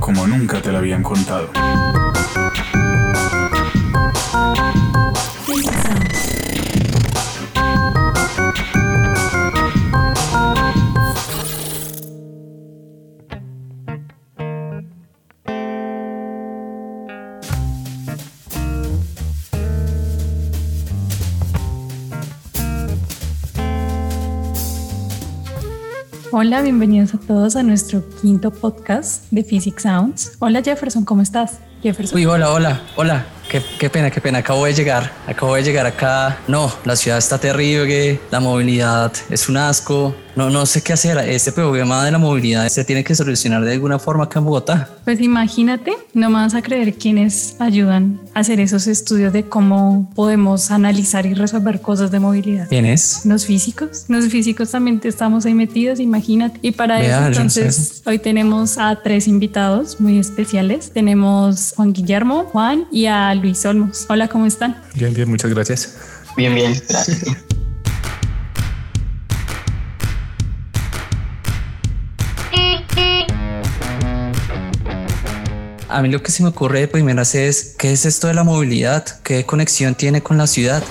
Como 0.00 0.26
nunca 0.26 0.60
te 0.60 0.72
la 0.72 0.78
habían 0.78 1.02
contado. 1.02 1.50
Hola, 26.42 26.62
bienvenidos 26.62 27.12
a 27.12 27.18
todos 27.18 27.54
a 27.54 27.62
nuestro 27.62 28.02
quinto 28.22 28.50
podcast 28.50 29.30
de 29.30 29.44
Physics 29.44 29.82
Sounds. 29.82 30.36
Hola 30.38 30.62
Jefferson, 30.62 31.04
¿cómo 31.04 31.20
estás? 31.20 31.58
Jefferson. 31.82 32.16
Uy, 32.16 32.26
hola, 32.26 32.50
hola, 32.50 32.80
hola. 32.96 33.26
Qué, 33.48 33.60
qué 33.80 33.90
pena, 33.90 34.10
qué 34.12 34.20
pena. 34.20 34.38
Acabo 34.38 34.64
de 34.64 34.72
llegar. 34.72 35.12
Acabo 35.26 35.56
de 35.56 35.64
llegar 35.64 35.84
acá. 35.84 36.38
No, 36.46 36.72
la 36.84 36.94
ciudad 36.94 37.18
está 37.18 37.38
terrible. 37.38 38.20
La 38.30 38.38
movilidad 38.38 39.12
es 39.28 39.48
un 39.48 39.56
asco. 39.56 40.14
No, 40.36 40.48
no 40.48 40.64
sé 40.66 40.82
qué 40.82 40.92
hacer. 40.92 41.18
Este 41.18 41.50
problema 41.50 42.04
de 42.04 42.12
la 42.12 42.18
movilidad 42.18 42.68
se 42.68 42.84
tiene 42.84 43.02
que 43.02 43.14
solucionar 43.14 43.64
de 43.64 43.72
alguna 43.72 43.98
forma 43.98 44.24
acá 44.24 44.38
en 44.38 44.44
Bogotá. 44.44 44.88
Pues 45.04 45.20
imagínate, 45.20 45.92
no 46.14 46.30
me 46.30 46.36
vas 46.36 46.54
a 46.54 46.62
creer 46.62 46.94
quiénes 46.94 47.56
ayudan 47.58 48.20
a 48.34 48.40
hacer 48.40 48.60
esos 48.60 48.86
estudios 48.86 49.32
de 49.32 49.48
cómo 49.48 50.08
podemos 50.14 50.70
analizar 50.70 51.26
y 51.26 51.34
resolver 51.34 51.80
cosas 51.80 52.12
de 52.12 52.20
movilidad. 52.20 52.68
¿Quién 52.68 52.86
es? 52.86 53.26
Los 53.26 53.46
físicos, 53.46 54.04
los 54.08 54.28
físicos 54.28 54.70
también 54.70 55.00
estamos 55.02 55.44
ahí 55.46 55.54
metidos, 55.54 55.98
imagínate. 55.98 56.60
Y 56.62 56.70
para 56.70 57.00
Vea, 57.00 57.28
eso, 57.28 57.38
yo 57.38 57.44
no 57.44 57.50
sé 57.50 57.60
entonces, 57.62 58.02
hoy 58.06 58.18
tenemos 58.20 58.78
a 58.78 59.00
tres 59.02 59.26
invitados 59.26 60.00
muy 60.00 60.18
especiales. 60.20 60.92
Tenemos 60.92 61.69
Juan 61.74 61.92
Guillermo, 61.92 62.44
Juan 62.44 62.86
y 62.90 63.06
a 63.06 63.34
Luis 63.34 63.64
Olmos. 63.66 64.06
Hola, 64.08 64.28
¿cómo 64.28 64.46
están? 64.46 64.80
Bien, 64.94 65.14
bien, 65.14 65.28
muchas 65.28 65.50
gracias. 65.52 65.96
Bien, 66.36 66.54
bien, 66.54 66.80
gracias. 66.88 67.36
A 75.88 76.02
mí 76.02 76.08
lo 76.08 76.22
que 76.22 76.30
se 76.30 76.44
me 76.44 76.50
ocurre 76.50 76.80
de 76.80 76.88
primeras 76.88 77.34
es, 77.34 77.74
¿qué 77.76 77.92
es 77.92 78.06
esto 78.06 78.28
de 78.28 78.34
la 78.34 78.44
movilidad? 78.44 79.04
¿Qué 79.24 79.44
conexión 79.44 79.96
tiene 79.96 80.22
con 80.22 80.38
la 80.38 80.46
ciudad? 80.46 80.84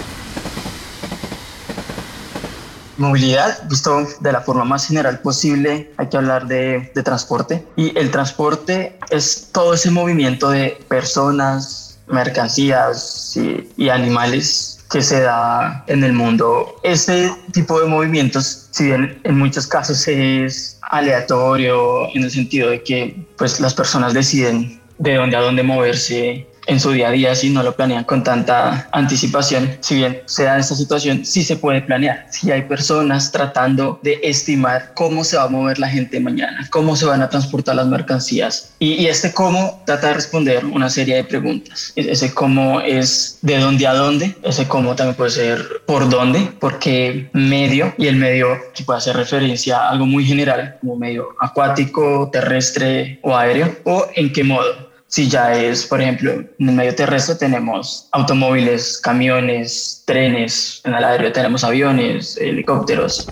Movilidad, 2.99 3.67
visto 3.69 4.05
de 4.19 4.31
la 4.31 4.41
forma 4.41 4.65
más 4.65 4.87
general 4.87 5.19
posible, 5.19 5.91
hay 5.97 6.07
que 6.07 6.17
hablar 6.17 6.47
de, 6.47 6.91
de 6.93 7.03
transporte. 7.03 7.65
Y 7.75 7.97
el 7.97 8.11
transporte 8.11 8.97
es 9.09 9.49
todo 9.51 9.73
ese 9.73 9.89
movimiento 9.89 10.49
de 10.49 10.77
personas, 10.87 11.89
mercancías 12.09 13.37
y, 13.77 13.89
animales 13.89 14.79
que 14.91 15.01
se 15.01 15.21
da 15.21 15.83
en 15.87 16.03
el 16.03 16.13
mundo. 16.13 16.75
Este 16.83 17.31
tipo 17.53 17.79
de 17.79 17.87
movimientos, 17.87 18.67
si 18.71 18.85
bien 18.85 19.19
en 19.23 19.37
muchos 19.37 19.67
casos 19.67 20.07
es 20.07 20.79
aleatorio 20.81 22.07
en 22.15 22.23
el 22.23 22.31
sentido 22.31 22.71
de 22.71 22.83
que 22.83 23.27
pues 23.37 23.59
las 23.59 23.73
personas 23.73 24.13
deciden 24.13 24.81
de 24.97 25.15
dónde 25.15 25.37
a 25.37 25.41
dónde 25.41 25.63
moverse 25.63 26.47
en 26.69 26.79
su 26.79 26.91
día 26.91 27.09
a 27.09 27.11
día 27.11 27.35
si 27.35 27.49
no 27.49 27.63
lo 27.63 27.75
planean 27.75 28.03
con 28.03 28.23
tanta 28.23 28.87
anticipación. 28.91 29.77
Si 29.81 29.95
bien 29.95 30.21
se 30.25 30.43
da 30.43 30.57
esta 30.57 30.75
situación, 30.75 31.25
sí 31.25 31.43
se 31.43 31.55
puede 31.57 31.81
planear. 31.81 32.27
Si 32.31 32.51
hay 32.51 32.61
personas 32.63 33.31
tratando 33.31 33.99
de 34.03 34.19
estimar 34.23 34.93
cómo 34.95 35.23
se 35.23 35.37
va 35.37 35.43
a 35.43 35.49
mover 35.49 35.79
la 35.79 35.89
gente 35.89 36.19
mañana, 36.19 36.67
cómo 36.69 36.95
se 36.95 37.05
van 37.05 37.21
a 37.21 37.29
transportar 37.29 37.75
las 37.75 37.87
mercancías. 37.87 38.73
Y, 38.79 38.93
y 38.93 39.07
este 39.07 39.33
cómo 39.33 39.81
trata 39.85 40.07
de 40.07 40.13
responder 40.13 40.65
una 40.65 40.89
serie 40.89 41.15
de 41.15 41.23
preguntas. 41.23 41.91
E- 41.95 42.11
Ese 42.11 42.33
cómo 42.33 42.81
es 42.81 43.39
de 43.41 43.57
dónde 43.57 43.87
a 43.87 43.93
dónde. 43.93 44.35
Ese 44.43 44.67
cómo 44.67 44.95
también 44.95 45.15
puede 45.15 45.31
ser 45.31 45.63
por 45.85 46.09
dónde, 46.09 46.51
porque 46.59 47.29
medio 47.33 47.93
y 47.97 48.07
el 48.07 48.15
medio 48.15 48.47
que 48.75 48.83
puede 48.83 48.97
hacer 48.99 49.15
referencia 49.15 49.77
a 49.79 49.89
algo 49.89 50.05
muy 50.05 50.23
general, 50.25 50.77
como 50.81 50.95
medio 50.97 51.29
acuático, 51.41 52.29
terrestre 52.31 53.19
o 53.23 53.35
aéreo, 53.35 53.77
o 53.85 54.05
en 54.15 54.31
qué 54.31 54.43
modo. 54.43 54.88
Si 55.11 55.27
ya 55.27 55.55
es, 55.59 55.87
por 55.87 55.99
ejemplo, 56.01 56.31
en 56.33 56.69
el 56.69 56.75
medio 56.75 56.93
terrestre 56.93 57.33
tenemos 57.33 58.07
automóviles, 58.11 58.99
camiones, 59.01 60.03
trenes, 60.05 60.81
en 60.85 60.93
el 60.93 61.03
aéreo 61.03 61.31
tenemos 61.31 61.63
aviones, 61.63 62.37
helicópteros. 62.37 63.27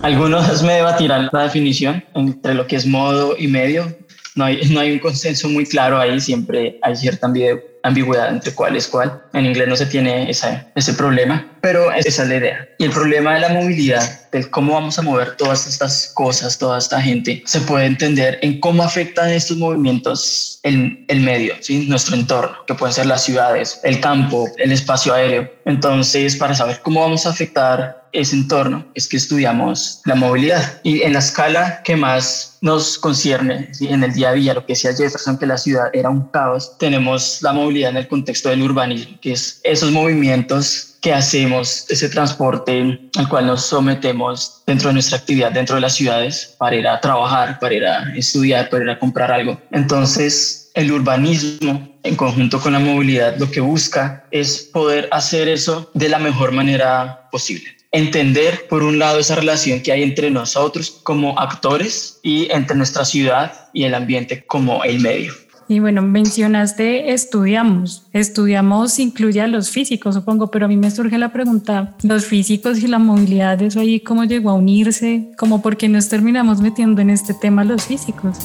Algunos 0.00 0.62
me 0.64 0.72
debatirán 0.74 1.28
la 1.32 1.42
definición 1.42 2.02
entre 2.14 2.54
lo 2.54 2.66
que 2.66 2.76
es 2.76 2.86
modo 2.86 3.36
y 3.38 3.46
medio. 3.46 3.94
No 4.34 4.44
hay, 4.46 4.62
no 4.70 4.80
hay 4.80 4.92
un 4.92 4.98
consenso 4.98 5.50
muy 5.50 5.66
claro 5.66 6.00
ahí, 6.00 6.18
siempre 6.18 6.78
hay 6.80 6.96
cierta 6.96 7.28
ambi- 7.28 7.60
ambigüedad 7.82 8.28
entre 8.28 8.54
cuál 8.54 8.76
es 8.76 8.86
cuál. 8.86 9.22
En 9.32 9.46
inglés 9.46 9.68
no 9.68 9.76
se 9.76 9.86
tiene 9.86 10.30
esa, 10.30 10.66
ese 10.74 10.94
problema, 10.94 11.46
pero 11.60 11.92
esa 11.92 12.22
es 12.22 12.28
la 12.28 12.36
idea. 12.36 12.68
Y 12.78 12.84
el 12.84 12.90
problema 12.90 13.34
de 13.34 13.40
la 13.40 13.48
movilidad, 13.50 14.30
del 14.30 14.50
cómo 14.50 14.74
vamos 14.74 14.98
a 14.98 15.02
mover 15.02 15.36
todas 15.36 15.66
estas 15.66 16.10
cosas, 16.14 16.58
toda 16.58 16.78
esta 16.78 17.00
gente, 17.00 17.42
se 17.46 17.60
puede 17.60 17.86
entender 17.86 18.38
en 18.42 18.60
cómo 18.60 18.82
afectan 18.82 19.30
estos 19.30 19.56
movimientos 19.56 20.58
el, 20.62 21.04
el 21.08 21.20
medio, 21.20 21.54
¿sí? 21.60 21.86
nuestro 21.88 22.16
entorno, 22.16 22.56
que 22.66 22.74
pueden 22.74 22.94
ser 22.94 23.06
las 23.06 23.24
ciudades, 23.24 23.80
el 23.84 24.00
campo, 24.00 24.48
el 24.58 24.72
espacio 24.72 25.14
aéreo. 25.14 25.50
Entonces, 25.64 26.36
para 26.36 26.54
saber 26.54 26.80
cómo 26.82 27.00
vamos 27.00 27.26
a 27.26 27.30
afectar 27.30 28.02
ese 28.12 28.36
entorno 28.36 28.84
es 28.94 29.08
que 29.08 29.16
estudiamos 29.16 30.00
la 30.04 30.14
movilidad 30.14 30.80
y 30.82 31.02
en 31.02 31.14
la 31.14 31.18
escala 31.20 31.82
que 31.82 31.96
más 31.96 32.58
nos 32.60 32.98
concierne 32.98 33.72
¿sí? 33.72 33.88
en 33.88 34.04
el 34.04 34.12
día 34.12 34.30
a 34.30 34.32
día, 34.34 34.54
lo 34.54 34.64
que 34.64 34.74
decía 34.74 34.92
Jefferson, 34.92 35.38
que 35.38 35.46
la 35.46 35.56
ciudad 35.56 35.86
era 35.92 36.10
un 36.10 36.28
caos, 36.28 36.76
tenemos 36.78 37.38
la 37.42 37.52
movilidad 37.52 37.71
en 37.76 37.96
el 37.96 38.08
contexto 38.08 38.48
del 38.50 38.62
urbanismo, 38.62 39.18
que 39.20 39.32
es 39.32 39.60
esos 39.64 39.90
movimientos 39.90 40.96
que 41.00 41.12
hacemos, 41.12 41.84
ese 41.88 42.08
transporte 42.08 43.10
al 43.16 43.28
cual 43.28 43.46
nos 43.46 43.66
sometemos 43.66 44.62
dentro 44.66 44.88
de 44.88 44.94
nuestra 44.94 45.18
actividad, 45.18 45.50
dentro 45.50 45.74
de 45.74 45.80
las 45.80 45.94
ciudades, 45.94 46.54
para 46.58 46.76
ir 46.76 46.86
a 46.86 47.00
trabajar, 47.00 47.58
para 47.58 47.74
ir 47.74 47.84
a 47.84 48.14
estudiar, 48.16 48.70
para 48.70 48.84
ir 48.84 48.90
a 48.90 48.98
comprar 48.98 49.32
algo. 49.32 49.60
Entonces, 49.72 50.70
el 50.74 50.92
urbanismo 50.92 51.92
en 52.04 52.16
conjunto 52.16 52.60
con 52.60 52.72
la 52.72 52.78
movilidad 52.78 53.36
lo 53.36 53.50
que 53.50 53.60
busca 53.60 54.24
es 54.30 54.70
poder 54.72 55.08
hacer 55.10 55.48
eso 55.48 55.90
de 55.94 56.08
la 56.08 56.18
mejor 56.18 56.52
manera 56.52 57.28
posible. 57.30 57.76
Entender, 57.90 58.66
por 58.68 58.82
un 58.82 58.98
lado, 58.98 59.18
esa 59.18 59.34
relación 59.34 59.82
que 59.82 59.92
hay 59.92 60.02
entre 60.02 60.30
nosotros 60.30 61.00
como 61.02 61.38
actores 61.38 62.20
y 62.22 62.50
entre 62.50 62.76
nuestra 62.76 63.04
ciudad 63.04 63.68
y 63.74 63.84
el 63.84 63.94
ambiente 63.94 64.46
como 64.46 64.82
el 64.84 65.00
medio. 65.00 65.34
Y 65.68 65.80
bueno, 65.80 66.02
mencionaste 66.02 67.12
estudiamos. 67.12 68.06
Estudiamos 68.12 68.98
incluye 68.98 69.40
a 69.40 69.46
los 69.46 69.70
físicos, 69.70 70.14
supongo, 70.14 70.50
pero 70.50 70.66
a 70.66 70.68
mí 70.68 70.76
me 70.76 70.90
surge 70.90 71.18
la 71.18 71.32
pregunta, 71.32 71.94
los 72.02 72.26
físicos 72.26 72.78
y 72.82 72.86
la 72.86 72.98
movilidad, 72.98 73.60
eso 73.62 73.80
ahí 73.80 74.00
cómo 74.00 74.24
llegó 74.24 74.50
a 74.50 74.54
unirse, 74.54 75.30
como 75.38 75.62
por 75.62 75.76
qué 75.76 75.88
nos 75.88 76.08
terminamos 76.08 76.60
metiendo 76.60 77.00
en 77.00 77.10
este 77.10 77.34
tema 77.34 77.64
los 77.64 77.84
físicos. 77.84 78.38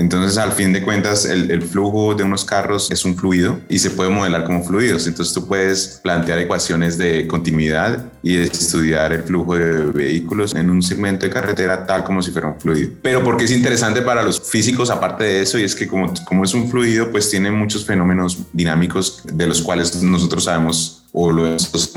Entonces, 0.00 0.38
al 0.38 0.52
fin 0.52 0.72
de 0.72 0.82
cuentas, 0.82 1.26
el, 1.26 1.60
flujo 1.60 2.14
de 2.14 2.24
unos 2.24 2.46
carros 2.46 2.90
es 2.90 3.04
un 3.04 3.16
fluido 3.16 3.60
y 3.68 3.78
se 3.80 3.90
puede 3.90 4.08
modelar 4.08 4.44
como 4.44 4.64
fluidos. 4.64 5.06
Entonces, 5.06 5.34
tú 5.34 5.46
puedes 5.46 6.00
plantear 6.02 6.38
ecuaciones 6.38 6.96
de 6.96 7.26
continuidad 7.26 8.06
y 8.22 8.38
estudiar 8.38 9.12
el 9.12 9.24
flujo 9.24 9.56
de 9.56 9.92
vehículos 9.92 10.54
en 10.54 10.70
un 10.70 10.82
segmento 10.82 11.26
de 11.26 11.32
carretera 11.32 11.84
tal 11.84 12.02
como 12.02 12.22
si 12.22 12.30
fuera 12.30 12.48
un 12.48 12.58
fluido. 12.58 12.92
Pero 13.02 13.22
porque 13.22 13.44
es 13.44 13.50
interesante 13.50 14.00
para 14.00 14.22
los 14.22 14.40
físicos, 14.40 14.88
aparte 14.88 15.24
de 15.24 15.42
eso, 15.42 15.58
y 15.58 15.64
es 15.64 15.74
que 15.74 15.86
como, 15.86 16.10
como 16.24 16.44
es 16.44 16.54
un 16.54 16.70
fluido, 16.70 17.10
pues 17.10 17.28
tiene 17.28 17.50
muchos 17.50 17.84
fenómenos 17.84 18.38
dinámicos 18.54 19.20
de 19.30 19.46
los 19.46 19.60
cuales 19.60 20.02
nosotros 20.02 20.44
sabemos 20.44 20.99
o 21.12 21.32
lo 21.32 21.46
hemos 21.46 21.92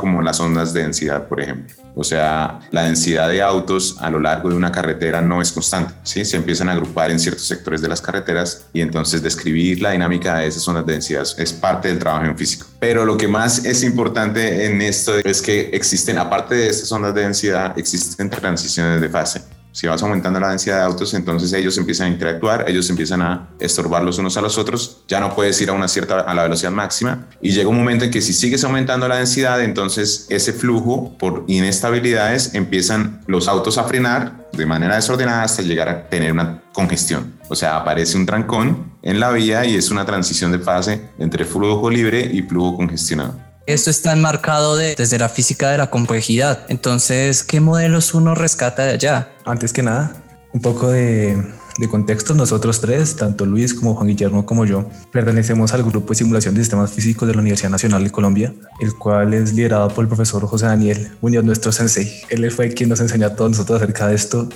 como 0.00 0.22
las 0.22 0.40
ondas 0.40 0.72
de 0.72 0.82
densidad, 0.82 1.28
por 1.28 1.40
ejemplo. 1.40 1.74
O 1.94 2.02
sea, 2.02 2.60
la 2.70 2.84
densidad 2.84 3.28
de 3.28 3.40
autos 3.40 3.96
a 4.00 4.10
lo 4.10 4.18
largo 4.18 4.48
de 4.48 4.56
una 4.56 4.72
carretera 4.72 5.20
no 5.20 5.40
es 5.40 5.52
constante, 5.52 5.94
¿sí? 6.02 6.24
Se 6.24 6.36
empiezan 6.36 6.68
a 6.68 6.72
agrupar 6.72 7.10
en 7.10 7.20
ciertos 7.20 7.46
sectores 7.46 7.80
de 7.82 7.88
las 7.88 8.00
carreteras 8.00 8.66
y 8.72 8.80
entonces 8.80 9.22
describir 9.22 9.80
la 9.80 9.92
dinámica 9.92 10.38
de 10.38 10.48
esas 10.48 10.62
zonas 10.62 10.84
de 10.86 10.92
densidad 10.92 11.26
es 11.38 11.52
parte 11.52 11.88
del 11.88 11.98
trabajo 11.98 12.24
en 12.24 12.36
físico. 12.36 12.66
Pero 12.80 13.04
lo 13.04 13.16
que 13.16 13.28
más 13.28 13.64
es 13.64 13.82
importante 13.84 14.66
en 14.66 14.82
esto 14.82 15.18
es 15.18 15.40
que 15.40 15.70
existen, 15.72 16.18
aparte 16.18 16.54
de 16.54 16.68
estas 16.68 16.88
zonas 16.88 17.14
de 17.14 17.22
densidad, 17.22 17.78
existen 17.78 18.28
transiciones 18.28 19.00
de 19.00 19.08
fase 19.08 19.42
si 19.74 19.88
vas 19.88 20.00
aumentando 20.04 20.38
la 20.38 20.50
densidad 20.50 20.76
de 20.76 20.82
autos, 20.84 21.14
entonces 21.14 21.52
ellos 21.52 21.76
empiezan 21.78 22.06
a 22.06 22.10
interactuar, 22.10 22.64
ellos 22.68 22.88
empiezan 22.90 23.22
a 23.22 23.48
estorbar 23.58 24.04
los 24.04 24.18
unos 24.18 24.36
a 24.36 24.40
los 24.40 24.56
otros, 24.56 25.02
ya 25.08 25.18
no 25.18 25.34
puedes 25.34 25.60
ir 25.60 25.68
a 25.68 25.72
una 25.72 25.88
cierta, 25.88 26.20
a 26.20 26.32
la 26.32 26.44
velocidad 26.44 26.70
máxima 26.70 27.26
y 27.42 27.50
llega 27.50 27.68
un 27.68 27.76
momento 27.76 28.04
en 28.04 28.12
que 28.12 28.22
si 28.22 28.32
sigues 28.32 28.62
aumentando 28.62 29.08
la 29.08 29.16
densidad, 29.16 29.60
entonces 29.60 30.26
ese 30.30 30.52
flujo 30.52 31.18
por 31.18 31.42
inestabilidades 31.48 32.54
empiezan 32.54 33.20
los 33.26 33.48
autos 33.48 33.76
a 33.76 33.82
frenar 33.82 34.48
de 34.52 34.64
manera 34.64 34.94
desordenada 34.94 35.42
hasta 35.42 35.62
llegar 35.62 35.88
a 35.88 36.08
tener 36.08 36.30
una 36.30 36.62
congestión. 36.72 37.34
O 37.48 37.56
sea, 37.56 37.76
aparece 37.76 38.16
un 38.16 38.26
trancón 38.26 38.92
en 39.02 39.18
la 39.18 39.32
vía 39.32 39.64
y 39.64 39.74
es 39.74 39.90
una 39.90 40.06
transición 40.06 40.52
de 40.52 40.60
fase 40.60 41.10
entre 41.18 41.44
flujo 41.44 41.90
libre 41.90 42.30
y 42.32 42.42
flujo 42.42 42.76
congestionado. 42.76 43.43
Esto 43.66 43.88
está 43.88 44.12
enmarcado 44.12 44.76
desde 44.76 45.18
la 45.18 45.30
física 45.30 45.70
de 45.70 45.78
la 45.78 45.88
complejidad. 45.88 46.66
Entonces, 46.68 47.42
¿qué 47.42 47.60
modelos 47.60 48.12
uno 48.12 48.34
rescata 48.34 48.84
de 48.84 48.92
allá? 48.92 49.32
Antes 49.46 49.72
que 49.72 49.82
nada, 49.82 50.12
un 50.52 50.60
poco 50.60 50.90
de, 50.90 51.42
de 51.78 51.88
contexto, 51.88 52.34
nosotros 52.34 52.82
tres, 52.82 53.16
tanto 53.16 53.46
Luis 53.46 53.72
como 53.72 53.94
Juan 53.94 54.08
Guillermo 54.08 54.44
como 54.44 54.66
yo, 54.66 54.86
pertenecemos 55.10 55.72
al 55.72 55.82
grupo 55.82 56.10
de 56.10 56.16
simulación 56.16 56.54
de 56.54 56.60
sistemas 56.60 56.92
físicos 56.92 57.26
de 57.26 57.34
la 57.34 57.40
Universidad 57.40 57.70
Nacional 57.70 58.04
de 58.04 58.10
Colombia, 58.10 58.52
el 58.80 58.94
cual 58.94 59.32
es 59.32 59.54
liderado 59.54 59.88
por 59.88 60.04
el 60.04 60.08
profesor 60.08 60.46
José 60.46 60.66
Daniel 60.66 61.12
Muñoz, 61.22 61.44
nuestro 61.44 61.72
sensei. 61.72 62.20
Él 62.28 62.50
fue 62.50 62.68
quien 62.68 62.90
nos 62.90 63.00
enseñó 63.00 63.28
a 63.28 63.34
todos 63.34 63.52
nosotros 63.52 63.80
acerca 63.80 64.08
de 64.08 64.14
esto. 64.14 64.46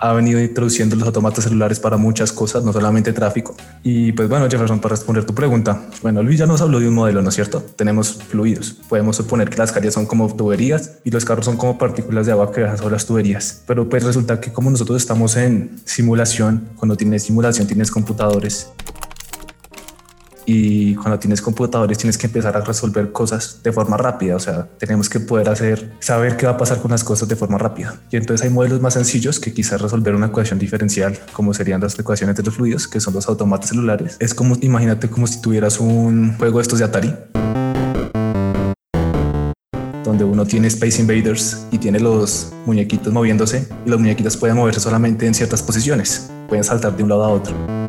Ha 0.00 0.12
venido 0.14 0.40
introduciendo 0.40 0.96
los 0.96 1.06
automatas 1.06 1.44
celulares 1.44 1.78
para 1.78 1.96
muchas 1.98 2.32
cosas, 2.32 2.64
no 2.64 2.72
solamente 2.72 3.12
tráfico. 3.12 3.54
Y 3.82 4.12
pues 4.12 4.28
bueno, 4.28 4.48
Jefferson, 4.50 4.80
para 4.80 4.94
responder 4.94 5.24
tu 5.24 5.34
pregunta, 5.34 5.82
bueno, 6.02 6.22
Luis 6.22 6.38
ya 6.38 6.46
nos 6.46 6.62
habló 6.62 6.80
de 6.80 6.88
un 6.88 6.94
modelo, 6.94 7.20
¿no 7.20 7.28
es 7.28 7.34
cierto? 7.34 7.62
Tenemos 7.76 8.14
fluidos. 8.14 8.76
Podemos 8.88 9.16
suponer 9.16 9.50
que 9.50 9.58
las 9.58 9.72
calles 9.72 9.94
son 9.94 10.06
como 10.06 10.34
tuberías 10.34 10.98
y 11.04 11.10
los 11.10 11.24
carros 11.24 11.44
son 11.44 11.56
como 11.56 11.76
partículas 11.76 12.26
de 12.26 12.32
agua 12.32 12.50
que 12.50 12.60
viajan 12.60 12.78
sobre 12.78 12.92
las 12.92 13.06
tuberías. 13.06 13.62
Pero 13.66 13.88
pues 13.88 14.02
resulta 14.02 14.40
que 14.40 14.52
como 14.52 14.70
nosotros 14.70 14.96
estamos 14.96 15.36
en 15.36 15.78
simulación, 15.84 16.70
cuando 16.76 16.96
tienes 16.96 17.24
simulación 17.24 17.66
tienes 17.66 17.90
computadores 17.90 18.68
y 20.46 20.94
cuando 20.96 21.18
tienes 21.18 21.42
computadores 21.42 21.98
tienes 21.98 22.18
que 22.18 22.26
empezar 22.26 22.56
a 22.56 22.60
resolver 22.60 23.12
cosas 23.12 23.60
de 23.62 23.72
forma 23.72 23.96
rápida, 23.96 24.36
o 24.36 24.40
sea, 24.40 24.68
tenemos 24.78 25.08
que 25.08 25.20
poder 25.20 25.48
hacer, 25.48 25.92
saber 26.00 26.36
qué 26.36 26.46
va 26.46 26.52
a 26.52 26.56
pasar 26.56 26.80
con 26.80 26.90
las 26.90 27.04
cosas 27.04 27.28
de 27.28 27.36
forma 27.36 27.58
rápida. 27.58 28.00
Y 28.10 28.16
entonces 28.16 28.46
hay 28.46 28.52
modelos 28.52 28.80
más 28.80 28.94
sencillos 28.94 29.40
que 29.40 29.52
quizás 29.52 29.80
resolver 29.80 30.14
una 30.14 30.26
ecuación 30.26 30.58
diferencial, 30.58 31.18
como 31.32 31.54
serían 31.54 31.80
las 31.80 31.98
ecuaciones 31.98 32.36
de 32.36 32.42
los 32.42 32.54
fluidos, 32.54 32.88
que 32.88 33.00
son 33.00 33.14
los 33.14 33.28
automatas 33.28 33.70
celulares. 33.70 34.16
Es 34.18 34.34
como, 34.34 34.56
imagínate 34.60 35.08
como 35.08 35.26
si 35.26 35.40
tuvieras 35.40 35.80
un 35.80 36.36
juego 36.36 36.58
de 36.58 36.62
estos 36.62 36.78
de 36.78 36.84
Atari 36.84 37.14
donde 40.10 40.24
uno 40.24 40.44
tiene 40.44 40.66
Space 40.66 41.00
Invaders 41.00 41.66
y 41.70 41.78
tiene 41.78 42.00
los 42.00 42.52
muñequitos 42.66 43.12
moviéndose 43.12 43.68
y 43.86 43.90
los 43.90 44.00
muñequitos 44.00 44.36
pueden 44.36 44.56
moverse 44.56 44.80
solamente 44.80 45.26
en 45.26 45.34
ciertas 45.34 45.62
posiciones, 45.62 46.30
pueden 46.48 46.64
saltar 46.64 46.96
de 46.96 47.04
un 47.04 47.10
lado 47.10 47.24
a 47.24 47.28
otro. 47.28 47.79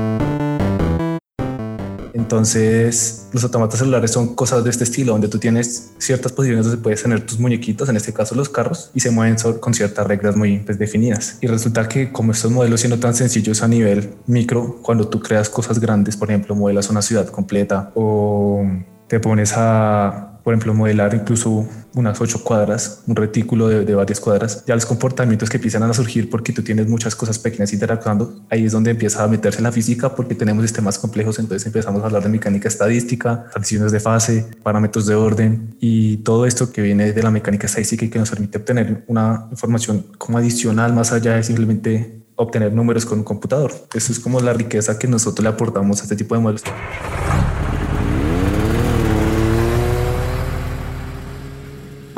Entonces, 2.22 3.26
los 3.32 3.42
automatas 3.42 3.80
celulares 3.80 4.12
son 4.12 4.36
cosas 4.36 4.62
de 4.62 4.70
este 4.70 4.84
estilo, 4.84 5.12
donde 5.12 5.26
tú 5.26 5.38
tienes 5.38 5.92
ciertas 5.98 6.30
posiciones 6.30 6.66
donde 6.66 6.80
puedes 6.80 7.02
tener 7.02 7.26
tus 7.26 7.40
muñequitos, 7.40 7.88
en 7.88 7.96
este 7.96 8.12
caso 8.12 8.36
los 8.36 8.48
carros, 8.48 8.90
y 8.94 9.00
se 9.00 9.10
mueven 9.10 9.36
con 9.58 9.74
ciertas 9.74 10.06
reglas 10.06 10.36
muy 10.36 10.60
pues, 10.60 10.78
definidas. 10.78 11.38
Y 11.40 11.48
resulta 11.48 11.88
que 11.88 12.12
como 12.12 12.30
estos 12.30 12.52
modelos 12.52 12.80
siendo 12.80 12.98
tan 13.00 13.14
sencillos 13.14 13.62
a 13.64 13.68
nivel 13.68 14.14
micro, 14.26 14.78
cuando 14.82 15.08
tú 15.08 15.20
creas 15.20 15.48
cosas 15.48 15.80
grandes, 15.80 16.16
por 16.16 16.30
ejemplo, 16.30 16.54
modelas 16.54 16.88
una 16.90 17.02
ciudad 17.02 17.26
completa 17.26 17.90
o 17.96 18.64
te 19.08 19.18
pones 19.18 19.52
a 19.56 20.31
por 20.42 20.54
ejemplo, 20.54 20.74
modelar 20.74 21.14
incluso 21.14 21.68
unas 21.94 22.20
ocho 22.20 22.42
cuadras, 22.42 23.02
un 23.06 23.16
retículo 23.16 23.68
de, 23.68 23.94
varias 23.94 24.20
cuadras, 24.20 24.64
ya 24.66 24.74
los 24.74 24.86
comportamientos 24.86 25.50
que 25.50 25.58
empiezan 25.58 25.82
a 25.82 25.92
surgir 25.92 26.30
porque 26.30 26.52
tú 26.52 26.62
tienes 26.62 26.88
muchas 26.88 27.14
cosas 27.14 27.38
pequeñas 27.38 27.72
interactuando, 27.72 28.44
ahí 28.50 28.64
es 28.64 28.72
donde 28.72 28.90
empieza 28.90 29.22
a 29.22 29.28
meterse 29.28 29.60
la 29.62 29.72
física 29.72 30.14
porque 30.14 30.34
tenemos 30.34 30.62
sistemas 30.62 30.98
complejos, 30.98 31.38
entonces 31.38 31.66
empezamos 31.66 32.02
a 32.02 32.06
hablar 32.06 32.22
de 32.22 32.28
mecánica 32.28 32.68
estadística, 32.68 33.46
transiciones 33.52 33.92
de 33.92 34.00
fase, 34.00 34.46
parámetros 34.62 35.06
de 35.06 35.14
orden 35.14 35.76
y 35.80 36.18
todo 36.18 36.46
esto 36.46 36.72
que 36.72 36.82
viene 36.82 37.12
de 37.12 37.22
la 37.22 37.30
mecánica 37.30 37.66
estadística 37.66 38.04
y 38.04 38.08
que 38.08 38.18
nos 38.18 38.30
permite 38.30 38.58
obtener 38.58 39.04
una 39.06 39.48
información 39.50 40.06
como 40.18 40.38
adicional 40.38 40.92
más 40.92 41.12
allá 41.12 41.36
de 41.36 41.42
simplemente 41.42 42.22
obtener 42.36 42.72
números 42.72 43.04
con 43.04 43.18
un 43.18 43.24
computador. 43.24 43.72
Eso 43.94 44.12
es 44.12 44.18
como 44.18 44.40
la 44.40 44.52
riqueza 44.52 44.98
que 44.98 45.06
nosotros 45.06 45.42
le 45.42 45.50
aportamos 45.50 46.00
a 46.00 46.02
este 46.04 46.16
tipo 46.16 46.34
de 46.34 46.40
modelos. 46.40 46.62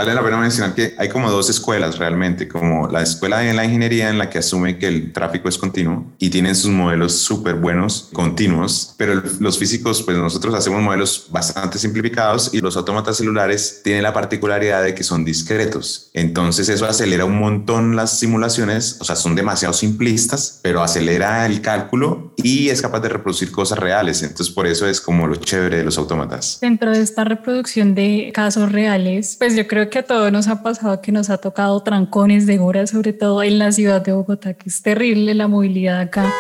Vale 0.05 0.17
la 0.17 0.23
pena 0.23 0.37
mencionar 0.37 0.75
que 0.75 0.95
hay 0.99 1.09
como 1.09 1.31
dos 1.31 1.49
escuelas 1.49 1.97
realmente, 1.97 2.47
como 2.47 2.89
la 2.89 3.01
escuela 3.01 3.39
de 3.39 3.55
la 3.55 3.65
ingeniería 3.65 4.11
en 4.11 4.19
la 4.19 4.29
que 4.29 4.37
asume 4.37 4.77
que 4.77 4.87
el 4.87 5.15
tráfico 5.15 5.49
es 5.49 5.57
continuo 5.57 6.13
y 6.19 6.29
tienen 6.29 6.55
sus 6.55 6.71
modelos 6.71 7.21
súper 7.21 7.55
buenos, 7.55 8.11
continuos, 8.13 8.95
pero 8.99 9.23
los 9.41 9.59
físicos, 9.59 10.03
pues 10.03 10.19
nosotros 10.19 10.55
hacemos 10.55 10.83
modelos 10.83 11.29
bastante 11.31 11.79
simplificados 11.79 12.53
y 12.53 12.61
los 12.61 12.77
autómatas 12.77 13.17
celulares 13.17 13.81
tienen 13.83 14.03
la 14.03 14.13
particularidad 14.13 14.85
de 14.85 14.95
que 14.95 15.03
son 15.03 15.25
discretos. 15.25 16.11
Entonces 16.13 16.69
eso 16.69 16.85
acelera 16.85 17.25
un 17.25 17.39
montón 17.39 17.97
las 17.97 18.19
simulaciones, 18.19 18.99
o 19.01 19.05
sea, 19.05 19.17
son 19.17 19.35
demasiado 19.35 19.73
simplistas, 19.73 20.61
pero 20.61 20.83
acelera 20.83 21.47
el 21.47 21.63
cálculo 21.63 22.35
y 22.37 22.69
es 22.69 22.83
capaz 22.83 23.01
de 23.01 23.09
reproducir 23.09 23.51
cosas 23.51 23.79
reales. 23.79 24.23
Entonces 24.23 24.55
por 24.55 24.67
eso 24.67 24.87
es 24.87 25.01
como 25.01 25.27
lo 25.27 25.37
chévere 25.37 25.79
de 25.79 25.85
los 25.85 25.97
autómatas. 25.97 26.59
Dentro 26.61 26.91
de 26.91 27.01
esta 27.01 27.25
reproducción 27.25 27.95
de 27.95 28.33
casos 28.35 28.71
reales, 28.71 29.37
pues 29.39 29.57
yo 29.57 29.67
creo 29.67 29.89
que 29.89 29.94
a 29.99 30.03
todos 30.03 30.33
nos 30.33 30.49
ha 30.49 30.63
pasado 30.63 31.01
que 31.01 31.13
nos 31.13 31.31
ha 31.31 31.39
tocado 31.39 31.83
trancones 31.83 32.47
de 32.47 32.59
horas, 32.59 32.91
sobre 32.91 33.13
todo 33.13 33.43
en 33.43 33.59
la 33.59 33.73
ciudad 33.73 34.03
de 34.03 34.13
Bogotá, 34.13 34.55
que 34.55 34.69
es 34.69 34.83
terrible 34.83 35.35
la 35.35 35.49
movilidad 35.49 36.01
acá. 36.01 36.33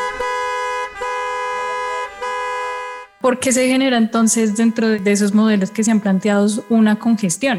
¿Por 3.21 3.39
qué 3.39 3.53
se 3.53 3.69
genera 3.69 3.97
entonces 3.97 4.57
dentro 4.57 4.89
de 4.89 5.13
esos 5.13 5.35
modelos 5.35 5.71
que 5.71 5.85
se 5.85 5.91
han 5.91 6.01
planteado 6.01 6.47
una 6.69 6.99
congestión? 6.99 7.59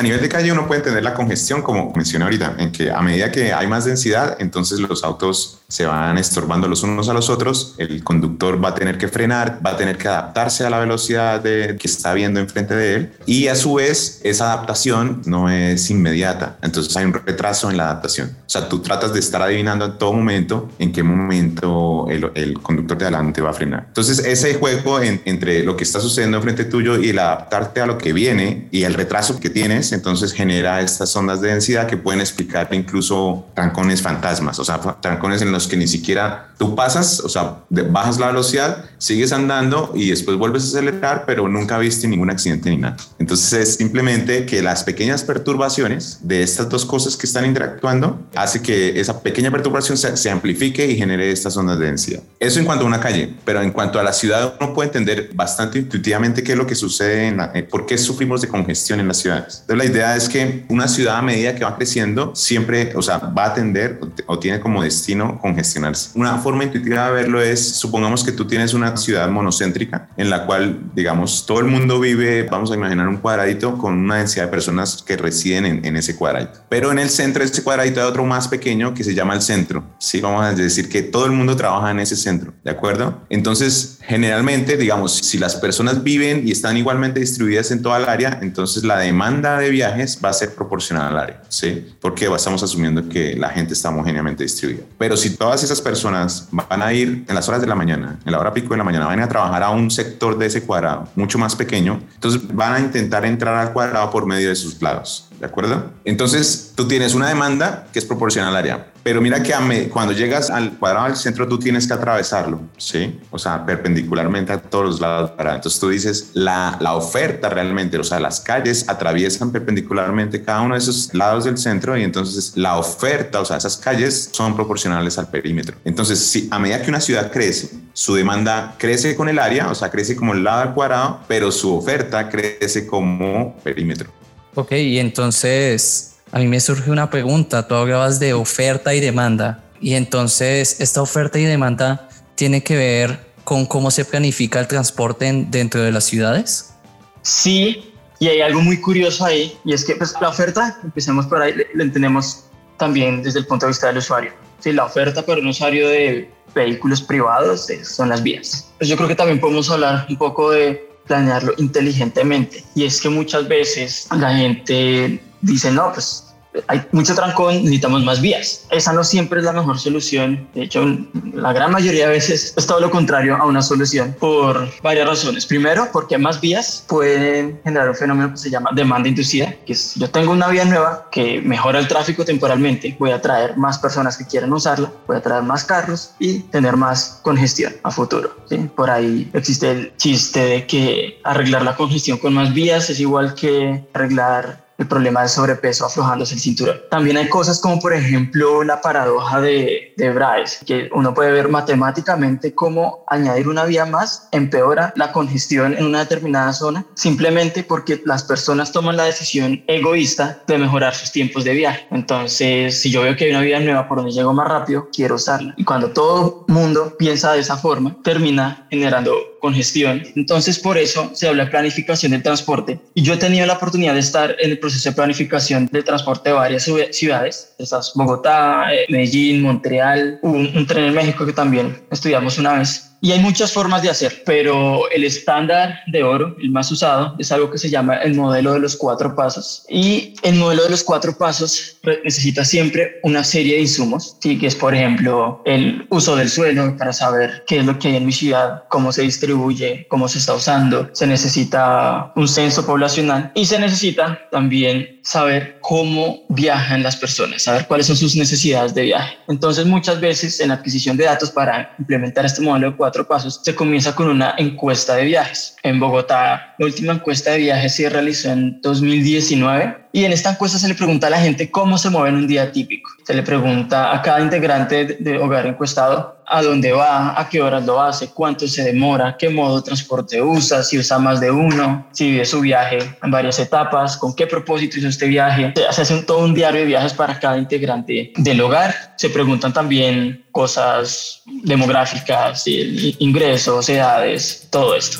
A 0.00 0.02
nivel 0.02 0.22
de 0.22 0.30
calle 0.30 0.50
uno 0.50 0.66
puede 0.66 0.78
entender 0.78 1.04
la 1.04 1.12
congestión 1.12 1.60
como 1.60 1.92
mencioné 1.94 2.24
ahorita, 2.24 2.54
en 2.56 2.72
que 2.72 2.90
a 2.90 3.02
medida 3.02 3.30
que 3.30 3.52
hay 3.52 3.66
más 3.66 3.84
densidad, 3.84 4.38
entonces 4.40 4.80
los 4.80 5.04
autos 5.04 5.58
se 5.68 5.84
van 5.84 6.16
estorbando 6.16 6.66
los 6.66 6.82
unos 6.82 7.10
a 7.10 7.12
los 7.12 7.28
otros, 7.28 7.74
el 7.76 8.02
conductor 8.02 8.64
va 8.64 8.70
a 8.70 8.74
tener 8.74 8.96
que 8.96 9.08
frenar, 9.08 9.60
va 9.64 9.72
a 9.72 9.76
tener 9.76 9.98
que 9.98 10.08
adaptarse 10.08 10.64
a 10.64 10.70
la 10.70 10.78
velocidad 10.78 11.40
de, 11.40 11.76
que 11.78 11.86
está 11.86 12.14
viendo 12.14 12.40
enfrente 12.40 12.74
de 12.74 12.94
él 12.94 13.12
y 13.26 13.46
a 13.48 13.54
su 13.54 13.74
vez 13.74 14.20
esa 14.24 14.52
adaptación 14.52 15.20
no 15.26 15.50
es 15.50 15.90
inmediata, 15.90 16.56
entonces 16.62 16.96
hay 16.96 17.04
un 17.04 17.12
retraso 17.12 17.70
en 17.70 17.76
la 17.76 17.84
adaptación. 17.84 18.30
O 18.46 18.50
sea, 18.50 18.68
tú 18.68 18.80
tratas 18.80 19.12
de 19.12 19.20
estar 19.20 19.42
adivinando 19.42 19.84
en 19.84 19.98
todo 19.98 20.14
momento 20.14 20.70
en 20.78 20.92
qué 20.92 21.02
momento 21.02 22.06
el, 22.10 22.32
el 22.34 22.54
conductor 22.54 22.96
de 22.96 23.04
adelante 23.04 23.42
va 23.42 23.50
a 23.50 23.52
frenar. 23.52 23.84
Entonces 23.86 24.18
ese 24.20 24.54
juego 24.54 24.98
entre 25.00 25.62
lo 25.62 25.76
que 25.76 25.84
está 25.84 26.00
sucediendo 26.00 26.38
enfrente 26.38 26.64
tuyo 26.64 26.98
y 26.98 27.10
el 27.10 27.18
adaptarte 27.18 27.82
a 27.82 27.86
lo 27.86 27.98
que 27.98 28.12
viene 28.12 28.66
y 28.72 28.82
el 28.82 28.94
retraso 28.94 29.38
que 29.38 29.50
tienes, 29.50 29.89
entonces 29.92 30.32
genera 30.32 30.80
estas 30.80 31.14
ondas 31.16 31.40
de 31.40 31.48
densidad 31.48 31.86
que 31.86 31.96
pueden 31.96 32.20
explicar 32.20 32.68
incluso 32.72 33.46
trancones 33.54 34.02
fantasmas, 34.02 34.58
o 34.58 34.64
sea, 34.64 34.80
trancones 35.00 35.42
en 35.42 35.52
los 35.52 35.66
que 35.66 35.76
ni 35.76 35.86
siquiera 35.86 36.50
tú 36.58 36.74
pasas, 36.74 37.20
o 37.20 37.28
sea, 37.28 37.58
bajas 37.68 38.18
la 38.18 38.26
velocidad, 38.26 38.84
sigues 38.98 39.32
andando 39.32 39.92
y 39.94 40.10
después 40.10 40.36
vuelves 40.36 40.64
a 40.64 40.66
acelerar, 40.66 41.24
pero 41.26 41.48
nunca 41.48 41.78
viste 41.78 42.06
ningún 42.06 42.30
accidente 42.30 42.70
ni 42.70 42.76
nada. 42.76 42.96
Entonces 43.18 43.52
es 43.52 43.74
simplemente 43.76 44.46
que 44.46 44.62
las 44.62 44.84
pequeñas 44.84 45.24
perturbaciones 45.24 46.18
de 46.22 46.42
estas 46.42 46.68
dos 46.68 46.84
cosas 46.84 47.16
que 47.16 47.26
están 47.26 47.46
interactuando 47.46 48.20
hace 48.34 48.60
que 48.60 49.00
esa 49.00 49.22
pequeña 49.22 49.50
perturbación 49.50 49.96
se, 49.96 50.30
amplifique 50.30 50.86
y 50.86 50.96
genere 50.96 51.32
estas 51.32 51.56
ondas 51.56 51.78
de 51.78 51.86
densidad. 51.86 52.22
Eso 52.38 52.60
en 52.60 52.66
cuanto 52.66 52.84
a 52.84 52.86
una 52.86 53.00
calle, 53.00 53.34
pero 53.44 53.62
en 53.62 53.72
cuanto 53.72 53.98
a 53.98 54.02
la 54.02 54.12
ciudad 54.12 54.54
uno 54.60 54.74
puede 54.74 54.88
entender 54.88 55.30
bastante 55.34 55.78
intuitivamente 55.78 56.42
qué 56.42 56.52
es 56.52 56.58
lo 56.58 56.66
que 56.66 56.74
sucede, 56.74 57.28
en 57.28 57.38
la, 57.38 57.50
eh, 57.54 57.62
por 57.62 57.86
qué 57.86 57.98
sufrimos 57.98 58.40
de 58.42 58.48
congestión 58.48 59.00
en 59.00 59.08
las 59.08 59.16
ciudades. 59.16 59.60
Entonces 59.62 59.76
la 59.80 59.86
idea 59.86 60.14
es 60.14 60.28
que 60.28 60.64
una 60.68 60.86
ciudad 60.88 61.16
a 61.16 61.22
medida 61.22 61.54
que 61.54 61.64
va 61.64 61.74
creciendo 61.74 62.36
siempre, 62.36 62.92
o 62.94 63.00
sea, 63.00 63.16
va 63.18 63.44
a 63.44 63.46
atender 63.46 63.98
o 64.26 64.38
tiene 64.38 64.60
como 64.60 64.82
destino 64.82 65.38
congestionarse. 65.40 66.10
Una 66.14 66.36
forma 66.36 66.64
intuitiva 66.64 67.06
de 67.06 67.12
verlo 67.12 67.40
es, 67.40 67.76
supongamos 67.76 68.22
que 68.22 68.32
tú 68.32 68.46
tienes 68.46 68.74
una 68.74 68.94
ciudad 68.98 69.28
monocéntrica 69.30 70.08
en 70.18 70.28
la 70.28 70.44
cual, 70.44 70.78
digamos, 70.94 71.46
todo 71.46 71.60
el 71.60 71.66
mundo 71.66 71.98
vive, 71.98 72.42
vamos 72.42 72.70
a 72.70 72.74
imaginar 72.74 73.08
un 73.08 73.16
cuadradito 73.16 73.78
con 73.78 73.94
una 73.94 74.16
densidad 74.16 74.44
de 74.44 74.50
personas 74.50 75.02
que 75.02 75.16
residen 75.16 75.64
en, 75.64 75.84
en 75.84 75.96
ese 75.96 76.14
cuadradito. 76.14 76.60
Pero 76.68 76.92
en 76.92 76.98
el 76.98 77.08
centro 77.08 77.42
de 77.42 77.50
ese 77.50 77.62
cuadradito 77.62 78.02
hay 78.02 78.06
otro 78.06 78.26
más 78.26 78.48
pequeño 78.48 78.92
que 78.92 79.02
se 79.02 79.14
llama 79.14 79.32
el 79.32 79.40
centro. 79.40 79.82
Sí, 79.98 80.20
vamos 80.20 80.44
a 80.44 80.52
decir 80.52 80.90
que 80.90 81.02
todo 81.02 81.24
el 81.24 81.32
mundo 81.32 81.56
trabaja 81.56 81.90
en 81.90 82.00
ese 82.00 82.16
centro, 82.16 82.52
¿de 82.62 82.70
acuerdo? 82.70 83.22
Entonces, 83.30 83.98
generalmente, 84.02 84.76
digamos, 84.76 85.16
si 85.16 85.38
las 85.38 85.56
personas 85.56 86.02
viven 86.02 86.46
y 86.46 86.52
están 86.52 86.76
igualmente 86.76 87.20
distribuidas 87.20 87.70
en 87.70 87.80
toda 87.80 87.96
el 87.96 88.04
área, 88.04 88.40
entonces 88.42 88.84
la 88.84 88.98
demanda 88.98 89.59
de 89.60 89.70
viajes 89.70 90.18
va 90.22 90.30
a 90.30 90.32
ser 90.32 90.54
proporcional 90.54 91.12
al 91.12 91.18
área, 91.18 91.42
¿sí? 91.48 91.94
Porque 92.00 92.26
estamos 92.34 92.62
asumiendo 92.62 93.08
que 93.08 93.36
la 93.36 93.50
gente 93.50 93.74
está 93.74 93.90
homogéneamente 93.90 94.42
distribuida. 94.42 94.82
Pero 94.98 95.16
si 95.16 95.36
todas 95.36 95.62
esas 95.62 95.80
personas 95.80 96.48
van 96.50 96.82
a 96.82 96.92
ir 96.92 97.24
en 97.28 97.34
las 97.34 97.48
horas 97.48 97.60
de 97.60 97.66
la 97.66 97.74
mañana, 97.74 98.18
en 98.24 98.32
la 98.32 98.38
hora 98.38 98.52
pico 98.52 98.70
de 98.74 98.78
la 98.78 98.84
mañana, 98.84 99.06
van 99.06 99.20
a, 99.20 99.28
trabajar 99.28 99.62
a 99.62 99.70
un 99.70 99.90
sector 99.90 100.36
de 100.36 100.46
ese 100.46 100.62
cuadrado 100.62 101.08
mucho 101.14 101.38
más 101.38 101.54
pequeño, 101.54 102.00
entonces 102.14 102.40
van 102.52 102.74
a 102.74 102.80
intentar 102.80 103.24
entrar 103.24 103.54
al 103.54 103.72
cuadrado 103.72 104.10
por 104.10 104.26
medio 104.26 104.48
de 104.48 104.56
sus 104.56 104.80
lados. 104.82 105.29
¿De 105.40 105.46
acuerdo? 105.46 105.90
Entonces, 106.04 106.72
tú 106.76 106.86
tienes 106.86 107.14
una 107.14 107.28
demanda 107.28 107.86
que 107.94 107.98
es 107.98 108.04
proporcional 108.04 108.50
al 108.50 108.56
área. 108.56 108.86
Pero 109.02 109.22
mira 109.22 109.42
que 109.42 109.56
me, 109.56 109.88
cuando 109.88 110.12
llegas 110.12 110.50
al 110.50 110.72
cuadrado 110.72 111.06
del 111.06 111.16
centro, 111.16 111.48
tú 111.48 111.58
tienes 111.58 111.86
que 111.86 111.94
atravesarlo, 111.94 112.60
¿sí? 112.76 113.18
O 113.30 113.38
sea, 113.38 113.64
perpendicularmente 113.64 114.52
a 114.52 114.58
todos 114.58 114.84
los 114.84 115.00
lados. 115.00 115.32
Entonces 115.38 115.80
tú 115.80 115.88
dices, 115.88 116.32
la, 116.34 116.76
la 116.80 116.94
oferta 116.94 117.48
realmente, 117.48 117.96
o 117.96 118.04
sea, 118.04 118.20
las 118.20 118.40
calles 118.40 118.86
atraviesan 118.86 119.50
perpendicularmente 119.50 120.44
cada 120.44 120.60
uno 120.60 120.74
de 120.74 120.80
esos 120.80 121.14
lados 121.14 121.44
del 121.44 121.56
centro 121.56 121.96
y 121.96 122.04
entonces 122.04 122.52
la 122.56 122.76
oferta, 122.76 123.40
o 123.40 123.44
sea, 123.46 123.56
esas 123.56 123.78
calles 123.78 124.28
son 124.32 124.54
proporcionales 124.54 125.16
al 125.16 125.28
perímetro. 125.28 125.78
Entonces, 125.86 126.18
si 126.18 126.48
a 126.50 126.58
medida 126.58 126.82
que 126.82 126.90
una 126.90 127.00
ciudad 127.00 127.32
crece, 127.32 127.70
su 127.94 128.14
demanda 128.14 128.74
crece 128.76 129.16
con 129.16 129.30
el 129.30 129.38
área, 129.38 129.70
o 129.70 129.74
sea, 129.74 129.90
crece 129.90 130.14
como 130.14 130.34
el 130.34 130.44
lado 130.44 130.66
del 130.66 130.74
cuadrado, 130.74 131.20
pero 131.26 131.50
su 131.50 131.74
oferta 131.74 132.28
crece 132.28 132.86
como 132.86 133.56
perímetro. 133.64 134.19
Ok, 134.54 134.72
y 134.72 134.98
entonces 134.98 136.16
a 136.32 136.38
mí 136.38 136.46
me 136.46 136.60
surge 136.60 136.90
una 136.90 137.10
pregunta. 137.10 137.66
Tú 137.66 137.74
hablabas 137.74 138.20
de 138.20 138.34
oferta 138.34 138.94
y 138.94 139.00
demanda. 139.00 139.64
Y 139.80 139.94
entonces 139.94 140.80
esta 140.80 141.02
oferta 141.02 141.38
y 141.38 141.44
demanda 141.44 142.08
tiene 142.34 142.62
que 142.62 142.76
ver 142.76 143.30
con 143.44 143.66
cómo 143.66 143.90
se 143.90 144.04
planifica 144.04 144.60
el 144.60 144.68
transporte 144.68 145.46
dentro 145.48 145.82
de 145.82 145.92
las 145.92 146.04
ciudades. 146.04 146.74
Sí, 147.22 147.92
y 148.18 148.28
hay 148.28 148.40
algo 148.42 148.60
muy 148.60 148.80
curioso 148.80 149.24
ahí, 149.24 149.56
y 149.64 149.72
es 149.72 149.84
que 149.84 149.96
pues, 149.96 150.14
la 150.20 150.28
oferta, 150.28 150.78
empecemos 150.84 151.26
por 151.26 151.40
ahí, 151.40 151.54
la 151.74 151.82
entendemos 151.82 152.44
también 152.76 153.22
desde 153.22 153.40
el 153.40 153.46
punto 153.46 153.66
de 153.66 153.70
vista 153.70 153.88
del 153.88 153.96
usuario. 153.96 154.32
Sí, 154.58 154.72
la 154.72 154.84
oferta 154.84 155.24
para 155.24 155.40
un 155.40 155.48
usuario 155.48 155.88
de 155.88 156.30
vehículos 156.54 157.00
privados 157.00 157.66
son 157.82 158.10
las 158.10 158.22
vías. 158.22 158.70
Pues 158.78 158.88
yo 158.90 158.96
creo 158.96 159.08
que 159.08 159.14
también 159.14 159.40
podemos 159.40 159.70
hablar 159.70 160.06
un 160.08 160.18
poco 160.18 160.50
de 160.50 160.89
planearlo 161.10 161.54
inteligentemente. 161.58 162.62
Y 162.76 162.84
es 162.84 163.00
que 163.00 163.08
muchas 163.08 163.48
veces 163.48 164.06
la 164.16 164.36
gente 164.36 165.20
dice, 165.40 165.72
no, 165.72 165.92
pues 165.92 166.29
hay 166.66 166.82
mucho 166.92 167.14
trancón, 167.14 167.56
necesitamos 167.56 168.04
más 168.04 168.20
vías. 168.20 168.66
Esa 168.70 168.92
no 168.92 169.04
siempre 169.04 169.40
es 169.40 169.44
la 169.44 169.52
mejor 169.52 169.78
solución. 169.78 170.48
De 170.54 170.62
hecho, 170.62 170.84
la 171.32 171.52
gran 171.52 171.70
mayoría 171.70 172.06
de 172.06 172.12
veces 172.12 172.54
es 172.56 172.66
todo 172.66 172.80
lo 172.80 172.90
contrario 172.90 173.36
a 173.36 173.46
una 173.46 173.62
solución 173.62 174.16
por 174.18 174.68
varias 174.82 175.06
razones. 175.06 175.46
Primero, 175.46 175.88
porque 175.92 176.18
más 176.18 176.40
vías 176.40 176.84
pueden 176.88 177.60
generar 177.64 177.88
un 177.88 177.94
fenómeno 177.94 178.30
que 178.32 178.36
se 178.36 178.50
llama 178.50 178.70
demanda 178.74 179.08
inducida, 179.08 179.54
que 179.66 179.72
es 179.72 179.94
yo 179.94 180.10
tengo 180.10 180.32
una 180.32 180.48
vía 180.48 180.64
nueva 180.64 181.08
que 181.10 181.40
mejora 181.40 181.78
el 181.78 181.88
tráfico 181.88 182.24
temporalmente, 182.24 182.96
voy 182.98 183.10
a 183.10 183.20
traer 183.20 183.56
más 183.56 183.78
personas 183.78 184.16
que 184.16 184.26
quieran 184.26 184.52
usarla, 184.52 184.92
voy 185.06 185.16
a 185.16 185.22
traer 185.22 185.42
más 185.42 185.64
carros 185.64 186.12
y 186.18 186.40
tener 186.40 186.76
más 186.76 187.20
congestión 187.22 187.74
a 187.82 187.90
futuro. 187.90 188.36
¿sí? 188.48 188.56
Por 188.74 188.90
ahí 188.90 189.30
existe 189.32 189.70
el 189.70 189.96
chiste 189.96 190.40
de 190.40 190.66
que 190.66 191.20
arreglar 191.24 191.62
la 191.62 191.76
congestión 191.76 192.18
con 192.18 192.34
más 192.34 192.52
vías 192.52 192.90
es 192.90 193.00
igual 193.00 193.34
que 193.34 193.84
arreglar 193.92 194.69
el 194.80 194.88
problema 194.88 195.20
del 195.20 195.28
sobrepeso 195.28 195.86
aflojándose 195.86 196.34
el 196.34 196.40
cinturón. 196.40 196.80
También 196.90 197.18
hay 197.18 197.28
cosas 197.28 197.60
como 197.60 197.78
por 197.78 197.92
ejemplo 197.92 198.64
la 198.64 198.80
paradoja 198.80 199.40
de, 199.40 199.92
de 199.96 200.10
Bryce, 200.10 200.64
que 200.64 200.88
uno 200.92 201.12
puede 201.12 201.30
ver 201.30 201.48
matemáticamente 201.48 202.54
cómo 202.54 203.04
añadir 203.06 203.46
una 203.46 203.64
vía 203.64 203.84
más 203.84 204.28
empeora 204.32 204.92
la 204.96 205.12
congestión 205.12 205.74
en 205.74 205.84
una 205.84 206.00
determinada 206.00 206.52
zona 206.54 206.86
simplemente 206.94 207.62
porque 207.62 208.00
las 208.06 208.24
personas 208.24 208.72
toman 208.72 208.96
la 208.96 209.04
decisión 209.04 209.62
egoísta 209.66 210.42
de 210.46 210.58
mejorar 210.58 210.94
sus 210.94 211.12
tiempos 211.12 211.44
de 211.44 211.52
viaje. 211.52 211.86
Entonces, 211.90 212.80
si 212.80 212.90
yo 212.90 213.02
veo 213.02 213.16
que 213.16 213.26
hay 213.26 213.30
una 213.30 213.42
vía 213.42 213.60
nueva 213.60 213.86
por 213.86 213.98
donde 213.98 214.12
llego 214.12 214.32
más 214.32 214.48
rápido, 214.48 214.88
quiero 214.92 215.16
usarla. 215.16 215.54
Y 215.56 215.64
cuando 215.64 215.90
todo 215.90 216.44
mundo 216.48 216.96
piensa 216.98 217.32
de 217.32 217.40
esa 217.40 217.56
forma, 217.56 217.96
termina 218.02 218.66
generando 218.70 219.14
congestión. 219.40 220.02
Entonces, 220.14 220.58
por 220.58 220.78
eso 220.78 221.10
se 221.14 221.28
habla 221.28 221.44
de 221.46 221.50
planificación 221.50 222.12
del 222.12 222.22
transporte. 222.22 222.80
Y 222.94 223.02
yo 223.02 223.14
he 223.14 223.16
tenido 223.16 223.46
la 223.46 223.54
oportunidad 223.54 223.94
de 223.94 224.00
estar 224.00 224.36
en 224.38 224.50
el 224.50 224.58
proceso 224.58 224.90
de 224.90 224.96
planificación 224.96 225.66
del 225.72 225.84
transporte 225.84 226.30
de 226.30 226.34
varias 226.34 226.70
ciudades, 226.92 227.54
estas 227.58 227.92
Bogotá, 227.94 228.72
eh, 228.72 228.86
Medellín, 228.88 229.42
Montreal, 229.42 230.18
un, 230.22 230.50
un 230.54 230.66
tren 230.66 230.84
en 230.84 230.94
México 230.94 231.26
que 231.26 231.32
también 231.32 231.82
estudiamos 231.90 232.38
una 232.38 232.58
vez. 232.58 232.89
Y 233.02 233.12
hay 233.12 233.20
muchas 233.20 233.52
formas 233.52 233.82
de 233.82 233.90
hacer, 233.90 234.22
pero 234.26 234.90
el 234.90 235.04
estándar 235.04 235.80
de 235.86 236.02
oro, 236.02 236.36
el 236.40 236.50
más 236.50 236.70
usado, 236.70 237.14
es 237.18 237.32
algo 237.32 237.50
que 237.50 237.58
se 237.58 237.70
llama 237.70 237.96
el 237.96 238.14
modelo 238.14 238.52
de 238.52 238.60
los 238.60 238.76
cuatro 238.76 239.14
pasos. 239.14 239.64
Y 239.68 240.14
el 240.22 240.34
modelo 240.34 240.64
de 240.64 240.70
los 240.70 240.84
cuatro 240.84 241.16
pasos 241.16 241.78
necesita 242.04 242.44
siempre 242.44 243.00
una 243.02 243.24
serie 243.24 243.54
de 243.56 243.62
insumos, 243.62 244.16
¿sí? 244.20 244.38
que 244.38 244.46
es, 244.46 244.54
por 244.54 244.74
ejemplo, 244.74 245.42
el 245.46 245.86
uso 245.88 246.14
del 246.14 246.28
suelo 246.28 246.76
para 246.76 246.92
saber 246.92 247.44
qué 247.46 247.58
es 247.58 247.64
lo 247.64 247.78
que 247.78 247.88
hay 247.88 247.96
en 247.96 248.06
mi 248.06 248.12
ciudad, 248.12 248.64
cómo 248.68 248.92
se 248.92 249.02
distribuye, 249.02 249.86
cómo 249.88 250.08
se 250.08 250.18
está 250.18 250.34
usando. 250.34 250.90
Se 250.92 251.06
necesita 251.06 252.12
un 252.16 252.28
censo 252.28 252.66
poblacional 252.66 253.32
y 253.34 253.46
se 253.46 253.58
necesita 253.58 254.28
también 254.30 255.00
saber 255.02 255.58
cómo 255.60 256.20
viajan 256.28 256.82
las 256.82 256.96
personas, 256.96 257.42
saber 257.42 257.66
cuáles 257.66 257.86
son 257.86 257.96
sus 257.96 258.14
necesidades 258.16 258.74
de 258.74 258.82
viaje. 258.82 259.16
Entonces, 259.28 259.64
muchas 259.64 260.00
veces 260.00 260.40
en 260.40 260.48
la 260.48 260.54
adquisición 260.54 260.96
de 260.96 261.04
datos 261.04 261.30
para 261.30 261.74
implementar 261.78 262.26
este 262.26 262.42
modelo 262.42 262.70
de 262.70 262.76
cuatro 262.76 262.89
pasos, 263.06 263.40
se 263.42 263.54
comienza 263.54 263.94
con 263.94 264.08
una 264.08 264.34
encuesta 264.38 264.96
de 264.96 265.04
viajes. 265.04 265.56
En 265.62 265.80
Bogotá, 265.80 266.54
la 266.58 266.66
última 266.66 266.92
encuesta 266.92 267.32
de 267.32 267.38
viajes 267.38 267.74
se 267.74 267.88
realizó 267.88 268.30
en 268.30 268.60
2019 268.60 269.88
y 269.92 270.04
en 270.04 270.12
esta 270.12 270.30
encuesta 270.30 270.58
se 270.58 270.68
le 270.68 270.74
pregunta 270.74 271.08
a 271.08 271.10
la 271.10 271.20
gente 271.20 271.50
cómo 271.50 271.76
se 271.76 271.90
mueve 271.90 272.10
en 272.10 272.16
un 272.16 272.26
día 272.26 272.52
típico. 272.52 272.90
Se 273.04 273.14
le 273.14 273.22
pregunta 273.22 273.92
a 273.92 274.02
cada 274.02 274.20
integrante 274.20 274.96
de 275.00 275.18
hogar 275.18 275.46
encuestado 275.46 276.20
a 276.26 276.42
dónde 276.42 276.70
va, 276.70 277.20
a 277.20 277.28
qué 277.28 277.42
horas 277.42 277.66
lo 277.66 277.82
hace, 277.82 278.10
cuánto 278.10 278.46
se 278.46 278.62
demora, 278.62 279.16
qué 279.18 279.28
modo 279.28 279.56
de 279.56 279.62
transporte 279.62 280.22
usa, 280.22 280.62
si 280.62 280.78
usa 280.78 280.98
más 281.00 281.18
de 281.18 281.28
uno, 281.28 281.88
si 281.90 282.12
vive 282.12 282.24
su 282.24 282.40
viaje 282.40 282.78
en 283.02 283.10
varias 283.10 283.40
etapas, 283.40 283.96
con 283.96 284.14
qué 284.14 284.28
propósito 284.28 284.78
hizo 284.78 284.86
este 284.86 285.06
viaje. 285.06 285.52
Se 285.72 285.82
hace 285.82 286.02
todo 286.02 286.24
un 286.24 286.34
diario 286.34 286.60
de 286.60 286.66
viajes 286.66 286.92
para 286.92 287.18
cada 287.18 287.36
integrante 287.36 288.12
del 288.16 288.40
hogar. 288.40 288.94
Se 288.96 289.10
preguntan 289.10 289.52
también 289.52 290.24
cosas 290.30 291.22
demográficas, 291.42 292.44
ingresos, 292.46 293.68
edades, 293.68 294.46
todo 294.50 294.76
esto. 294.76 294.98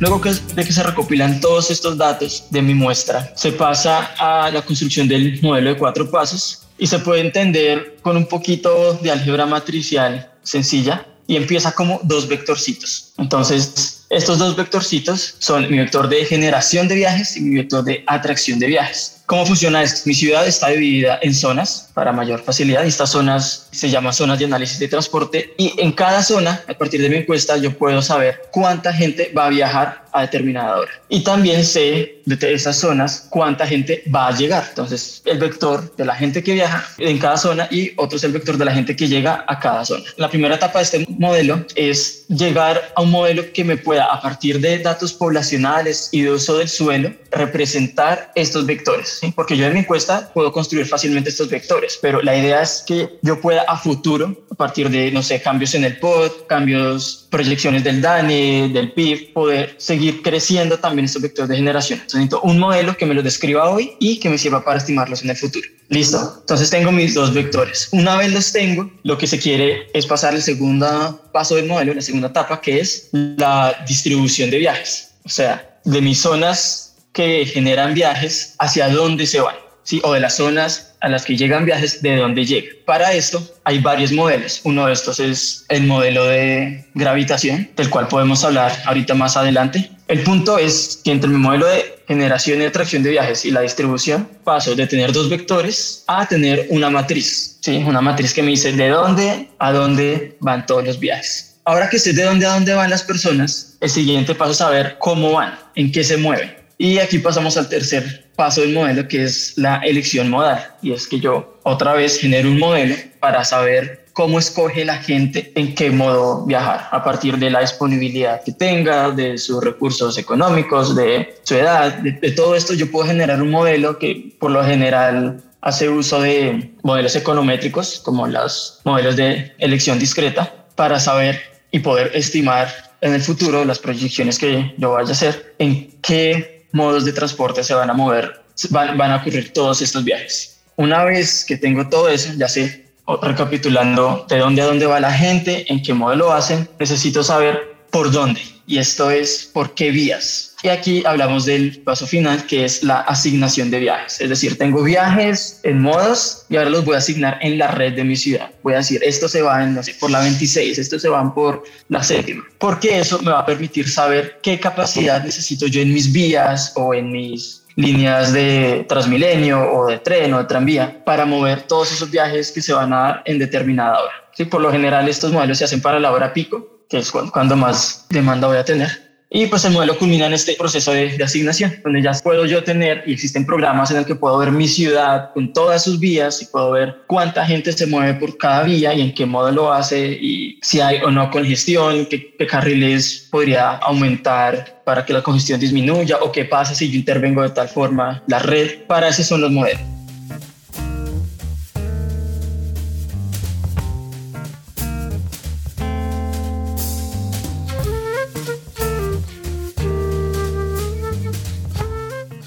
Luego 0.00 0.18
de 0.18 0.64
que 0.64 0.72
se 0.72 0.82
recopilan 0.82 1.40
todos 1.40 1.70
estos 1.70 1.98
datos 1.98 2.44
de 2.48 2.62
mi 2.62 2.72
muestra, 2.72 3.32
se 3.36 3.52
pasa 3.52 4.14
a 4.18 4.50
la 4.50 4.62
construcción 4.62 5.06
del 5.06 5.38
modelo 5.42 5.70
de 5.70 5.76
cuatro 5.76 6.10
pasos 6.10 6.62
y 6.78 6.86
se 6.86 7.00
puede 7.00 7.20
entender 7.20 7.98
con 8.00 8.16
un 8.16 8.26
poquito 8.26 8.94
de 8.94 9.10
álgebra 9.10 9.44
matricial 9.44 10.32
sencilla 10.42 11.06
y 11.26 11.36
empieza 11.36 11.72
como 11.72 12.00
dos 12.02 12.26
vectorcitos. 12.28 13.12
Entonces, 13.18 14.06
estos 14.08 14.38
dos 14.38 14.56
vectorcitos 14.56 15.36
son 15.38 15.70
mi 15.70 15.76
vector 15.76 16.08
de 16.08 16.24
generación 16.24 16.88
de 16.88 16.94
viajes 16.94 17.36
y 17.36 17.42
mi 17.42 17.56
vector 17.56 17.84
de 17.84 18.02
atracción 18.06 18.58
de 18.58 18.68
viajes. 18.68 19.19
¿Cómo 19.30 19.46
funciona 19.46 19.80
esto? 19.80 20.00
Mi 20.06 20.14
ciudad 20.14 20.44
está 20.44 20.70
dividida 20.70 21.20
en 21.22 21.32
zonas 21.32 21.88
para 21.94 22.12
mayor 22.12 22.42
facilidad 22.42 22.82
y 22.82 22.88
estas 22.88 23.10
zonas 23.10 23.68
se 23.70 23.88
llaman 23.88 24.12
zonas 24.12 24.40
de 24.40 24.46
análisis 24.46 24.80
de 24.80 24.88
transporte 24.88 25.54
y 25.56 25.72
en 25.78 25.92
cada 25.92 26.24
zona, 26.24 26.64
a 26.66 26.74
partir 26.74 27.00
de 27.00 27.08
mi 27.08 27.18
encuesta, 27.18 27.56
yo 27.56 27.70
puedo 27.78 28.02
saber 28.02 28.42
cuánta 28.50 28.92
gente 28.92 29.32
va 29.32 29.46
a 29.46 29.50
viajar 29.50 30.04
a 30.12 30.22
determinada 30.22 30.78
hora. 30.78 30.90
Y 31.08 31.22
también 31.22 31.64
sé 31.64 32.20
de 32.24 32.52
esas 32.52 32.76
zonas 32.76 33.26
cuánta 33.30 33.66
gente 33.66 34.02
va 34.12 34.28
a 34.28 34.36
llegar. 34.36 34.66
Entonces, 34.68 35.22
el 35.24 35.38
vector 35.38 35.94
de 35.96 36.04
la 36.04 36.14
gente 36.14 36.42
que 36.42 36.54
viaja 36.54 36.84
en 36.98 37.18
cada 37.18 37.36
zona 37.36 37.68
y 37.70 37.92
otro 37.96 38.16
es 38.16 38.24
el 38.24 38.32
vector 38.32 38.56
de 38.56 38.64
la 38.64 38.72
gente 38.72 38.94
que 38.94 39.08
llega 39.08 39.44
a 39.46 39.58
cada 39.58 39.84
zona. 39.84 40.04
La 40.16 40.28
primera 40.28 40.54
etapa 40.54 40.78
de 40.78 40.84
este 40.84 41.06
modelo 41.08 41.64
es 41.74 42.26
llegar 42.28 42.92
a 42.94 43.02
un 43.02 43.10
modelo 43.10 43.44
que 43.52 43.64
me 43.64 43.76
pueda 43.76 44.04
a 44.04 44.20
partir 44.20 44.60
de 44.60 44.78
datos 44.78 45.12
poblacionales 45.12 46.08
y 46.12 46.22
de 46.22 46.32
uso 46.32 46.58
del 46.58 46.68
suelo, 46.68 47.12
representar 47.30 48.30
estos 48.34 48.66
vectores. 48.66 49.19
¿Sí? 49.20 49.32
Porque 49.34 49.56
yo 49.56 49.66
en 49.66 49.74
mi 49.74 49.80
encuesta 49.80 50.30
puedo 50.32 50.52
construir 50.52 50.86
fácilmente 50.86 51.30
estos 51.30 51.48
vectores, 51.48 51.98
pero 52.00 52.22
la 52.22 52.36
idea 52.36 52.62
es 52.62 52.82
que 52.86 53.18
yo 53.22 53.40
pueda 53.40 53.62
a 53.62 53.76
futuro, 53.76 54.44
a 54.50 54.54
partir 54.54 54.88
de, 54.90 55.10
no 55.10 55.22
sé, 55.22 55.40
cambios 55.42 55.74
en 55.74 55.84
el 55.84 55.98
POD, 55.98 56.46
cambios, 56.48 57.26
proyecciones 57.30 57.84
del 57.84 58.00
DANE, 58.00 58.70
del 58.72 58.92
PIB, 58.92 59.32
poder 59.32 59.74
seguir 59.78 60.22
creciendo 60.22 60.78
también 60.78 61.04
estos 61.04 61.22
vectores 61.22 61.48
de 61.48 61.56
generación. 61.56 61.98
Entonces 62.00 62.20
necesito 62.20 62.40
un 62.42 62.58
modelo 62.58 62.96
que 62.96 63.06
me 63.06 63.14
los 63.14 63.24
describa 63.24 63.70
hoy 63.70 63.92
y 63.98 64.18
que 64.18 64.30
me 64.30 64.38
sirva 64.38 64.64
para 64.64 64.78
estimarlos 64.78 65.22
en 65.22 65.30
el 65.30 65.36
futuro. 65.36 65.68
Listo. 65.88 66.36
Entonces 66.40 66.70
tengo 66.70 66.92
mis 66.92 67.14
dos 67.14 67.34
vectores. 67.34 67.88
Una 67.92 68.16
vez 68.16 68.32
los 68.32 68.52
tengo, 68.52 68.90
lo 69.02 69.18
que 69.18 69.26
se 69.26 69.38
quiere 69.38 69.88
es 69.92 70.06
pasar 70.06 70.34
el 70.34 70.42
segundo 70.42 71.20
paso 71.32 71.56
del 71.56 71.66
modelo, 71.66 71.94
la 71.94 72.00
segunda 72.00 72.28
etapa, 72.28 72.60
que 72.60 72.80
es 72.80 73.08
la 73.12 73.84
distribución 73.86 74.50
de 74.50 74.58
viajes. 74.58 75.10
O 75.24 75.28
sea, 75.28 75.78
de 75.84 76.00
mis 76.00 76.20
zonas 76.20 76.89
que 77.12 77.46
generan 77.46 77.94
viajes, 77.94 78.54
hacia 78.58 78.88
dónde 78.88 79.26
se 79.26 79.40
van. 79.40 79.56
¿sí? 79.82 80.00
O 80.04 80.12
de 80.12 80.20
las 80.20 80.36
zonas 80.36 80.94
a 81.00 81.08
las 81.08 81.24
que 81.24 81.36
llegan 81.36 81.64
viajes, 81.64 82.02
de 82.02 82.16
dónde 82.16 82.44
llegan. 82.44 82.74
Para 82.84 83.12
esto 83.12 83.42
hay 83.64 83.78
varios 83.78 84.12
modelos. 84.12 84.60
Uno 84.64 84.86
de 84.86 84.92
estos 84.92 85.18
es 85.18 85.64
el 85.68 85.86
modelo 85.86 86.24
de 86.26 86.84
gravitación, 86.94 87.70
del 87.76 87.90
cual 87.90 88.08
podemos 88.08 88.44
hablar 88.44 88.72
ahorita 88.84 89.14
más 89.14 89.36
adelante. 89.36 89.90
El 90.08 90.22
punto 90.22 90.58
es 90.58 91.00
que 91.04 91.12
entre 91.12 91.30
mi 91.30 91.38
modelo 91.38 91.66
de 91.66 92.00
generación 92.06 92.60
y 92.60 92.64
atracción 92.64 93.02
de 93.02 93.10
viajes 93.10 93.44
y 93.44 93.50
la 93.50 93.60
distribución, 93.60 94.28
paso 94.44 94.74
de 94.74 94.86
tener 94.86 95.12
dos 95.12 95.30
vectores 95.30 96.04
a 96.08 96.26
tener 96.26 96.66
una 96.70 96.90
matriz. 96.90 97.58
¿sí? 97.60 97.76
Una 97.86 98.00
matriz 98.00 98.34
que 98.34 98.42
me 98.42 98.50
dice 98.50 98.72
de 98.72 98.88
dónde 98.88 99.48
a 99.58 99.72
dónde 99.72 100.36
van 100.40 100.66
todos 100.66 100.84
los 100.84 100.98
viajes. 100.98 101.56
Ahora 101.64 101.88
que 101.88 101.98
sé 101.98 102.12
de 102.12 102.24
dónde 102.24 102.46
a 102.46 102.54
dónde 102.54 102.74
van 102.74 102.90
las 102.90 103.04
personas, 103.04 103.76
el 103.80 103.90
siguiente 103.90 104.34
paso 104.34 104.50
es 104.50 104.56
saber 104.56 104.96
cómo 104.98 105.32
van, 105.32 105.56
en 105.76 105.92
qué 105.92 106.02
se 106.02 106.16
mueven. 106.16 106.59
Y 106.82 106.98
aquí 106.98 107.18
pasamos 107.18 107.58
al 107.58 107.68
tercer 107.68 108.30
paso 108.36 108.62
del 108.62 108.72
modelo, 108.72 109.06
que 109.06 109.22
es 109.22 109.52
la 109.58 109.80
elección 109.80 110.30
modal. 110.30 110.76
Y 110.80 110.92
es 110.92 111.06
que 111.06 111.20
yo 111.20 111.60
otra 111.62 111.92
vez 111.92 112.18
genero 112.18 112.48
un 112.48 112.58
modelo 112.58 112.94
para 113.20 113.44
saber 113.44 114.06
cómo 114.14 114.38
escoge 114.38 114.86
la 114.86 114.96
gente 114.96 115.52
en 115.56 115.74
qué 115.74 115.90
modo 115.90 116.46
viajar, 116.46 116.88
a 116.90 117.04
partir 117.04 117.36
de 117.36 117.50
la 117.50 117.60
disponibilidad 117.60 118.42
que 118.42 118.52
tenga, 118.52 119.10
de 119.10 119.36
sus 119.36 119.62
recursos 119.62 120.16
económicos, 120.16 120.96
de 120.96 121.34
su 121.42 121.54
edad, 121.54 121.98
de, 121.98 122.12
todo 122.30 122.54
esto 122.54 122.72
yo 122.72 122.90
puedo 122.90 123.06
generar 123.06 123.42
un 123.42 123.50
modelo 123.50 123.98
que 123.98 124.34
por 124.40 124.50
lo 124.50 124.64
general 124.64 125.42
hace 125.60 125.90
uso 125.90 126.22
de 126.22 126.72
modelos 126.82 127.14
econométricos, 127.14 128.00
como 128.02 128.26
los 128.26 128.80
modelos 128.84 129.16
de 129.16 129.52
elección 129.58 129.98
discreta, 129.98 130.64
para 130.76 130.98
saber 130.98 131.42
y 131.72 131.80
poder 131.80 132.10
estimar 132.14 132.68
en 133.02 133.12
el 133.12 133.20
futuro 133.20 133.66
las 133.66 133.78
proyecciones 133.78 134.38
que 134.38 134.74
yo 134.78 134.92
vaya 134.92 135.10
a 135.10 135.12
hacer, 135.12 135.54
en 135.58 135.90
qué 136.00 136.59
modos 136.72 137.04
de 137.04 137.12
transporte 137.12 137.62
se 137.64 137.74
van 137.74 137.90
a 137.90 137.94
mover, 137.94 138.42
van, 138.70 138.96
van 138.96 139.12
a 139.12 139.16
ocurrir 139.16 139.52
todos 139.52 139.82
estos 139.82 140.04
viajes. 140.04 140.58
Una 140.76 141.04
vez 141.04 141.44
que 141.44 141.56
tengo 141.56 141.88
todo 141.88 142.08
eso, 142.08 142.32
ya 142.36 142.48
sé, 142.48 142.86
recapitulando 143.22 144.26
de 144.28 144.38
dónde 144.38 144.62
a 144.62 144.66
dónde 144.66 144.86
va 144.86 145.00
la 145.00 145.12
gente, 145.12 145.70
en 145.72 145.82
qué 145.82 145.92
modelo 145.92 146.32
hacen, 146.32 146.68
necesito 146.78 147.22
saber 147.22 147.76
por 147.90 148.10
dónde. 148.10 148.40
Y 148.66 148.78
esto 148.78 149.10
es 149.10 149.50
por 149.52 149.74
qué 149.74 149.90
vías. 149.90 150.49
Y 150.62 150.68
aquí 150.68 151.02
hablamos 151.06 151.46
del 151.46 151.80
paso 151.82 152.06
final, 152.06 152.44
que 152.46 152.66
es 152.66 152.82
la 152.82 153.00
asignación 153.00 153.70
de 153.70 153.80
viajes. 153.80 154.20
Es 154.20 154.28
decir, 154.28 154.58
tengo 154.58 154.82
viajes 154.82 155.60
en 155.62 155.80
modos 155.80 156.44
y 156.50 156.56
ahora 156.56 156.68
los 156.68 156.84
voy 156.84 156.96
a 156.96 156.98
asignar 156.98 157.38
en 157.40 157.56
la 157.56 157.68
red 157.68 157.94
de 157.94 158.04
mi 158.04 158.14
ciudad. 158.14 158.50
Voy 158.62 158.74
a 158.74 158.78
decir, 158.78 159.00
estos 159.02 159.32
se 159.32 159.40
van, 159.40 159.74
no 159.74 159.82
sé, 159.82 159.94
por 159.98 160.10
la 160.10 160.20
26, 160.20 160.78
estos 160.78 161.00
se 161.00 161.08
van 161.08 161.32
por 161.32 161.64
la 161.88 162.02
séptima. 162.02 162.44
Porque 162.58 162.98
eso 162.98 163.20
me 163.22 163.30
va 163.30 163.40
a 163.40 163.46
permitir 163.46 163.88
saber 163.88 164.38
qué 164.42 164.60
capacidad 164.60 165.24
necesito 165.24 165.66
yo 165.66 165.80
en 165.80 165.94
mis 165.94 166.12
vías 166.12 166.72
o 166.76 166.92
en 166.92 167.10
mis 167.10 167.62
líneas 167.76 168.32
de 168.34 168.84
Transmilenio 168.86 169.72
o 169.72 169.86
de 169.86 169.98
tren 169.98 170.34
o 170.34 170.38
de 170.38 170.44
tranvía 170.44 171.02
para 171.04 171.24
mover 171.24 171.62
todos 171.62 171.90
esos 171.90 172.10
viajes 172.10 172.52
que 172.52 172.60
se 172.60 172.74
van 172.74 172.92
a 172.92 173.00
dar 173.00 173.22
en 173.24 173.38
determinada 173.38 173.98
hora. 173.98 174.12
Sí, 174.34 174.44
por 174.44 174.60
lo 174.60 174.70
general 174.70 175.08
estos 175.08 175.32
modelos 175.32 175.56
se 175.56 175.64
hacen 175.64 175.80
para 175.80 175.98
la 175.98 176.12
hora 176.12 176.34
pico, 176.34 176.84
que 176.88 176.98
es 176.98 177.10
cuando 177.10 177.56
más 177.56 178.04
demanda 178.10 178.46
voy 178.46 178.58
a 178.58 178.64
tener 178.64 179.09
y 179.32 179.46
pues 179.46 179.64
el 179.64 179.72
modelo 179.72 179.96
culmina 179.96 180.26
en 180.26 180.32
este 180.32 180.54
proceso 180.54 180.92
de, 180.92 181.16
asignación, 181.22 181.72
donde 181.84 182.02
ya 182.02 182.10
puedo 182.22 182.46
yo 182.46 182.64
tener, 182.64 183.04
y 183.06 183.12
existen 183.12 183.46
programas 183.46 183.92
en 183.92 183.98
el 183.98 184.04
que 184.04 184.16
puedo 184.16 184.36
ver 184.38 184.50
mi 184.50 184.66
ciudad 184.66 185.32
con 185.32 185.52
todas 185.52 185.84
sus 185.84 186.00
vías 186.00 186.42
y 186.42 186.46
puedo 186.46 186.72
ver 186.72 186.96
cuánta 187.06 187.46
gente 187.46 187.70
se 187.72 187.86
mueve 187.86 188.14
por 188.14 188.36
cada 188.36 188.64
vía 188.64 188.92
y 188.92 189.00
en 189.00 189.14
qué 189.14 189.26
modo 189.26 189.52
lo 189.52 189.72
hace 189.72 190.18
y 190.20 190.58
si 190.62 190.80
hay 190.80 190.98
o 191.02 191.12
no 191.12 191.30
congestión, 191.30 192.06
qué, 192.06 192.34
qué 192.36 192.46
carriles 192.46 193.28
podría 193.30 193.76
aumentar 193.76 194.82
para 194.84 195.06
que 195.06 195.12
la 195.12 195.22
congestión 195.22 195.60
disminuya 195.60 196.18
o 196.20 196.32
qué 196.32 196.44
pasa 196.44 196.74
si 196.74 196.90
yo 196.90 196.96
intervengo 196.96 197.42
de 197.42 197.50
tal 197.50 197.68
forma 197.68 198.24
la 198.26 198.40
red. 198.40 198.82
Para 198.88 199.08
eso 199.08 199.22
son 199.22 199.42
los 199.42 199.52
modelos. 199.52 199.99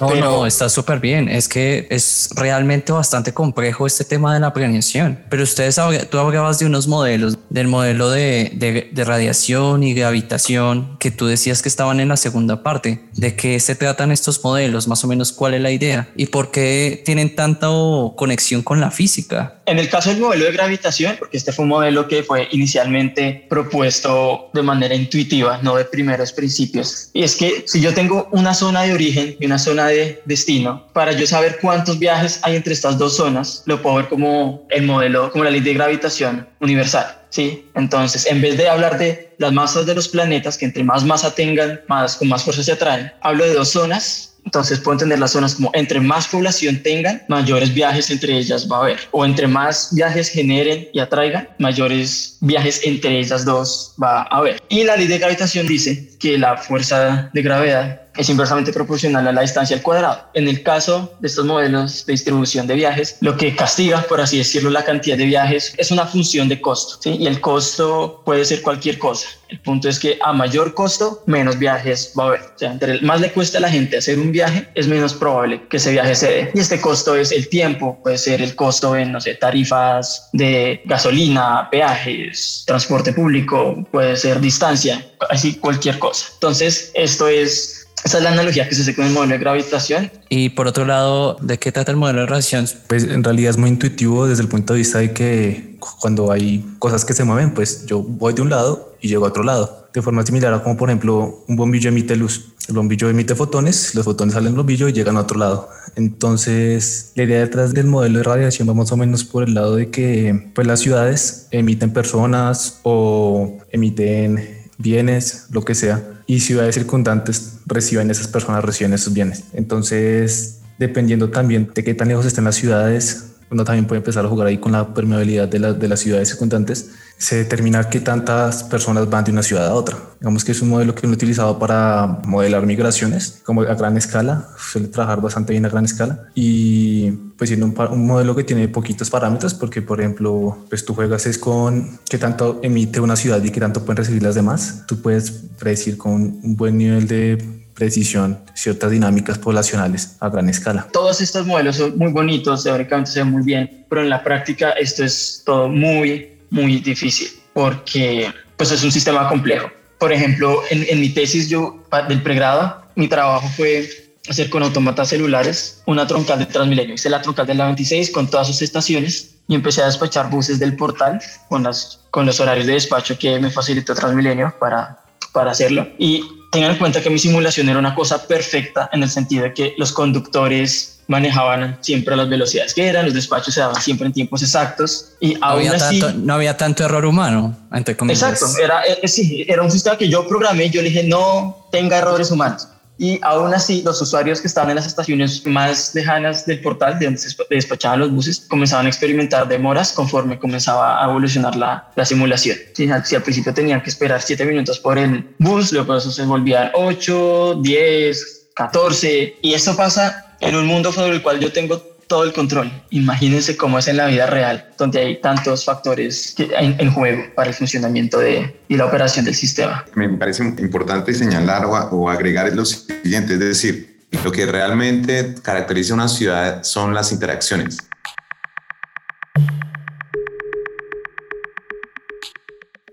No, 0.10 0.16
no, 0.16 0.46
está 0.46 0.70
súper 0.70 1.00
bien. 1.00 1.30
Es 1.30 1.48
que 1.48 1.88
es 1.90 2.30
realmente 2.36 2.92
bastante 2.92 3.34
complejo 3.34 3.88
este 3.88 4.04
tema 4.04 4.34
de 4.34 4.40
la 4.40 4.54
prevención. 4.54 5.20
Pero 5.30 5.44
ustedes, 5.44 5.80
tú 6.10 6.18
hablabas 6.18 6.60
de 6.60 6.66
unos 6.66 6.88
modelos, 6.88 7.38
del 7.50 7.68
modelo 7.68 8.10
de, 8.10 8.52
de, 8.56 8.90
de, 8.92 9.04
radiación 9.04 9.84
y 9.84 9.94
gravitación, 9.94 10.98
que 11.00 11.12
tú 11.12 11.28
decías 11.28 11.62
que 11.62 11.70
estaban 11.70 12.00
en 12.00 12.10
la 12.10 12.18
segunda 12.18 12.64
parte. 12.64 13.04
¿De 13.14 13.36
qué 13.36 13.60
se 13.60 13.76
tratan 13.76 14.12
estos 14.12 14.44
modelos? 14.44 14.88
Más 14.88 15.04
o 15.04 15.08
menos, 15.08 15.32
¿cuál 15.32 15.54
es 15.54 15.62
la 15.62 15.72
idea? 15.72 16.10
¿Y 16.16 16.28
por 16.28 16.52
qué 16.52 17.02
tienen 17.06 17.36
tanta 17.36 17.68
conexión 18.16 18.62
con 18.62 18.80
la 18.80 18.92
física? 18.92 19.62
En 19.66 19.80
el 19.80 19.90
caso 19.90 20.10
del 20.10 20.20
modelo 20.20 20.46
de 20.46 20.52
gravitación, 20.52 21.16
porque 21.18 21.38
este 21.38 21.52
fue 21.52 21.64
un 21.64 21.70
modelo 21.70 22.08
que 22.08 22.24
fue 22.24 22.48
inicialmente 22.52 23.46
propuesto 23.50 24.50
de 24.54 24.62
manera 24.62 24.96
intuitiva, 24.96 25.60
no 25.62 25.76
de 25.76 25.86
primeros 25.86 26.34
principios. 26.34 27.10
Y 27.14 27.24
es 27.24 27.36
que 27.36 27.64
si 27.66 27.80
yo 27.80 27.94
tengo 27.94 28.28
una 28.32 28.54
zona 28.54 28.84
de 28.84 28.94
origen 28.94 29.38
y 29.40 29.46
una 29.46 29.60
zona 29.60 29.88
de 29.88 29.93
destino, 30.26 30.88
para 30.94 31.12
yo 31.12 31.26
saber 31.26 31.60
cuántos 31.62 32.00
viajes 32.00 32.40
hay 32.44 32.56
entre 32.56 32.74
estas 32.74 32.98
dos 32.98 33.16
zonas, 33.16 33.64
lo 33.66 33.82
puedo 33.82 33.98
ver 33.98 34.08
como 34.10 34.66
el 34.70 34.84
modelo, 34.84 35.32
como 35.32 35.44
la 35.44 35.52
ley 35.52 35.62
de 35.62 35.74
gravitación 35.74 36.48
universal. 36.60 37.20
Sí, 37.30 37.66
entonces 37.74 38.28
en 38.28 38.42
vez 38.42 38.58
de 38.58 38.70
hablar 38.70 39.00
de 39.00 39.34
las 39.40 39.52
masas 39.52 39.86
de 39.86 39.96
los 39.96 40.08
planetas, 40.08 40.58
que 40.58 40.66
entre 40.66 40.84
más 40.84 41.04
masa 41.04 41.34
tengan, 41.34 41.82
más 41.88 42.16
con 42.16 42.28
más 42.28 42.44
fuerza 42.44 42.64
se 42.64 42.74
atraen, 42.74 43.12
hablo 43.22 43.44
de 43.44 43.54
dos 43.54 43.70
zonas 43.70 44.34
entonces 44.46 44.80
puedo 44.80 44.94
entender 44.94 45.20
las 45.20 45.32
zonas 45.32 45.56
como 45.56 45.72
entre 45.74 46.00
más 46.00 46.28
población 46.28 46.82
tengan, 46.84 47.24
mayores 47.28 47.74
viajes 47.74 48.10
entre 48.10 48.38
ellas 48.38 48.68
va 48.70 48.78
a 48.78 48.80
haber. 48.82 49.00
O 49.12 49.26
entre 49.26 49.48
más 49.48 49.90
viajes 49.94 50.30
generen 50.30 50.88
y 50.92 51.00
atraigan, 51.00 51.48
mayores 51.60 52.38
viajes 52.42 52.82
entre 52.84 53.20
ellas 53.20 53.46
dos 53.46 53.96
va 54.02 54.24
a 54.24 54.38
haber. 54.38 54.62
Y 54.70 54.84
la 54.84 54.98
ley 54.98 55.08
de 55.08 55.20
gravitación 55.20 55.68
dice 55.68 56.10
que 56.20 56.38
la 56.38 56.58
fuerza 56.58 57.30
de 57.34 57.42
gravedad 57.42 58.02
es 58.18 58.30
inversamente 58.30 58.72
proporcional 58.74 59.28
a 59.28 59.32
la 59.32 59.42
distancia 59.42 59.76
al 59.76 59.82
cuadrado. 59.82 60.28
En 60.34 60.48
el 60.48 60.64
caso 60.64 61.14
de 61.20 61.28
estos 61.28 61.46
modelos 61.46 62.06
de 62.06 62.14
distribución 62.14 62.68
de 62.68 62.76
viajes, 62.76 63.18
lo 63.22 63.38
que 63.38 63.56
castiga, 63.56 64.02
por 64.04 64.22
así 64.22 64.38
decirlo, 64.38 64.70
la 64.70 64.84
cantidad 64.84 65.18
de 65.18 65.26
viajes 65.26 65.74
es 65.78 65.92
una 65.92 66.06
función 66.06 66.48
de 66.50 66.62
costo, 66.62 66.98
¿sí? 67.02 67.18
Y 67.20 67.28
el 67.28 67.42
costo 67.42 68.22
puede 68.26 68.46
ser 68.46 68.62
cualquier 68.62 69.00
cosa. 69.00 69.28
El 69.50 69.60
punto 69.60 69.88
es 69.88 70.00
que 70.00 70.18
a 70.24 70.34
mayor 70.34 70.74
costo, 70.74 71.22
menos 71.28 71.60
viajes 71.60 72.12
va 72.18 72.24
a 72.24 72.28
haber. 72.28 72.42
O 72.42 72.58
sea, 72.58 72.72
entre 72.72 73.00
más 73.02 73.22
le 73.22 73.32
cuesta 73.32 73.60
a 73.60 73.62
la 73.62 73.70
gente 73.70 73.98
hacer 73.98 74.18
un 74.18 74.32
viaje, 74.32 74.68
es 74.74 74.88
menos 74.88 75.14
probable 75.14 75.68
que 75.70 75.78
ese 75.78 75.92
viaje 75.92 76.16
se 76.16 76.28
dé. 76.28 76.52
Y 76.56 76.60
este 76.60 76.82
costo 76.82 77.16
es 77.16 77.32
el 77.32 77.48
tiempo, 77.50 78.00
puede 78.02 78.18
ser 78.18 78.42
el 78.42 78.56
costo 78.56 78.96
en, 78.96 79.12
no 79.12 79.22
sé, 79.22 79.36
tarifas 79.36 80.30
de 80.34 80.82
gasolina, 80.86 81.68
peajes, 81.70 82.64
transporte 82.66 83.14
público, 83.14 83.88
puede 83.92 84.16
ser 84.16 84.40
distancia, 84.40 85.06
así 85.30 85.56
cualquier 85.56 86.00
cosa. 86.00 86.30
Entonces, 86.34 86.92
esto 86.96 87.28
es 87.28 87.83
esa 88.04 88.18
es 88.18 88.24
la 88.24 88.32
analogía 88.32 88.68
que 88.68 88.76
se 88.76 88.82
hace 88.82 88.96
con 88.96 89.06
el 89.06 89.14
modelo 89.14 89.34
de 89.34 89.40
gravitación. 89.40 90.12
Y 90.30 90.50
por 90.50 90.68
otro 90.68 90.86
lado, 90.86 91.38
¿de 91.42 91.58
qué 91.58 91.72
trata 91.72 91.92
el 91.92 91.98
modelo 91.98 92.22
de 92.22 92.26
radiación? 92.26 92.68
Pues 92.88 93.06
en 93.06 93.24
realidad 93.24 93.52
es 93.52 93.58
muy 93.58 93.70
intuitivo 93.70 94.28
desde 94.28 94.44
el 94.44 94.50
punto 94.50 94.74
de 94.74 94.80
vista 94.80 95.00
de 95.00 95.14
que 95.14 95.78
cuando 96.00 96.32
hay 96.32 96.66
cosas 96.80 97.06
que 97.06 97.14
se 97.14 97.24
mueven, 97.24 97.54
pues 97.54 97.86
yo 97.86 98.02
voy 98.02 98.34
de 98.34 98.42
un 98.42 98.50
lado 98.50 98.96
y 99.02 99.08
llego 99.08 99.26
a 99.26 99.30
otro 99.30 99.44
lado. 99.44 99.90
De 99.94 100.02
forma 100.02 100.26
similar 100.26 100.54
a 100.54 100.64
como 100.64 100.76
por 100.76 100.90
ejemplo 100.90 101.44
un 101.48 101.56
bombillo 101.56 101.90
emite 101.90 102.16
luz. 102.16 102.54
El 102.68 102.76
bombillo 102.76 103.10
emite 103.10 103.36
fotones, 103.36 103.94
los 103.94 104.06
fotones 104.06 104.34
salen 104.34 104.50
del 104.50 104.56
bombillo 104.56 104.88
y 104.88 104.94
llegan 104.94 105.18
a 105.18 105.22
otro 105.22 105.38
lado. 105.38 105.70
Entonces, 105.96 107.12
la 107.16 107.24
idea 107.24 107.40
detrás 107.40 107.74
del 107.74 107.88
modelo 107.88 108.20
de 108.20 108.24
radiación 108.24 108.68
va 108.68 108.74
más 108.74 108.92
o 108.92 108.98
menos 108.98 109.24
por 109.24 109.44
el 109.44 109.54
lado 109.54 109.76
de 109.76 109.90
que 109.92 110.52
pues 110.56 110.66
las 110.66 110.80
ciudades 110.80 111.48
emiten 111.52 111.92
personas 111.92 112.80
o 112.84 113.60
emiten 113.72 114.64
bienes, 114.78 115.48
lo 115.52 115.64
que 115.64 115.76
sea, 115.76 116.02
y 116.26 116.40
ciudades 116.40 116.76
circundantes 116.76 117.60
reciben 117.66 118.10
esas 118.12 118.28
personas, 118.28 118.64
reciben 118.64 118.94
esos 118.94 119.14
bienes. 119.14 119.44
Entonces, 119.54 120.62
dependiendo 120.80 121.30
también 121.30 121.70
de 121.74 121.84
qué 121.84 121.94
tan 121.94 122.08
lejos 122.08 122.26
estén 122.26 122.44
las 122.44 122.56
ciudades, 122.56 123.32
uno 123.50 123.64
también 123.64 123.86
puede 123.86 124.00
empezar 124.00 124.26
a 124.26 124.30
jugar 124.30 124.48
ahí 124.48 124.58
con 124.58 124.72
la 124.72 124.94
permeabilidad 124.94 125.48
de, 125.48 125.74
de 125.74 125.88
las 125.88 126.00
ciudades 126.00 126.30
circundantes 126.30 126.92
se 127.18 127.38
determina 127.38 127.90
qué 127.90 128.00
tantas 128.00 128.64
personas 128.64 129.10
van 129.10 129.24
de 129.24 129.32
una 129.32 129.44
ciudad 129.44 129.68
a 129.68 129.74
otra. 129.74 129.98
Digamos 130.20 130.44
que 130.44 130.52
es 130.52 130.62
un 130.62 130.70
modelo 130.70 130.94
que 130.94 131.08
han 131.08 131.14
utilizado 131.14 131.58
para 131.58 132.20
modelar 132.26 132.66
migraciones, 132.66 133.42
como 133.44 133.62
a 133.62 133.76
gran 133.76 133.98
escala, 133.98 134.50
suele 134.58 134.88
trabajar 134.88 135.22
bastante 135.22 135.54
bien 135.54 135.66
a 135.66 135.70
gran 135.70 135.86
escala 135.86 136.28
y 136.36 137.12
pues 137.38 137.50
siendo 137.50 137.66
un, 137.66 138.06
modelo 138.06 138.36
que 138.36 138.44
tiene 138.44 138.68
poquitos 138.68 139.10
parámetros 139.10 139.54
porque 139.54 139.82
por 139.82 140.00
ejemplo 140.00 140.66
pues 140.70 140.86
tú 140.86 140.94
juegas 140.94 141.26
es 141.26 141.38
con 141.38 142.00
qué 142.10 142.18
tanto 142.18 142.60
emite 142.64 143.00
una 143.00 143.16
ciudad 143.16 143.44
y 143.44 143.52
qué 143.52 143.60
tanto 143.60 143.82
pueden 143.86 143.98
recibir 143.98 144.24
las 144.24 144.36
demás. 144.36 144.84
Tú 144.88 145.02
puedes 145.02 145.32
predecir 145.60 145.98
con 145.98 146.22
un 146.22 146.56
buen 146.56 146.78
nivel 146.78 147.08
de 147.08 147.64
precisión 147.74 148.40
ciertas 148.54 148.92
dinámicas 148.92 149.38
poblacionales 149.38 150.16
a 150.20 150.30
gran 150.30 150.50
escala. 150.50 150.88
Todos 150.92 151.22
estos 151.22 151.46
modelos 151.46 151.78
son 151.78 151.98
muy 151.98 152.12
bonitos, 152.12 152.64
teóricamente 152.64 153.12
se 153.12 153.20
ven 153.20 153.32
muy 153.32 153.44
bien, 153.44 153.86
pero 153.90 154.02
en 154.02 154.10
la 154.10 154.24
práctica 154.24 154.72
esto 154.72 155.04
es 155.04 155.42
todo 155.46 155.70
muy, 155.70 156.33
muy 156.54 156.78
difícil 156.78 157.30
porque 157.54 158.32
pues 158.56 158.72
es 158.72 158.84
un 158.84 158.92
sistema 158.92 159.28
complejo. 159.28 159.70
Por 160.00 160.14
ejemplo, 160.14 160.62
en, 160.70 160.86
en 160.88 161.02
mi 161.02 161.10
tesis 161.10 161.50
yo 161.50 161.84
del 162.08 162.22
pregrado, 162.22 162.84
mi 162.96 163.08
trabajo 163.08 163.48
fue 163.58 163.90
hacer 164.30 164.50
con 164.50 164.64
autómatas 164.64 165.10
celulares 165.10 165.82
una 165.86 166.06
troncal 166.08 166.40
de 166.40 166.46
Transmilenio. 166.46 166.96
Hice 166.96 167.10
la 167.10 167.22
troncal 167.22 167.48
de 167.48 167.56
la 167.56 167.66
26 167.66 168.12
con 168.12 168.30
todas 168.30 168.48
sus 168.48 168.62
estaciones 168.62 169.36
y 169.48 169.56
empecé 169.56 169.82
a 169.82 169.88
despachar 169.88 170.30
buses 170.30 170.60
del 170.60 170.76
portal 170.76 171.20
con, 171.50 171.64
las, 171.64 172.00
con 172.12 172.26
los 172.26 172.40
horarios 172.40 172.68
de 172.68 172.74
despacho 172.74 173.18
que 173.18 173.40
me 173.40 173.50
facilitó 173.50 173.96
Transmilenio 173.96 174.54
para, 174.60 175.04
para 175.34 175.52
hacerlo. 175.52 175.88
Y 175.98 176.24
tengan 176.52 176.72
en 176.72 176.78
cuenta 176.78 177.02
que 177.02 177.10
mi 177.10 177.20
simulación 177.20 177.68
era 177.68 177.80
una 177.80 177.96
cosa 177.96 178.28
perfecta 178.28 178.90
en 178.94 179.02
el 179.02 179.10
sentido 179.10 179.44
de 179.44 179.54
que 179.54 179.74
los 179.78 179.92
conductores 179.92 180.93
manejaban 181.08 181.78
siempre 181.82 182.16
las 182.16 182.30
velocidades 182.30 182.74
que 182.74 182.88
eran, 182.88 183.06
los 183.06 183.14
despachos 183.14 183.54
se 183.54 183.60
daban 183.60 183.82
siempre 183.82 184.08
en 184.08 184.14
tiempos 184.14 184.42
exactos 184.42 185.14
y 185.20 185.36
no 185.36 185.46
había 185.46 185.78
tanto, 185.78 186.14
no 186.14 186.34
había 186.34 186.58
tanto 186.58 186.84
error 186.84 187.06
humano, 187.06 187.56
entre 187.72 187.94
Exacto, 187.94 188.46
era, 188.62 188.84
eh, 188.84 189.08
sí, 189.08 189.46
era 189.48 189.62
un 189.62 189.72
sistema 189.72 189.98
que 189.98 190.10
yo 190.10 190.28
programé, 190.28 190.70
yo 190.70 190.82
le 190.82 190.90
dije 190.90 191.04
no 191.04 191.68
tenga 191.72 191.98
errores 191.98 192.32
humanos 192.32 192.68
y 192.98 193.20
aún 193.24 193.54
así 193.54 193.82
los 193.82 194.02
usuarios 194.02 194.40
que 194.40 194.48
estaban 194.48 194.70
en 194.70 194.76
las 194.76 194.86
estaciones 194.86 195.46
más 195.46 195.96
lejanas 195.96 196.46
del 196.46 196.62
portal 196.62 197.00
de 197.00 197.06
donde 197.06 197.20
se 197.20 197.36
despachaban 197.50 198.00
los 198.00 198.12
buses 198.12 198.46
comenzaban 198.48 198.86
a 198.86 198.90
experimentar 198.90 199.48
demoras 199.48 199.92
conforme 199.92 200.38
comenzaba 200.38 201.04
a 201.04 201.10
evolucionar 201.10 201.56
la, 201.56 201.90
la 201.96 202.06
simulación. 202.06 202.58
Si, 202.74 202.88
si, 203.04 203.16
al 203.16 203.24
principio 203.24 203.54
tenían 203.54 203.82
que 203.82 203.90
esperar 203.90 204.22
7 204.22 204.46
minutos 204.46 204.80
por 204.80 204.98
el 204.98 205.28
bus, 205.40 205.72
luego 205.72 205.98
eso 205.98 206.12
se 206.12 206.24
volvían 206.24 206.72
8, 206.76 207.60
10, 207.62 208.50
14 208.56 209.38
y 209.42 209.54
eso 209.54 209.76
pasa 209.76 210.23
en 210.40 210.56
un 210.56 210.66
mundo 210.66 210.92
sobre 210.92 211.16
el 211.16 211.22
cual 211.22 211.40
yo 211.40 211.52
tengo 211.52 211.94
todo 212.08 212.26
el 212.26 212.34
control. 212.34 212.72
Imagínense 212.92 213.58
cómo 213.58 213.80
es 213.80 213.88
en 213.88 213.98
la 213.98 214.06
vida 214.08 214.28
real, 214.28 214.70
donde 214.78 215.00
hay 215.00 215.22
tantos 215.22 215.66
factores 215.66 216.36
en, 216.38 216.92
juego 216.92 217.24
para 217.36 217.50
el 217.50 217.56
funcionamiento 217.56 218.20
de, 218.20 218.60
y 218.68 218.78
la 218.78 218.86
operación 218.86 219.26
del 219.26 219.36
sistema. 219.36 219.84
Me 219.96 220.10
parece 220.10 220.44
importante 220.44 221.12
señalar 221.16 221.66
o, 221.66 222.10
agregar 222.10 222.54
lo 222.54 222.66
siguiente, 222.66 223.34
es 223.34 223.40
decir, 223.40 224.06
lo 224.24 224.32
que 224.32 224.46
realmente 224.46 225.34
caracteriza 225.42 225.96
una 225.96 226.08
ciudad 226.08 226.64
son 226.64 226.94
las 226.94 227.12
interacciones. 227.12 227.78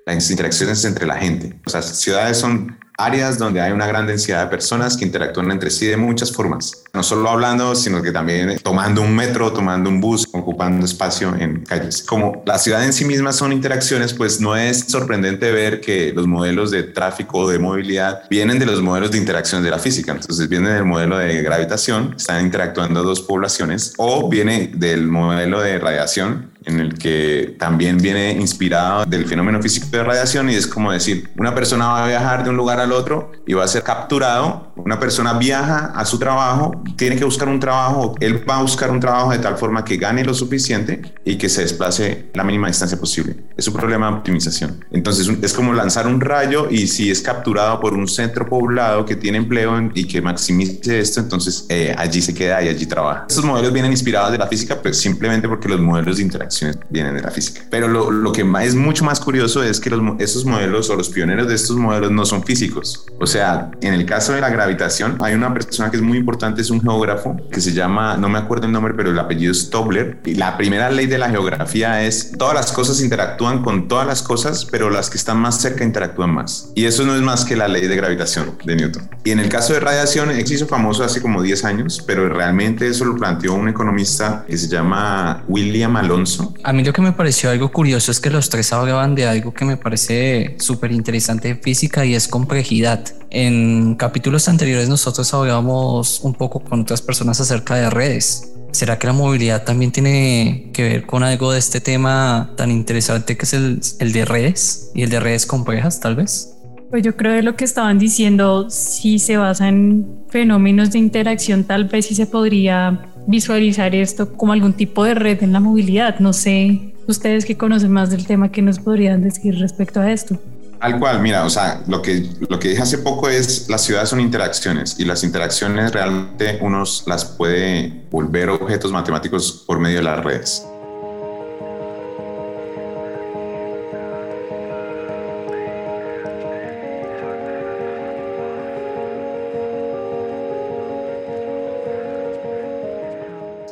Las 0.07 0.31
interacciones 0.31 0.85
entre 0.87 1.07
la 1.07 1.17
gente. 1.19 1.61
O 1.67 1.71
sea, 1.71 1.83
ciudades 1.83 2.39
son 2.39 2.80
áreas 3.05 3.39
donde 3.39 3.61
hay 3.61 3.73
una 3.73 3.87
gran 3.87 4.07
densidad 4.07 4.45
de 4.45 4.51
personas 4.51 4.97
que 4.97 5.05
interactúan 5.05 5.51
entre 5.51 5.71
sí 5.71 5.87
de 5.87 5.97
muchas 5.97 6.33
formas. 6.33 6.85
No 6.93 7.03
solo 7.03 7.29
hablando, 7.29 7.75
sino 7.75 8.03
que 8.03 8.13
también 8.13 8.59
tomando 8.63 9.03
un 9.03 9.15
metro, 9.15 9.53
tomando 9.53 9.89
un 9.89 10.01
bus, 10.01 10.27
ocupando 10.33 10.85
espacio 10.85 11.35
en 11.37 11.65
calles. 11.65 12.03
Como 12.03 12.43
la 12.47 12.59
ciudad 12.59 12.85
en 12.85 12.93
sí 12.93 13.05
misma 13.05 13.33
son 13.33 13.53
interacciones, 13.53 14.13
pues 14.13 14.41
no 14.41 14.57
es 14.57 14.81
sorprendente 14.89 15.53
ver 15.53 15.81
que 15.81 16.13
los 16.13 16.27
modelos 16.27 16.71
de 16.71 16.83
tráfico 16.83 17.39
o 17.39 17.49
de 17.49 17.59
movilidad 17.59 18.23
vienen 18.29 18.59
de 18.59 18.67
los 18.67 18.83
modelos 18.83 19.11
de 19.11 19.19
interacción 19.19 19.63
de 19.63 19.71
la 19.71 19.79
física. 19.79 20.13
Entonces 20.13 20.49
viene 20.49 20.71
del 20.71 20.85
modelo 20.85 21.19
de 21.19 21.43
gravitación, 21.43 22.15
están 22.17 22.45
interactuando 22.45 23.03
dos 23.03 23.21
poblaciones, 23.21 23.95
o 23.97 24.29
viene 24.29 24.73
del 24.75 25.07
modelo 25.07 25.61
de 25.61 25.79
radiación, 25.79 26.50
en 26.65 26.81
el 26.81 26.95
que 26.99 27.57
también 27.59 27.99
viene 27.99 28.33
inspirado 28.33 29.05
del 29.07 29.27
fenómeno 29.27 29.63
físico 29.63 29.89
de 29.91 30.05
radiación 30.05 30.51
y 30.51 30.55
es 30.55 30.67
como 30.67 30.93
decir, 30.93 31.31
una 31.37 31.55
persona 31.55 31.89
va 31.89 32.05
a 32.05 32.09
viajar 32.09 32.45
de 32.45 32.51
un 32.51 32.57
lugar 32.57 32.81
al 32.81 32.93
otro 32.93 33.33
y 33.47 33.55
va 33.55 33.65
a 33.65 33.69
ser 33.69 33.83
capturado, 33.83 34.73
una 34.77 34.99
persona 34.99 35.35
viaja 35.35 35.93
a 35.95 36.05
su 36.05 36.19
trabajo, 36.19 36.83
tiene 36.97 37.17
que 37.17 37.25
buscar 37.25 37.49
un 37.49 37.61
trabajo, 37.61 38.15
él 38.21 38.49
va 38.49 38.59
a 38.59 38.63
buscar 38.63 38.91
un 38.91 39.01
trabajo 39.01 39.33
de 39.33 39.39
tal 39.39 39.57
forma 39.57 39.85
que 39.85 39.97
gane 39.97 40.25
lo 40.25 40.35
suficiente 40.35 41.15
y 41.25 41.37
que 41.37 41.49
se 41.49 41.63
desplace 41.63 42.31
la 42.35 42.45
mínima 42.45 42.69
distancia 42.69 42.99
posible. 42.99 43.37
Es 43.57 43.67
un 43.69 43.75
problema 43.75 44.11
de 44.11 44.17
optimización. 44.17 44.85
Entonces 44.91 45.29
es 45.43 45.53
como 45.53 45.73
lanzar 45.73 46.07
un 46.07 46.21
rayo 46.21 46.69
y 46.71 46.87
si 46.87 47.11
es 47.11 47.23
capturado 47.23 47.81
por 47.81 47.95
un 47.95 48.07
centro 48.09 48.47
poblado 48.47 49.05
que 49.05 49.17
tiene 49.17 49.39
empleo 49.39 49.91
y 49.95 50.07
que 50.07 50.21
maximice 50.21 50.99
esto, 50.99 51.21
entonces 51.21 51.67
eh, 51.69 51.95
allí 51.97 52.21
se 52.21 52.35
queda 52.35 52.63
y 52.63 52.69
allí 52.69 52.87
trabaja. 52.87 53.27
Estos 53.29 53.45
modelos 53.45 53.73
vienen 53.73 53.93
inspirados 53.93 54.33
de 54.33 54.39
la 54.39 54.47
física, 54.47 54.81
pues 54.81 54.99
simplemente 54.99 55.49
porque 55.49 55.69
los 55.69 55.81
modelos 55.81 56.17
de 56.17 56.23
interacción 56.23 56.50
vienen 56.89 57.15
de 57.15 57.23
la 57.23 57.31
física. 57.31 57.63
Pero 57.71 57.89
lo, 57.89 58.11
lo 58.11 58.33
que 58.33 58.47
es 58.63 58.75
mucho 58.75 59.05
más 59.05 59.21
curioso 59.21 59.63
es 59.63 59.81
que 59.81 59.91
los, 59.91 60.01
estos 60.19 60.45
modelos 60.45 60.91
o 60.91 60.97
los 60.97 61.09
pioneros 61.09 61.49
de 61.49 61.55
estos 61.55 61.77
modelos 61.77 62.11
no 62.11 62.25
son 62.25 62.43
físicos. 62.45 63.07
O 63.19 63.27
sea, 63.27 63.71
en 63.81 63.95
el 63.95 64.07
caso 64.07 64.33
de 64.33 64.41
la 64.41 64.51
gravitación, 64.51 65.19
hay 65.21 65.35
una 65.35 65.53
persona 65.53 65.91
que 65.91 65.97
es 65.97 66.03
muy 66.03 66.19
importante, 66.19 66.61
es 66.63 66.71
un 66.71 66.81
geógrafo 66.81 67.37
que 67.51 67.61
se 67.61 67.73
llama, 67.73 68.17
no 68.17 68.29
me 68.29 68.39
acuerdo 68.39 68.67
el 68.67 68.73
nombre, 68.73 68.95
pero 68.95 69.11
el 69.11 69.19
apellido 69.19 69.53
es 69.53 69.71
Tobler. 69.71 70.19
Y 70.25 70.35
la 70.35 70.57
primera 70.57 70.91
ley 70.91 71.07
de 71.07 71.19
la 71.19 71.31
geografía 71.31 72.03
es 72.03 72.33
todas 72.37 72.55
las 72.55 72.73
cosas 72.73 73.01
interactúan 73.01 73.63
con 73.63 73.89
todas 73.89 74.07
las 74.07 74.23
cosas, 74.23 74.65
pero 74.65 74.91
las 74.91 75.11
que 75.11 75.19
están 75.19 75.39
más 75.39 75.61
cerca 75.61 75.85
interactúan 75.85 76.31
más. 76.31 76.71
Y 76.75 76.85
eso 76.85 77.05
no 77.05 77.15
es 77.15 77.23
más 77.23 77.45
que 77.45 77.57
la 77.57 77.69
ley 77.69 77.87
de 77.87 77.97
gravitación 77.97 78.57
de 78.65 78.77
Newton. 78.77 79.09
Y 79.25 79.31
en 79.31 79.41
el 79.41 79.49
caso 79.49 79.73
de 79.73 79.81
radiación, 79.81 80.31
se 80.51 80.55
hizo 80.55 80.67
famoso 80.67 81.05
hace 81.05 81.21
como 81.21 81.43
10 81.43 81.65
años, 81.65 82.03
pero 82.07 82.29
realmente 82.29 82.89
eso 82.89 83.05
lo 83.05 83.15
planteó 83.17 83.55
un 83.55 83.69
economista 83.69 84.45
que 84.47 84.57
se 84.57 84.69
llama 84.69 85.45
William 85.49 85.97
Alonso 85.97 86.40
a 86.63 86.73
mí 86.73 86.85
lo 86.85 86.93
que 86.93 87.03
me 87.03 87.13
pareció 87.13 87.51
algo 87.51 87.71
curioso 87.71 88.11
es 88.11 88.21
que 88.21 88.31
los 88.31 88.51
tres 88.51 88.73
hablaban 88.73 89.15
de 89.15 89.27
algo 89.27 89.53
que 89.53 89.65
me 89.65 89.77
parece 89.77 90.57
súper 90.59 90.93
interesante 90.93 91.49
en 91.49 91.61
física 91.61 92.05
y 92.05 92.15
es 92.15 92.29
complejidad. 92.29 93.05
En 93.31 93.95
capítulos 93.97 94.49
anteriores 94.49 94.89
nosotros 94.89 95.33
hablábamos 95.35 96.21
un 96.21 96.35
poco 96.35 96.61
con 96.61 96.81
otras 96.83 97.03
personas 97.03 97.41
acerca 97.41 97.77
de 97.77 97.91
redes. 97.91 98.53
¿Será 98.73 98.99
que 98.99 99.07
la 99.07 99.13
movilidad 99.13 99.65
también 99.65 99.91
tiene 99.91 100.71
que 100.73 100.83
ver 100.83 101.07
con 101.07 101.23
algo 101.23 101.53
de 101.53 101.59
este 101.59 101.81
tema 101.81 102.53
tan 102.57 102.71
interesante 102.71 103.37
que 103.37 103.45
es 103.45 103.53
el, 103.53 103.81
el 103.99 104.13
de 104.13 104.25
redes 104.25 104.91
y 104.95 105.03
el 105.03 105.11
de 105.11 105.21
redes 105.21 105.47
complejas 105.47 106.01
tal 106.01 106.17
vez? 106.17 106.57
Pues 106.91 107.05
yo 107.05 107.17
creo 107.17 107.37
que 107.37 107.43
lo 107.43 107.55
que 107.55 107.65
estaban 107.65 108.01
diciendo, 108.01 108.69
si 108.69 109.21
se 109.21 109.37
basa 109.37 109.69
en 109.69 110.25
fenómenos 110.29 110.91
de 110.91 110.99
interacción, 110.99 111.63
tal 111.63 111.85
vez 111.85 112.07
sí 112.07 112.17
se 112.17 112.27
podría 112.27 113.07
visualizar 113.31 113.95
esto 113.95 114.33
como 114.33 114.53
algún 114.53 114.73
tipo 114.73 115.05
de 115.05 115.15
red 115.15 115.43
en 115.43 115.53
la 115.53 115.61
movilidad. 115.61 116.19
No 116.19 116.33
sé, 116.33 116.95
ustedes 117.07 117.45
que 117.45 117.57
conocen 117.57 117.93
más 117.93 118.11
del 118.11 118.27
tema, 118.27 118.51
¿qué 118.51 118.63
nos 118.63 118.79
podrían 118.79 119.23
decir 119.23 119.59
respecto 119.59 120.01
a 120.01 120.11
esto? 120.11 120.39
Al 120.81 120.99
cual, 120.99 121.21
mira, 121.21 121.45
o 121.45 121.51
sea, 121.51 121.83
lo 121.89 122.01
que, 122.01 122.27
lo 122.49 122.59
que 122.59 122.71
dije 122.71 122.81
hace 122.81 122.99
poco 122.99 123.29
es 123.29 123.69
las 123.69 123.83
ciudades 123.83 124.09
son 124.09 124.21
interacciones 124.21 124.97
y 124.99 125.05
las 125.05 125.23
interacciones 125.23 125.93
realmente 125.93 126.59
uno 126.63 126.85
las 127.07 127.25
puede 127.25 128.05
volver 128.11 128.49
objetos 128.49 128.91
matemáticos 128.91 129.65
por 129.67 129.79
medio 129.79 129.99
de 129.99 130.05
las 130.05 130.25
redes. 130.25 130.67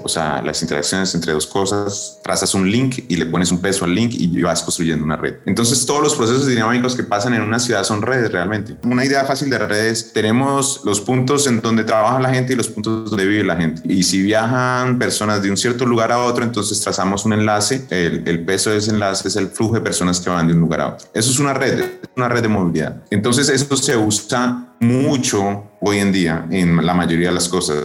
O 0.09 0.11
sea, 0.11 0.41
las 0.41 0.63
interacciones 0.63 1.15
entre 1.15 1.35
dos 1.35 1.47
cosas, 1.47 2.19
trazas 2.25 2.55
un 2.55 2.71
link 2.71 3.05
y 3.09 3.17
le 3.17 3.27
pones 3.27 3.53
un 3.53 3.61
peso 3.61 3.85
al 3.85 3.95
link 3.95 4.15
y 4.15 4.41
vas 4.41 4.63
construyendo 4.63 5.05
una 5.05 5.17
red. 5.17 5.35
Entonces, 5.45 5.85
todos 5.85 6.03
los 6.03 6.15
procesos 6.15 6.47
dinámicos 6.47 6.97
que 6.97 7.03
pasan 7.03 7.35
en 7.35 7.43
una 7.43 7.59
ciudad 7.59 7.85
son 7.85 8.01
redes 8.01 8.33
realmente. 8.33 8.75
Una 8.85 9.05
idea 9.05 9.27
fácil 9.27 9.51
de 9.51 9.59
redes, 9.59 10.15
tenemos 10.15 10.81
los 10.87 11.03
puntos 11.03 11.47
en 11.47 11.61
donde 11.61 11.85
trabaja 11.85 12.21
la 12.21 12.31
gente 12.31 12.55
y 12.55 12.57
los 12.57 12.69
puntos 12.69 13.11
donde 13.11 13.27
vive 13.27 13.45
la 13.45 13.57
gente. 13.57 13.83
Y 13.85 14.03
si 14.03 14.23
viajan 14.23 14.99
personas 14.99 15.43
de 15.43 15.51
un 15.51 15.59
cierto 15.59 15.85
lugar 15.85 16.11
a 16.11 16.21
otro, 16.21 16.43
entonces 16.43 16.81
trazamos 16.81 17.27
un 17.27 17.35
enlace. 17.35 17.87
El, 17.91 18.27
el 18.27 18.47
peso 18.47 18.71
de 18.71 18.79
ese 18.79 18.93
enlace 18.93 19.29
es 19.29 19.37
el 19.37 19.49
flujo 19.49 19.75
de 19.75 19.83
personas 19.83 20.21
que 20.21 20.31
van 20.31 20.49
de 20.49 20.55
un 20.55 20.61
lugar 20.61 20.81
a 20.81 20.89
otro. 20.95 21.07
Eso 21.13 21.31
es 21.31 21.39
una 21.39 21.53
red, 21.53 21.85
una 22.17 22.31
red 22.31 22.41
de 22.41 22.49
movilidad. 22.49 23.03
Entonces, 23.11 23.51
eso 23.51 23.77
se 23.77 23.95
usa 23.95 24.75
mucho 24.81 25.65
hoy 25.83 25.99
en 25.99 26.13
día 26.13 26.47
en 26.51 26.87
la 26.87 26.95
mayoría 26.95 27.29
de 27.29 27.35
las 27.35 27.51
cosas 27.51 27.85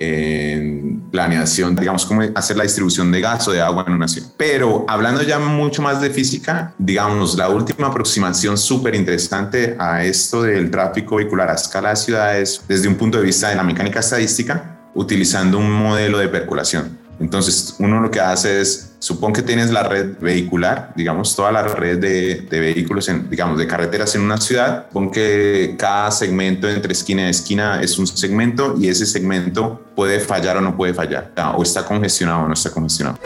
en 0.00 1.02
planeación, 1.10 1.76
digamos, 1.76 2.06
cómo 2.06 2.22
hacer 2.34 2.56
la 2.56 2.62
distribución 2.62 3.12
de 3.12 3.20
gas 3.20 3.46
o 3.46 3.52
de 3.52 3.60
agua 3.60 3.84
en 3.86 3.92
una 3.92 4.08
ciudad. 4.08 4.28
Pero 4.38 4.86
hablando 4.88 5.22
ya 5.22 5.38
mucho 5.38 5.82
más 5.82 6.00
de 6.00 6.08
física, 6.08 6.72
digamos, 6.78 7.36
la 7.36 7.50
última 7.50 7.88
aproximación 7.88 8.56
súper 8.56 8.94
interesante 8.94 9.76
a 9.78 10.02
esto 10.02 10.42
del 10.42 10.70
tráfico 10.70 11.16
vehicular 11.16 11.50
a 11.50 11.54
escala 11.54 11.90
de 11.90 11.96
ciudades 11.96 12.62
desde 12.66 12.88
un 12.88 12.94
punto 12.94 13.18
de 13.18 13.24
vista 13.24 13.50
de 13.50 13.56
la 13.56 13.62
mecánica 13.62 14.00
estadística, 14.00 14.78
utilizando 14.94 15.58
un 15.58 15.70
modelo 15.70 16.18
de 16.18 16.28
percolación. 16.28 16.99
Entonces, 17.20 17.76
uno 17.78 18.00
lo 18.00 18.10
que 18.10 18.20
hace 18.20 18.60
es 18.60 18.90
Supón 19.00 19.32
que 19.32 19.40
tienes 19.40 19.70
la 19.70 19.82
red 19.82 20.18
vehicular, 20.20 20.92
digamos, 20.94 21.34
toda 21.34 21.50
la 21.50 21.62
red 21.62 21.98
de, 21.98 22.46
vehículos, 22.50 23.08
en, 23.08 23.30
digamos, 23.30 23.58
de 23.58 23.66
carreteras 23.66 24.14
en 24.14 24.20
una 24.20 24.36
ciudad. 24.36 24.88
Supón 24.88 25.10
que 25.10 25.74
cada 25.78 26.10
segmento 26.10 26.68
entre 26.68 26.92
esquina 26.92 27.26
y 27.26 27.30
esquina 27.30 27.80
es 27.80 27.98
un 27.98 28.06
segmento 28.06 28.74
y 28.78 28.88
ese 28.88 29.06
segmento 29.06 29.80
puede 29.96 30.20
fallar 30.20 30.58
o 30.58 30.60
no 30.60 30.76
puede 30.76 30.92
fallar, 30.92 31.32
o 31.56 31.62
está 31.62 31.84
congestionado 31.84 32.44
o 32.44 32.48
no 32.48 32.52
está 32.52 32.70
congestionado 32.70 33.18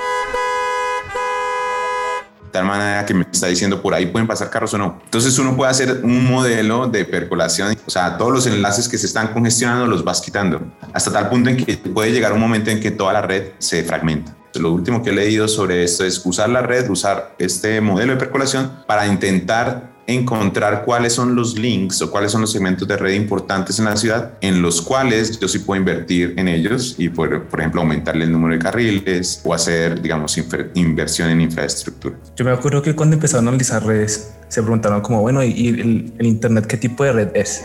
tal 2.54 2.66
manera 2.66 3.04
que 3.04 3.12
me 3.14 3.26
está 3.30 3.48
diciendo 3.48 3.82
por 3.82 3.94
ahí 3.94 4.06
pueden 4.06 4.28
pasar 4.28 4.48
carros 4.48 4.72
o 4.74 4.78
no. 4.78 5.00
Entonces 5.04 5.36
uno 5.40 5.56
puede 5.56 5.72
hacer 5.72 6.00
un 6.04 6.24
modelo 6.30 6.86
de 6.86 7.04
percolación, 7.04 7.76
o 7.84 7.90
sea, 7.90 8.16
todos 8.16 8.32
los 8.32 8.46
enlaces 8.46 8.88
que 8.88 8.96
se 8.96 9.06
están 9.06 9.32
congestionando 9.32 9.86
los 9.86 10.04
vas 10.04 10.20
quitando, 10.20 10.62
hasta 10.92 11.12
tal 11.12 11.28
punto 11.28 11.50
en 11.50 11.56
que 11.56 11.76
puede 11.76 12.12
llegar 12.12 12.32
un 12.32 12.38
momento 12.38 12.70
en 12.70 12.78
que 12.80 12.92
toda 12.92 13.12
la 13.12 13.22
red 13.22 13.54
se 13.58 13.82
fragmenta. 13.82 14.36
Lo 14.54 14.70
último 14.70 15.02
que 15.02 15.10
he 15.10 15.12
leído 15.12 15.48
sobre 15.48 15.82
esto 15.82 16.04
es 16.04 16.24
usar 16.24 16.48
la 16.48 16.62
red, 16.62 16.88
usar 16.88 17.34
este 17.38 17.80
modelo 17.80 18.12
de 18.12 18.20
percolación 18.20 18.70
para 18.86 19.08
intentar 19.08 19.93
encontrar 20.06 20.84
cuáles 20.84 21.12
son 21.12 21.34
los 21.34 21.58
links 21.58 22.02
o 22.02 22.10
cuáles 22.10 22.32
son 22.32 22.42
los 22.42 22.52
segmentos 22.52 22.86
de 22.86 22.96
red 22.96 23.14
importantes 23.14 23.78
en 23.78 23.86
la 23.86 23.96
ciudad 23.96 24.32
en 24.40 24.60
los 24.60 24.82
cuales 24.82 25.38
yo 25.38 25.48
sí 25.48 25.60
puedo 25.60 25.78
invertir 25.78 26.34
en 26.36 26.48
ellos 26.48 26.96
y 26.98 27.08
por, 27.08 27.44
por 27.44 27.60
ejemplo 27.60 27.80
aumentarle 27.80 28.24
el 28.24 28.32
número 28.32 28.54
de 28.54 28.60
carriles 28.60 29.40
o 29.44 29.54
hacer 29.54 30.00
digamos 30.00 30.38
inversión 30.74 31.30
en 31.30 31.40
infraestructura. 31.40 32.16
Yo 32.36 32.44
me 32.44 32.50
acuerdo 32.50 32.82
que 32.82 32.94
cuando 32.94 33.14
empezaron 33.14 33.46
a 33.46 33.48
analizar 33.50 33.84
redes 33.84 34.32
se 34.48 34.62
preguntaron 34.62 35.00
como 35.00 35.20
bueno 35.20 35.42
y 35.42 35.68
el, 35.68 36.12
el 36.18 36.26
internet 36.26 36.66
qué 36.66 36.76
tipo 36.76 37.04
de 37.04 37.12
red 37.12 37.28
es 37.34 37.64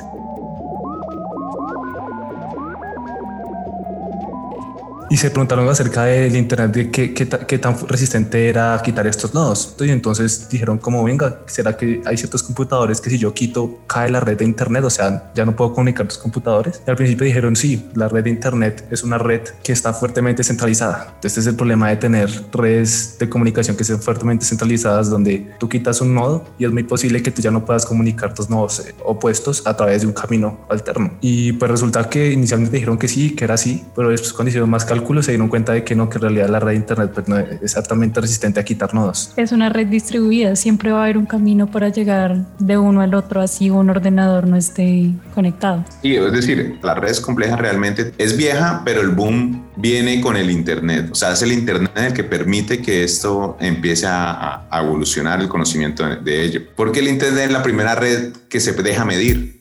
y 5.09 5.17
se 5.17 5.31
preguntaron 5.31 5.67
acerca 5.67 6.03
del 6.05 6.35
internet 6.35 6.71
de 6.71 6.91
qué, 6.91 7.13
qué, 7.13 7.27
qué, 7.27 7.57
tan 7.57 7.75
resistente 7.87 8.47
era 8.47 8.79
quitar 8.83 9.07
estos 9.07 9.33
nodos. 9.33 9.75
Y 9.79 9.89
entonces 9.89 10.47
dijeron 10.49 10.77
como 10.77 11.03
venga, 11.03 11.39
será 11.47 11.75
que 11.75 12.01
hay 12.05 12.15
ciertos 12.15 12.43
computadores 12.43 13.01
que 13.01 13.09
si 13.09 13.17
yo 13.17 13.33
quito 13.33 13.79
cae 13.87 14.09
la 14.11 14.19
red 14.19 14.37
de 14.37 14.45
internet, 14.45 14.83
o 14.83 14.89
sea, 14.89 15.31
ya 15.33 15.45
no 15.45 15.55
puedo 15.55 15.73
comunicar 15.73 16.05
los 16.05 16.17
computadores. 16.17 16.81
Y 16.85 16.89
al 16.91 16.95
principio 16.95 17.25
dijeron 17.25 17.55
sí, 17.55 17.89
la 17.95 18.07
red 18.07 18.23
de 18.23 18.29
internet 18.29 18.87
es 18.91 19.03
una 19.03 19.17
red 19.17 19.41
que 19.63 19.71
está 19.71 19.93
fuertemente 19.93 20.43
centralizada. 20.43 21.17
Este 21.23 21.39
es 21.39 21.47
el 21.47 21.55
problema 21.55 21.89
de 21.89 21.95
tener 21.97 22.29
redes 22.51 23.17
de 23.19 23.27
comunicación 23.27 23.75
que 23.75 23.83
sean 23.83 24.01
fuertemente 24.01 24.45
centralizadas 24.45 25.09
donde 25.09 25.53
tú 25.59 25.67
quitas 25.67 26.01
un 26.01 26.13
nodo 26.13 26.45
y 26.59 26.65
es 26.65 26.71
muy 26.71 26.83
posible 26.83 27.23
que 27.23 27.31
tú 27.31 27.41
ya 27.41 27.49
no 27.49 27.65
puedas 27.65 27.85
comunicar 27.85 28.35
tus 28.35 28.49
nodos 28.49 28.79
eh, 28.81 28.93
opuestos 29.03 29.65
a 29.65 29.75
través 29.75 30.01
de 30.01 30.07
un 30.07 30.13
camino 30.13 30.59
alterno. 30.69 31.13
Y 31.19 31.53
pues 31.53 31.71
resulta 31.71 32.07
que 32.09 32.31
inicialmente 32.31 32.75
dijeron 32.75 32.99
que 32.99 33.07
sí, 33.07 33.35
que 33.35 33.45
era 33.45 33.55
así, 33.55 33.83
pero 33.95 34.09
después 34.09 34.33
cuando 34.33 34.49
hicieron 34.49 34.69
más 34.69 34.85
cálculos 34.85 34.98
se 35.21 35.31
dieron 35.31 35.47
cuenta 35.49 35.73
de 35.73 35.83
que 35.83 35.95
no, 35.95 36.09
que 36.09 36.17
en 36.17 36.21
realidad 36.21 36.49
la 36.49 36.59
red 36.59 36.71
de 36.71 36.77
Internet 36.77 37.11
pues, 37.13 37.27
no 37.27 37.37
es 37.37 37.61
exactamente 37.61 38.21
resistente 38.21 38.59
a 38.59 38.63
quitar 38.63 38.93
nodos. 38.93 39.33
Es 39.35 39.51
una 39.51 39.69
red 39.69 39.87
distribuida, 39.87 40.55
siempre 40.55 40.91
va 40.91 41.01
a 41.01 41.03
haber 41.03 41.17
un 41.17 41.25
camino 41.25 41.69
para 41.69 41.89
llegar 41.89 42.45
de 42.59 42.77
uno 42.77 43.01
al 43.01 43.13
otro, 43.13 43.41
así 43.41 43.69
un 43.69 43.89
ordenador 43.89 44.47
no 44.47 44.55
esté 44.55 45.11
conectado. 45.33 45.83
Sí, 46.01 46.15
es 46.15 46.31
decir, 46.31 46.79
la 46.83 46.95
red 46.95 47.09
es 47.09 47.19
compleja 47.19 47.55
realmente, 47.55 48.13
es 48.17 48.37
vieja, 48.37 48.81
pero 48.85 49.01
el 49.01 49.09
boom 49.09 49.65
viene 49.75 50.21
con 50.21 50.37
el 50.37 50.49
Internet. 50.49 51.09
O 51.11 51.15
sea, 51.15 51.33
es 51.33 51.41
el 51.41 51.51
Internet 51.51 51.91
el 51.95 52.13
que 52.13 52.23
permite 52.23 52.81
que 52.81 53.03
esto 53.03 53.57
empiece 53.59 54.07
a, 54.07 54.67
a 54.69 54.81
evolucionar 54.81 55.41
el 55.41 55.47
conocimiento 55.47 56.05
de, 56.05 56.17
de 56.17 56.43
ello. 56.43 56.61
Porque 56.75 56.99
el 56.99 57.07
Internet 57.07 57.45
es 57.45 57.51
la 57.51 57.63
primera 57.63 57.95
red 57.95 58.33
que 58.49 58.59
se 58.59 58.73
deja 58.73 59.05
medir. 59.05 59.57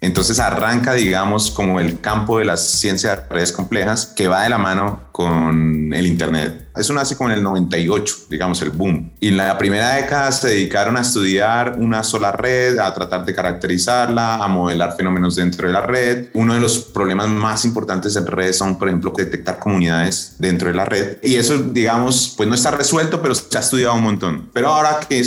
Entonces 0.00 0.40
arranca, 0.40 0.94
digamos, 0.94 1.50
como 1.50 1.78
el 1.78 2.00
campo 2.00 2.38
de 2.38 2.46
las 2.46 2.62
ciencias 2.62 3.16
de 3.16 3.34
redes 3.34 3.52
complejas 3.52 4.06
que 4.06 4.28
va 4.28 4.42
de 4.42 4.48
la 4.48 4.58
mano 4.58 5.00
con 5.20 5.92
el 5.92 6.06
Internet. 6.06 6.70
Eso 6.74 6.94
nace 6.94 7.14
como 7.16 7.30
en 7.30 7.36
el 7.36 7.42
98, 7.42 8.14
digamos, 8.30 8.62
el 8.62 8.70
boom. 8.70 9.12
Y 9.20 9.28
en 9.28 9.36
la 9.36 9.58
primera 9.58 9.96
década 9.96 10.30
se 10.32 10.48
dedicaron 10.48 10.96
a 10.96 11.00
estudiar 11.00 11.76
una 11.78 12.02
sola 12.02 12.32
red, 12.32 12.78
a 12.78 12.94
tratar 12.94 13.24
de 13.26 13.34
caracterizarla, 13.34 14.36
a 14.36 14.48
modelar 14.48 14.96
fenómenos 14.96 15.36
dentro 15.36 15.66
de 15.66 15.74
la 15.74 15.82
red. 15.82 16.28
Uno 16.32 16.54
de 16.54 16.60
los 16.60 16.78
problemas 16.78 17.28
más 17.28 17.64
importantes 17.64 18.16
en 18.16 18.26
redes 18.26 18.56
son, 18.56 18.78
por 18.78 18.88
ejemplo, 18.88 19.12
detectar 19.14 19.58
comunidades 19.58 20.36
dentro 20.38 20.68
de 20.68 20.74
la 20.74 20.84
red. 20.84 21.18
Y 21.22 21.34
eso, 21.34 21.58
digamos, 21.58 22.34
pues 22.36 22.48
no 22.48 22.54
está 22.54 22.70
resuelto, 22.70 23.20
pero 23.20 23.34
se 23.34 23.58
ha 23.58 23.60
estudiado 23.60 23.94
un 23.94 24.04
montón. 24.04 24.48
Pero 24.54 24.68
ahora 24.68 25.00
que 25.06 25.18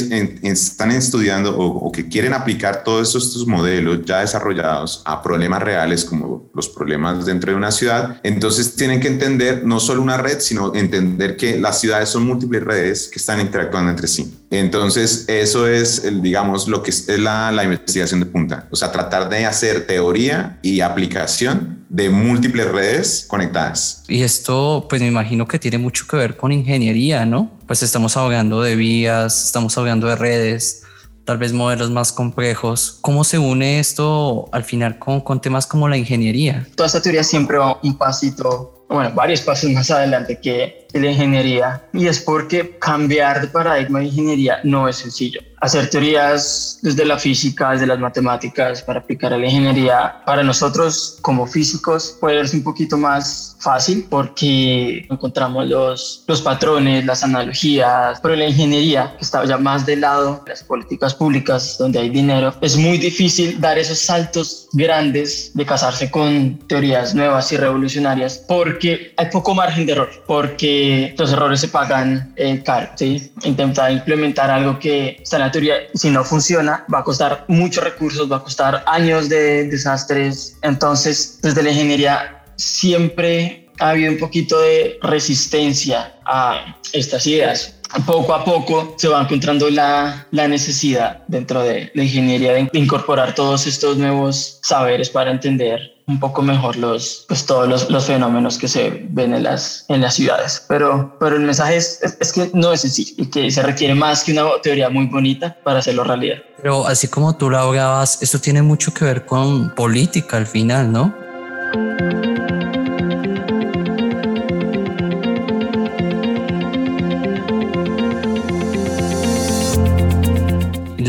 están 0.43 0.91
estudiando 0.91 1.55
o, 1.55 1.91
que 1.91 2.07
quieren 2.07 2.33
aplicar 2.33 2.83
todos 2.83 3.09
estos 3.09 3.45
modelos 3.45 3.99
ya 4.05 4.21
desarrollados 4.21 5.03
a 5.05 5.21
problemas 5.21 5.61
reales 5.61 6.03
como 6.05 6.49
los 6.55 6.69
problemas 6.69 7.25
dentro 7.25 7.51
de 7.51 7.57
una 7.57 7.71
ciudad, 7.71 8.19
entonces 8.23 8.75
tienen 8.75 8.99
que 8.99 9.07
entender 9.07 9.63
no 9.65 9.79
solo 9.85 10.01
una 10.01 10.17
red, 10.17 10.39
sino 10.39 10.73
entender 10.73 11.37
que 11.37 11.59
las 11.59 11.79
ciudades 11.79 12.09
son 12.09 12.25
múltiples 12.25 12.63
redes 12.63 13.09
que 13.11 13.19
están 13.19 13.39
interactuando 13.39 13.91
entre 13.91 14.07
sí. 14.07 14.33
Entonces, 14.49 15.25
eso 15.27 15.67
es, 15.67 16.03
el, 16.03 16.21
digamos, 16.21 16.67
lo 16.67 16.81
que 16.83 16.91
es 16.91 17.07
la, 17.19 17.51
la 17.51 17.63
investigación 17.63 18.19
de 18.19 18.25
punta. 18.25 18.67
O 18.71 18.75
sea, 18.75 18.91
tratar 18.91 19.29
de 19.29 19.45
hacer 19.45 19.85
teoría 19.87 20.59
y 20.61 20.81
aplicación 20.81 21.85
de 21.89 22.09
múltiples 22.09 22.71
redes 22.71 23.25
conectadas. 23.27 24.03
Y 24.07 24.23
esto, 24.23 24.87
pues 24.89 25.01
me 25.01 25.07
imagino 25.07 25.47
que 25.47 25.59
tiene 25.59 25.77
mucho 25.77 26.07
que 26.07 26.17
ver 26.17 26.37
con 26.37 26.51
ingeniería, 26.51 27.25
¿no? 27.25 27.51
Pues 27.67 27.83
estamos 27.83 28.17
hablando 28.17 28.61
de 28.61 28.75
vías, 28.75 29.45
estamos 29.45 29.77
hablando 29.77 30.07
de 30.07 30.15
redes, 30.15 30.83
tal 31.25 31.37
vez 31.37 31.53
modelos 31.53 31.91
más 31.91 32.11
complejos. 32.11 32.97
¿Cómo 33.01 33.23
se 33.23 33.37
une 33.37 33.79
esto 33.79 34.49
al 34.51 34.63
final 34.63 34.99
con, 34.99 35.21
con 35.21 35.41
temas 35.41 35.67
como 35.67 35.87
la 35.87 35.97
ingeniería? 35.97 36.67
Toda 36.75 36.87
esta 36.87 37.01
teoría 37.01 37.23
siempre 37.23 37.57
va 37.57 37.79
un 37.83 37.97
pasito, 37.97 38.72
bueno, 38.87 39.11
varios 39.13 39.41
pasos 39.41 39.69
más 39.71 39.89
adelante 39.91 40.39
que 40.39 40.82
la 40.99 41.11
ingeniería. 41.11 41.83
Y 41.93 42.07
es 42.07 42.19
porque 42.19 42.77
cambiar 42.79 43.41
de 43.41 43.47
paradigma 43.47 43.99
de 43.99 44.05
ingeniería 44.05 44.59
no 44.63 44.87
es 44.87 44.97
sencillo 44.97 45.41
hacer 45.63 45.89
teorías 45.89 46.79
desde 46.81 47.05
la 47.05 47.17
física, 47.17 47.71
desde 47.71 47.87
las 47.87 47.97
matemáticas, 47.97 48.81
para 48.81 48.99
aplicar 48.99 49.33
a 49.33 49.37
la 49.37 49.45
ingeniería, 49.45 50.21
para 50.25 50.43
nosotros 50.43 51.17
como 51.21 51.47
físicos 51.47 52.17
puede 52.19 52.45
ser 52.45 52.57
un 52.57 52.65
poquito 52.65 52.97
más 52.97 53.55
fácil 53.59 54.05
porque 54.09 55.07
encontramos 55.09 55.65
los, 55.69 56.25
los 56.27 56.41
patrones, 56.41 57.05
las 57.05 57.23
analogías, 57.23 58.19
pero 58.21 58.35
la 58.35 58.45
ingeniería, 58.45 59.15
que 59.17 59.23
está 59.23 59.45
ya 59.45 59.57
más 59.57 59.85
del 59.85 60.01
lado 60.01 60.41
de 60.43 60.51
las 60.51 60.63
políticas 60.63 61.15
públicas, 61.15 61.77
donde 61.79 61.99
hay 61.99 62.09
dinero, 62.09 62.53
es 62.59 62.75
muy 62.75 62.97
difícil 62.97 63.61
dar 63.61 63.77
esos 63.77 63.99
saltos 63.99 64.67
grandes 64.73 65.51
de 65.53 65.65
casarse 65.65 66.11
con 66.11 66.59
teorías 66.67 67.15
nuevas 67.15 67.49
y 67.53 67.57
revolucionarias 67.57 68.43
porque 68.49 69.13
hay 69.15 69.27
poco 69.27 69.55
margen 69.55 69.85
de 69.85 69.93
error, 69.93 70.09
porque 70.27 70.82
los 71.17 71.31
errores 71.31 71.61
se 71.61 71.67
pagan 71.67 72.33
eh, 72.35 72.61
caro, 72.63 72.89
¿sí? 72.95 73.31
Intentar 73.43 73.91
implementar 73.91 74.49
algo 74.49 74.79
que 74.79 75.17
está 75.21 75.37
en 75.37 75.41
la 75.43 75.51
teoría, 75.51 75.75
si 75.93 76.09
no 76.09 76.23
funciona, 76.23 76.85
va 76.93 76.99
a 76.99 77.03
costar 77.03 77.45
muchos 77.47 77.83
recursos, 77.83 78.31
va 78.31 78.37
a 78.37 78.43
costar 78.43 78.83
años 78.87 79.29
de 79.29 79.65
desastres. 79.67 80.57
Entonces, 80.61 81.39
desde 81.41 81.63
la 81.63 81.71
ingeniería 81.71 82.43
siempre 82.55 83.62
ha 83.79 83.89
habido 83.89 84.11
un 84.11 84.19
poquito 84.19 84.59
de 84.59 84.99
resistencia 85.01 86.13
a 86.25 86.77
estas 86.93 87.25
ideas. 87.27 87.75
Poco 88.07 88.33
a 88.33 88.43
poco 88.43 88.95
se 88.97 89.07
va 89.07 89.21
encontrando 89.21 89.69
la, 89.69 90.27
la 90.31 90.47
necesidad 90.47 91.23
dentro 91.27 91.61
de 91.61 91.91
la 91.93 92.03
ingeniería 92.03 92.53
de 92.53 92.69
incorporar 92.73 93.35
todos 93.35 93.67
estos 93.67 93.97
nuevos 93.97 94.59
saberes 94.63 95.11
para 95.11 95.29
entender 95.29 95.93
un 96.07 96.19
poco 96.19 96.41
mejor 96.41 96.75
los, 96.75 97.25
pues 97.27 97.45
todos 97.45 97.67
los, 97.67 97.89
los, 97.89 98.05
fenómenos 98.05 98.57
que 98.57 98.67
se 98.67 99.05
ven 99.09 99.33
en 99.33 99.43
las, 99.43 99.85
en 99.87 100.01
las 100.01 100.15
ciudades. 100.15 100.65
Pero, 100.67 101.15
pero 101.19 101.35
el 101.35 101.43
mensaje 101.43 101.77
es, 101.77 102.01
es, 102.19 102.33
que 102.33 102.49
no 102.53 102.73
es 102.73 102.81
sencillo 102.81 103.13
y 103.17 103.27
que 103.27 103.49
se 103.51 103.61
requiere 103.61 103.95
más 103.95 104.23
que 104.23 104.33
una 104.33 104.45
teoría 104.61 104.89
muy 104.89 105.05
bonita 105.05 105.55
para 105.63 105.79
hacerlo 105.79 106.03
realidad. 106.03 106.37
Pero 106.61 106.85
así 106.87 107.07
como 107.07 107.35
tú 107.35 107.49
lo 107.49 107.59
hablabas, 107.59 108.21
esto 108.21 108.39
tiene 108.39 108.61
mucho 108.61 108.93
que 108.93 109.05
ver 109.05 109.25
con 109.25 109.73
política 109.75 110.37
al 110.37 110.47
final, 110.47 110.91
¿no? 110.91 111.13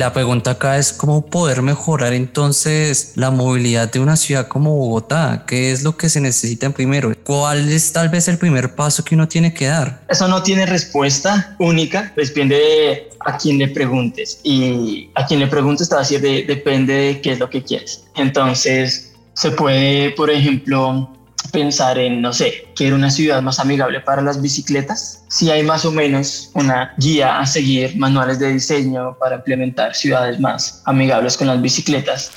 La 0.05 0.13
pregunta 0.13 0.51
acá 0.51 0.77
es 0.77 0.93
cómo 0.93 1.25
poder 1.25 1.63
mejorar 1.63 2.13
entonces 2.13 3.13
la 3.15 3.31
movilidad 3.31 3.91
de 3.91 4.01
una 4.01 4.17
ciudad 4.17 4.49
como 4.49 4.77
Bogotá. 4.77 5.45
¿Qué 5.47 5.73
es 5.73 5.83
lo 5.83 5.97
que 5.97 6.11
se 6.11 6.21
necesita 6.21 6.69
primero? 6.69 7.15
¿Cuál 7.25 7.71
es 7.71 7.91
tal 7.91 8.11
vez 8.11 8.29
el 8.29 8.37
primer 8.37 8.75
paso 8.75 9.03
que 9.03 9.15
uno 9.15 9.27
tiene 9.29 9.55
que 9.55 9.65
dar? 9.65 10.03
Eso 10.11 10.29
no 10.29 10.43
tiene 10.43 10.67
respuesta 10.67 11.57
única, 11.59 12.13
depende 12.15 12.57
de 12.57 13.09
a 13.21 13.39
quién 13.39 13.57
le 13.57 13.69
preguntes. 13.69 14.41
Y 14.43 15.09
a 15.15 15.25
quien 15.25 15.41
le 15.41 15.47
preguntes 15.47 15.89
te 15.89 15.95
va 15.95 16.03
a 16.03 16.05
decir 16.05 16.21
depende 16.21 16.93
de 16.93 17.21
qué 17.23 17.33
es 17.33 17.39
lo 17.39 17.49
que 17.49 17.63
quieres. 17.63 18.05
Entonces, 18.15 19.15
se 19.33 19.53
puede, 19.53 20.11
por 20.11 20.29
ejemplo, 20.29 21.17
pensar 21.53 21.99
en, 21.99 22.23
no 22.23 22.33
sé, 22.33 22.69
quiero 22.75 22.97
una 22.97 23.11
ciudad 23.11 23.43
más 23.43 23.59
amigable 23.59 24.01
para 24.01 24.23
las 24.23 24.41
bicicletas. 24.41 25.25
Si 25.29 25.51
hay 25.51 25.63
más 25.63 25.85
o 25.85 25.93
menos 25.93 26.51
una 26.55 26.95
guía 26.99 27.39
a 27.39 27.47
seguir, 27.47 27.97
manuales 27.97 28.39
de 28.39 28.53
diseño 28.53 29.17
para 29.19 29.37
implementar 29.37 29.95
ciudades 29.95 30.41
más 30.41 30.83
amigables 30.85 31.37
con 31.37 31.47
las 31.47 31.61
bicicletas. 31.61 32.33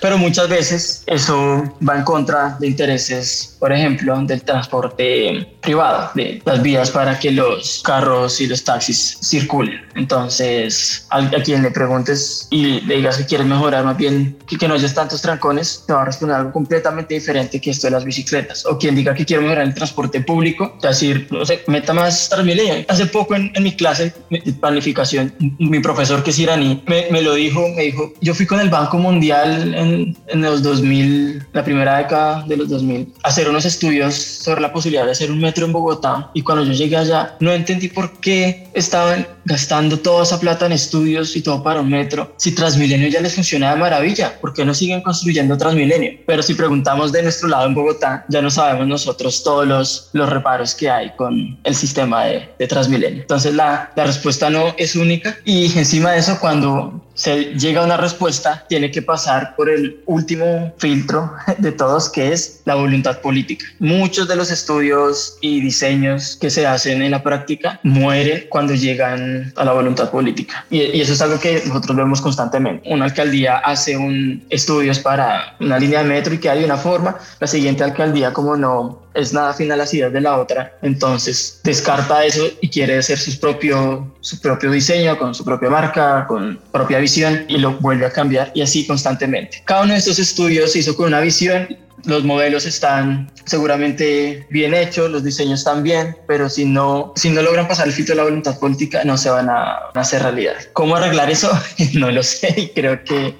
Pero 0.00 0.18
muchas 0.18 0.48
veces 0.48 1.02
eso 1.06 1.62
va 1.86 1.96
en 1.96 2.04
contra 2.04 2.56
de 2.58 2.66
intereses, 2.66 3.56
por 3.58 3.72
ejemplo, 3.72 4.18
del 4.24 4.42
transporte 4.42 5.56
privado, 5.60 6.10
de 6.14 6.40
las 6.44 6.62
vías 6.62 6.90
para 6.90 7.18
que 7.18 7.30
los 7.30 7.82
carros 7.84 8.40
y 8.40 8.46
los 8.46 8.64
taxis 8.64 9.18
circulen. 9.22 9.80
Entonces, 9.94 11.06
a, 11.10 11.28
quien 11.42 11.62
le 11.62 11.70
preguntes 11.70 12.48
y 12.50 12.80
le 12.82 12.96
digas 12.96 13.18
que 13.18 13.26
quieres 13.26 13.46
mejorar 13.46 13.84
más 13.84 13.96
bien 13.96 14.38
que, 14.46 14.56
que 14.56 14.68
no 14.68 14.74
haya 14.74 14.92
tantos 14.92 15.20
trancones, 15.20 15.84
te 15.86 15.92
va 15.92 16.02
a 16.02 16.04
responder 16.06 16.36
algo 16.36 16.52
completamente 16.52 17.14
diferente 17.14 17.60
que 17.60 17.70
esto 17.70 17.86
de 17.86 17.92
las 17.92 18.04
bicicletas. 18.04 18.64
O 18.66 18.78
quien 18.78 18.94
diga 18.94 19.14
que 19.14 19.24
quiere 19.24 19.42
mejorar 19.42 19.66
el 19.66 19.74
transporte 19.74 20.20
público, 20.20 20.74
es 20.76 20.82
decir, 20.82 21.28
no 21.30 21.44
sé, 21.44 21.62
meta 21.66 21.92
más 21.92 22.28
Transmilenio. 22.28 22.84
Hace 22.88 23.06
poco 23.06 23.34
en, 23.34 23.52
en 23.54 23.62
mi 23.62 23.76
clase 23.76 24.14
de 24.30 24.52
planificación, 24.54 25.34
mi 25.58 25.80
profesor 25.80 26.22
que 26.22 26.30
es 26.30 26.38
iraní 26.38 26.82
me, 26.86 27.06
me, 27.10 27.22
lo 27.22 27.34
dijo, 27.34 27.68
me 27.76 27.82
dijo, 27.82 28.12
yo 28.20 28.34
fui 28.34 28.46
con 28.46 28.60
el 28.60 28.70
Banco 28.70 28.98
Mundial 28.98 29.74
en, 29.74 29.89
en 29.90 30.42
los 30.42 30.62
2000, 30.62 31.46
la 31.52 31.64
primera 31.64 31.98
década 31.98 32.44
de 32.46 32.56
los 32.56 32.68
2000, 32.68 33.12
a 33.22 33.28
hacer 33.28 33.48
unos 33.48 33.64
estudios 33.64 34.14
sobre 34.14 34.60
la 34.60 34.72
posibilidad 34.72 35.04
de 35.04 35.12
hacer 35.12 35.30
un 35.30 35.40
metro 35.40 35.66
en 35.66 35.72
Bogotá. 35.72 36.30
Y 36.34 36.42
cuando 36.42 36.64
yo 36.64 36.72
llegué 36.72 36.96
allá 36.96 37.36
no 37.40 37.52
entendí 37.52 37.88
por 37.88 38.20
qué 38.20 38.68
estaban 38.74 39.26
gastando 39.44 39.98
toda 39.98 40.22
esa 40.22 40.40
plata 40.40 40.66
en 40.66 40.72
estudios 40.72 41.36
y 41.36 41.42
todo 41.42 41.62
para 41.62 41.80
un 41.80 41.88
metro. 41.88 42.34
Si 42.36 42.54
Transmilenio 42.54 43.08
ya 43.08 43.20
les 43.20 43.34
funciona 43.34 43.70
de 43.70 43.80
maravilla, 43.80 44.38
¿por 44.40 44.52
qué 44.52 44.64
no 44.64 44.74
siguen 44.74 45.02
construyendo 45.02 45.56
Transmilenio? 45.56 46.20
Pero 46.26 46.42
si 46.42 46.54
preguntamos 46.54 47.12
de 47.12 47.22
nuestro 47.22 47.48
lado 47.48 47.66
en 47.66 47.74
Bogotá, 47.74 48.24
ya 48.28 48.42
no 48.42 48.50
sabemos 48.50 48.86
nosotros 48.86 49.42
todos 49.42 49.66
los, 49.66 50.10
los 50.12 50.28
reparos 50.28 50.74
que 50.74 50.90
hay 50.90 51.10
con 51.16 51.58
el 51.64 51.74
sistema 51.74 52.24
de, 52.24 52.48
de 52.58 52.66
Transmilenio. 52.66 53.22
Entonces 53.22 53.54
la, 53.54 53.92
la 53.96 54.04
respuesta 54.04 54.50
no 54.50 54.74
es 54.76 54.94
única 54.96 55.36
y 55.44 55.66
encima 55.78 56.12
de 56.12 56.18
eso 56.18 56.38
cuando 56.40 57.02
se 57.20 57.52
llega 57.54 57.82
a 57.82 57.84
una 57.84 57.98
respuesta 57.98 58.64
tiene 58.68 58.90
que 58.90 59.02
pasar 59.02 59.54
por 59.54 59.68
el 59.68 60.02
último 60.06 60.72
filtro 60.78 61.30
de 61.58 61.72
todos 61.72 62.08
que 62.08 62.32
es 62.32 62.62
la 62.64 62.76
voluntad 62.76 63.20
política. 63.20 63.66
Muchos 63.78 64.26
de 64.26 64.36
los 64.36 64.50
estudios 64.50 65.36
y 65.40 65.60
diseños 65.60 66.38
que 66.40 66.50
se 66.50 66.66
hacen 66.66 67.02
en 67.02 67.10
la 67.10 67.22
práctica 67.22 67.78
mueren 67.82 68.46
cuando 68.48 68.74
llegan 68.74 69.39
a 69.56 69.64
la 69.64 69.72
voluntad 69.72 70.10
política 70.10 70.64
y, 70.70 71.00
eso 71.00 71.12
es 71.12 71.20
algo 71.22 71.38
que 71.38 71.62
nosotros 71.66 71.96
vemos 71.96 72.20
constantemente. 72.20 72.88
Una 72.90 73.06
alcaldía 73.06 73.58
hace 73.58 73.96
un 73.96 74.44
estudios 74.50 74.98
para 74.98 75.56
una 75.60 75.78
línea 75.78 76.02
de 76.02 76.08
metro 76.08 76.34
y 76.34 76.38
que 76.38 76.50
hay 76.50 76.64
una 76.64 76.76
forma, 76.76 77.16
la 77.38 77.46
siguiente 77.46 77.84
alcaldía 77.84 78.32
como 78.32 78.56
no 78.56 79.00
es 79.14 79.32
nada 79.32 79.50
afín 79.50 79.72
a 79.72 79.76
las 79.76 79.92
ideas 79.92 80.12
de 80.12 80.20
la 80.20 80.38
otra, 80.38 80.72
entonces 80.82 81.60
descarta 81.64 82.24
eso 82.24 82.46
y 82.60 82.68
quiere 82.68 82.98
hacer 82.98 83.18
su 83.18 83.38
propio, 83.40 84.14
su 84.20 84.40
propio 84.40 84.70
diseño 84.70 85.18
con 85.18 85.34
su 85.34 85.44
propia 85.44 85.70
marca, 85.70 86.26
con 86.28 86.60
propia 86.70 86.98
visión 86.98 87.44
y 87.48 87.58
lo 87.58 87.72
vuelve 87.78 88.06
a 88.06 88.10
cambiar 88.10 88.52
y 88.54 88.62
así 88.62 88.86
constantemente. 88.86 89.62
Cada 89.64 89.82
uno 89.82 89.92
de 89.92 89.98
estos 89.98 90.18
estudios 90.18 90.72
se 90.72 90.80
hizo 90.80 90.94
con 90.94 91.06
una 91.06 91.20
visión 91.20 91.66
los 92.04 92.24
modelos 92.24 92.66
están 92.66 93.30
seguramente 93.44 94.46
bien 94.50 94.74
hechos, 94.74 95.10
los 95.10 95.24
diseños 95.24 95.60
están 95.60 95.82
bien, 95.82 96.16
pero 96.26 96.48
si 96.48 96.64
no, 96.64 97.12
si 97.16 97.30
no 97.30 97.42
logran 97.42 97.68
pasar 97.68 97.86
el 97.86 97.92
filtro 97.92 98.14
de 98.14 98.18
la 98.18 98.24
voluntad 98.24 98.58
política, 98.58 99.02
no 99.04 99.16
se 99.16 99.30
van 99.30 99.48
a, 99.48 99.90
hacer 99.94 100.22
realidad. 100.22 100.54
¿Cómo 100.72 100.96
arreglar 100.96 101.30
eso? 101.30 101.50
no 101.94 102.10
lo 102.10 102.22
sé 102.22 102.54
y 102.56 102.68
creo 102.68 103.02
que 103.04 103.36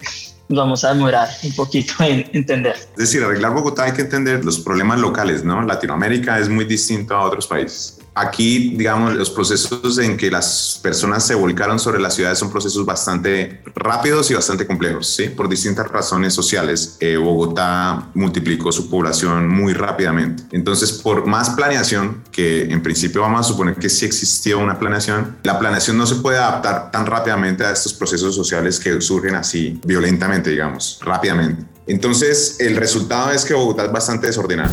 vamos 0.49 0.85
a 0.85 0.93
demorar 0.93 1.29
un 1.45 1.53
poquito 1.55 1.95
en 2.01 2.29
entender. 2.33 2.75
Es 2.75 2.97
decir, 2.97 3.23
arreglar 3.23 3.55
Bogotá 3.55 3.85
hay 3.85 3.93
que 3.93 4.03
entender 4.03 4.45
los 4.45 4.59
problemas 4.59 4.99
locales, 4.99 5.45
¿no? 5.45 5.63
Latinoamérica 5.63 6.39
es 6.39 6.49
muy 6.49 6.65
distinto 6.65 7.15
a 7.15 7.23
otros 7.23 7.47
países. 7.47 8.00
Aquí, 8.15 8.75
digamos, 8.77 9.15
los 9.15 9.31
procesos 9.31 9.99
en 9.99 10.17
que 10.17 10.31
las 10.31 10.81
personas 10.83 11.27
se 11.27 11.35
volcaron 11.35 11.79
sobre 11.79 12.01
las 12.01 12.15
ciudades 12.15 12.39
son 12.39 12.51
procesos 12.51 12.85
bastante 12.85 13.63
rápidos 13.75 14.31
y 14.31 14.35
bastante 14.35 14.67
complejos, 14.67 15.07
¿sí? 15.07 15.29
Por 15.29 15.49
distintas 15.49 15.89
razones 15.89 16.35
sociales. 16.35 16.97
Eh, 17.01 17.17
Bogotá 17.17 18.11
multiplicó 18.15 18.73
su 18.73 18.91
población 18.91 19.49
muy 19.49 19.73
rápidamente. 19.73 20.43
Entonces, 20.53 20.93
por 20.93 21.27
más 21.27 21.51
planeación, 21.51 22.25
que 22.33 22.65
en 22.65 22.83
principio 22.83 23.23
vamos 23.23 23.41
a 23.41 23.49
suponer 23.49 23.77
que 23.77 23.89
sí 23.89 24.07
existió 24.07 24.59
una 24.59 24.79
planeación, 24.79 25.39
la 25.43 25.59
planeación 25.59 25.97
no 25.97 26.07
se 26.07 26.17
puede 26.17 26.39
adaptar 26.39 26.91
tan 26.91 27.07
rápidamente 27.07 27.65
a 27.65 27.73
estos 27.73 27.95
procesos 27.95 28.35
sociales 28.35 28.81
que 28.81 29.01
surgen 29.01 29.35
así 29.35 29.81
violentamente, 29.85 30.51
digamos, 30.51 30.99
rápidamente. 31.03 31.65
Entonces, 31.87 32.57
el 32.61 32.77
resultado 32.77 33.31
es 33.33 33.45
que 33.45 33.55
Bogotá 33.55 33.85
es 33.85 33.93
bastante 33.93 34.27
desordenado. 34.29 34.73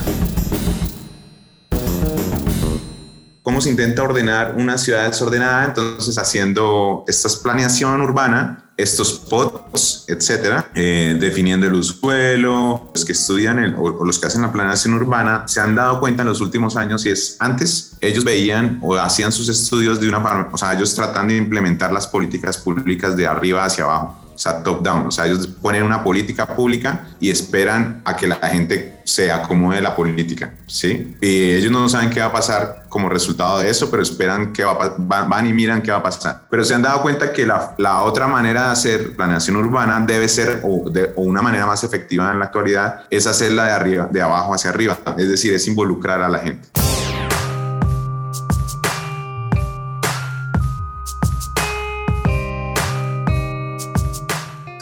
¿Cómo 3.58 3.63
se 3.63 3.72
intenta 3.72 4.04
ordenar 4.04 4.54
una 4.56 4.78
ciudad 4.78 5.08
desordenada? 5.08 5.65
Entonces, 5.65 6.15
haciendo 6.20 7.04
esta 7.08 7.28
planeación 7.41 8.00
urbana, 8.02 8.70
estos 8.78 9.13
POTS, 9.13 10.06
etcétera, 10.08 10.70
eh, 10.76 11.17
definiendo 11.20 11.65
el 11.65 11.84
suelo, 11.84 12.91
los 12.93 13.04
que 13.04 13.13
estudian 13.13 13.58
el, 13.58 13.74
o, 13.74 14.06
los 14.06 14.20
que 14.20 14.28
hacen 14.28 14.43
la 14.43 14.52
planeación 14.52 14.93
urbana 14.93 15.48
se 15.48 15.60
han 15.60 15.74
dado 15.74 16.00
cuenta 16.00 16.22
en 16.22 16.28
los 16.28 16.39
últimos 16.39 16.78
años 16.78 17.04
y 17.08 17.10
es 17.10 17.36
antes 17.39 17.98
ellos 18.00 18.24
veían 18.24 18.78
o 18.84 18.96
hacían 18.96 19.32
sus 19.32 19.50
estudios 19.50 20.00
de 20.00 20.08
una 20.08 20.22
forma, 20.22 20.50
o 20.54 20.58
sea, 20.60 20.76
ellos 20.76 20.93
tratando 20.93 21.34
de 21.34 21.39
implementar 21.39 21.91
las 21.91 22.06
políticas 22.06 22.60
públicas 22.60 23.17
de 23.17 23.26
arriba 23.26 23.65
hacia 23.65 23.86
abajo 23.86 24.27
o 24.38 24.39
sea, 24.39 24.62
top 24.62 24.84
down. 24.84 25.08
O 25.08 25.12
sea, 25.12 25.26
ellos 25.26 25.47
ponen 25.47 25.82
una 25.82 26.04
política 26.04 26.45
pública 26.45 27.08
y 27.19 27.32
esperan 27.32 28.04
a 28.06 28.15
que 28.15 28.28
la 28.28 28.36
gente 28.36 29.02
se 29.04 29.32
acomode 29.32 29.82
la 29.82 29.95
política, 29.95 30.54
¿sí? 30.67 31.17
Y 31.19 31.54
ellos 31.54 31.71
no 31.71 31.89
saben 31.89 32.12
qué 32.12 32.19
va 32.19 32.28
a 32.28 32.32
pasar 32.32 32.86
como 32.88 33.10
resultado 33.10 33.58
de 33.58 33.67
eso, 33.67 33.89
pero 33.89 34.04
esperan 34.04 34.54
que 34.54 34.63
va, 34.63 34.95
van 35.00 35.47
y 35.47 35.54
miran 35.54 35.82
qué 35.82 35.89
va 35.89 35.97
a 35.97 36.04
pasar. 36.04 36.45
Pero 36.52 36.63
se 36.63 36.76
han 36.76 36.84
dado 36.84 37.02
cuenta 37.02 37.34
que 37.34 37.47
la, 37.47 37.73
la 37.80 38.04
otra 38.04 38.28
manera 38.28 38.65
de 38.65 38.71
hacer 38.73 39.15
planeación 39.15 39.56
urbana 39.56 40.00
debe 40.06 40.28
ser, 40.28 40.62
o, 40.63 40.88
de, 40.88 41.13
o 41.15 41.23
una 41.23 41.41
manera 41.41 41.65
más 41.65 41.84
efectiva 41.84 42.32
en 42.32 42.38
la 42.38 42.45
actualidad, 42.45 43.06
es 43.10 43.26
hacerla 43.26 43.65
de 43.65 43.71
arriba, 43.71 44.08
de 44.12 44.21
abajo 44.21 44.54
hacia 44.54 44.69
arriba. 44.69 45.00
Es 45.17 45.30
decir, 45.30 45.52
es 45.52 45.67
involucrar 45.67 46.21
a 46.21 46.30
la 46.30 46.38
gente. 46.38 46.77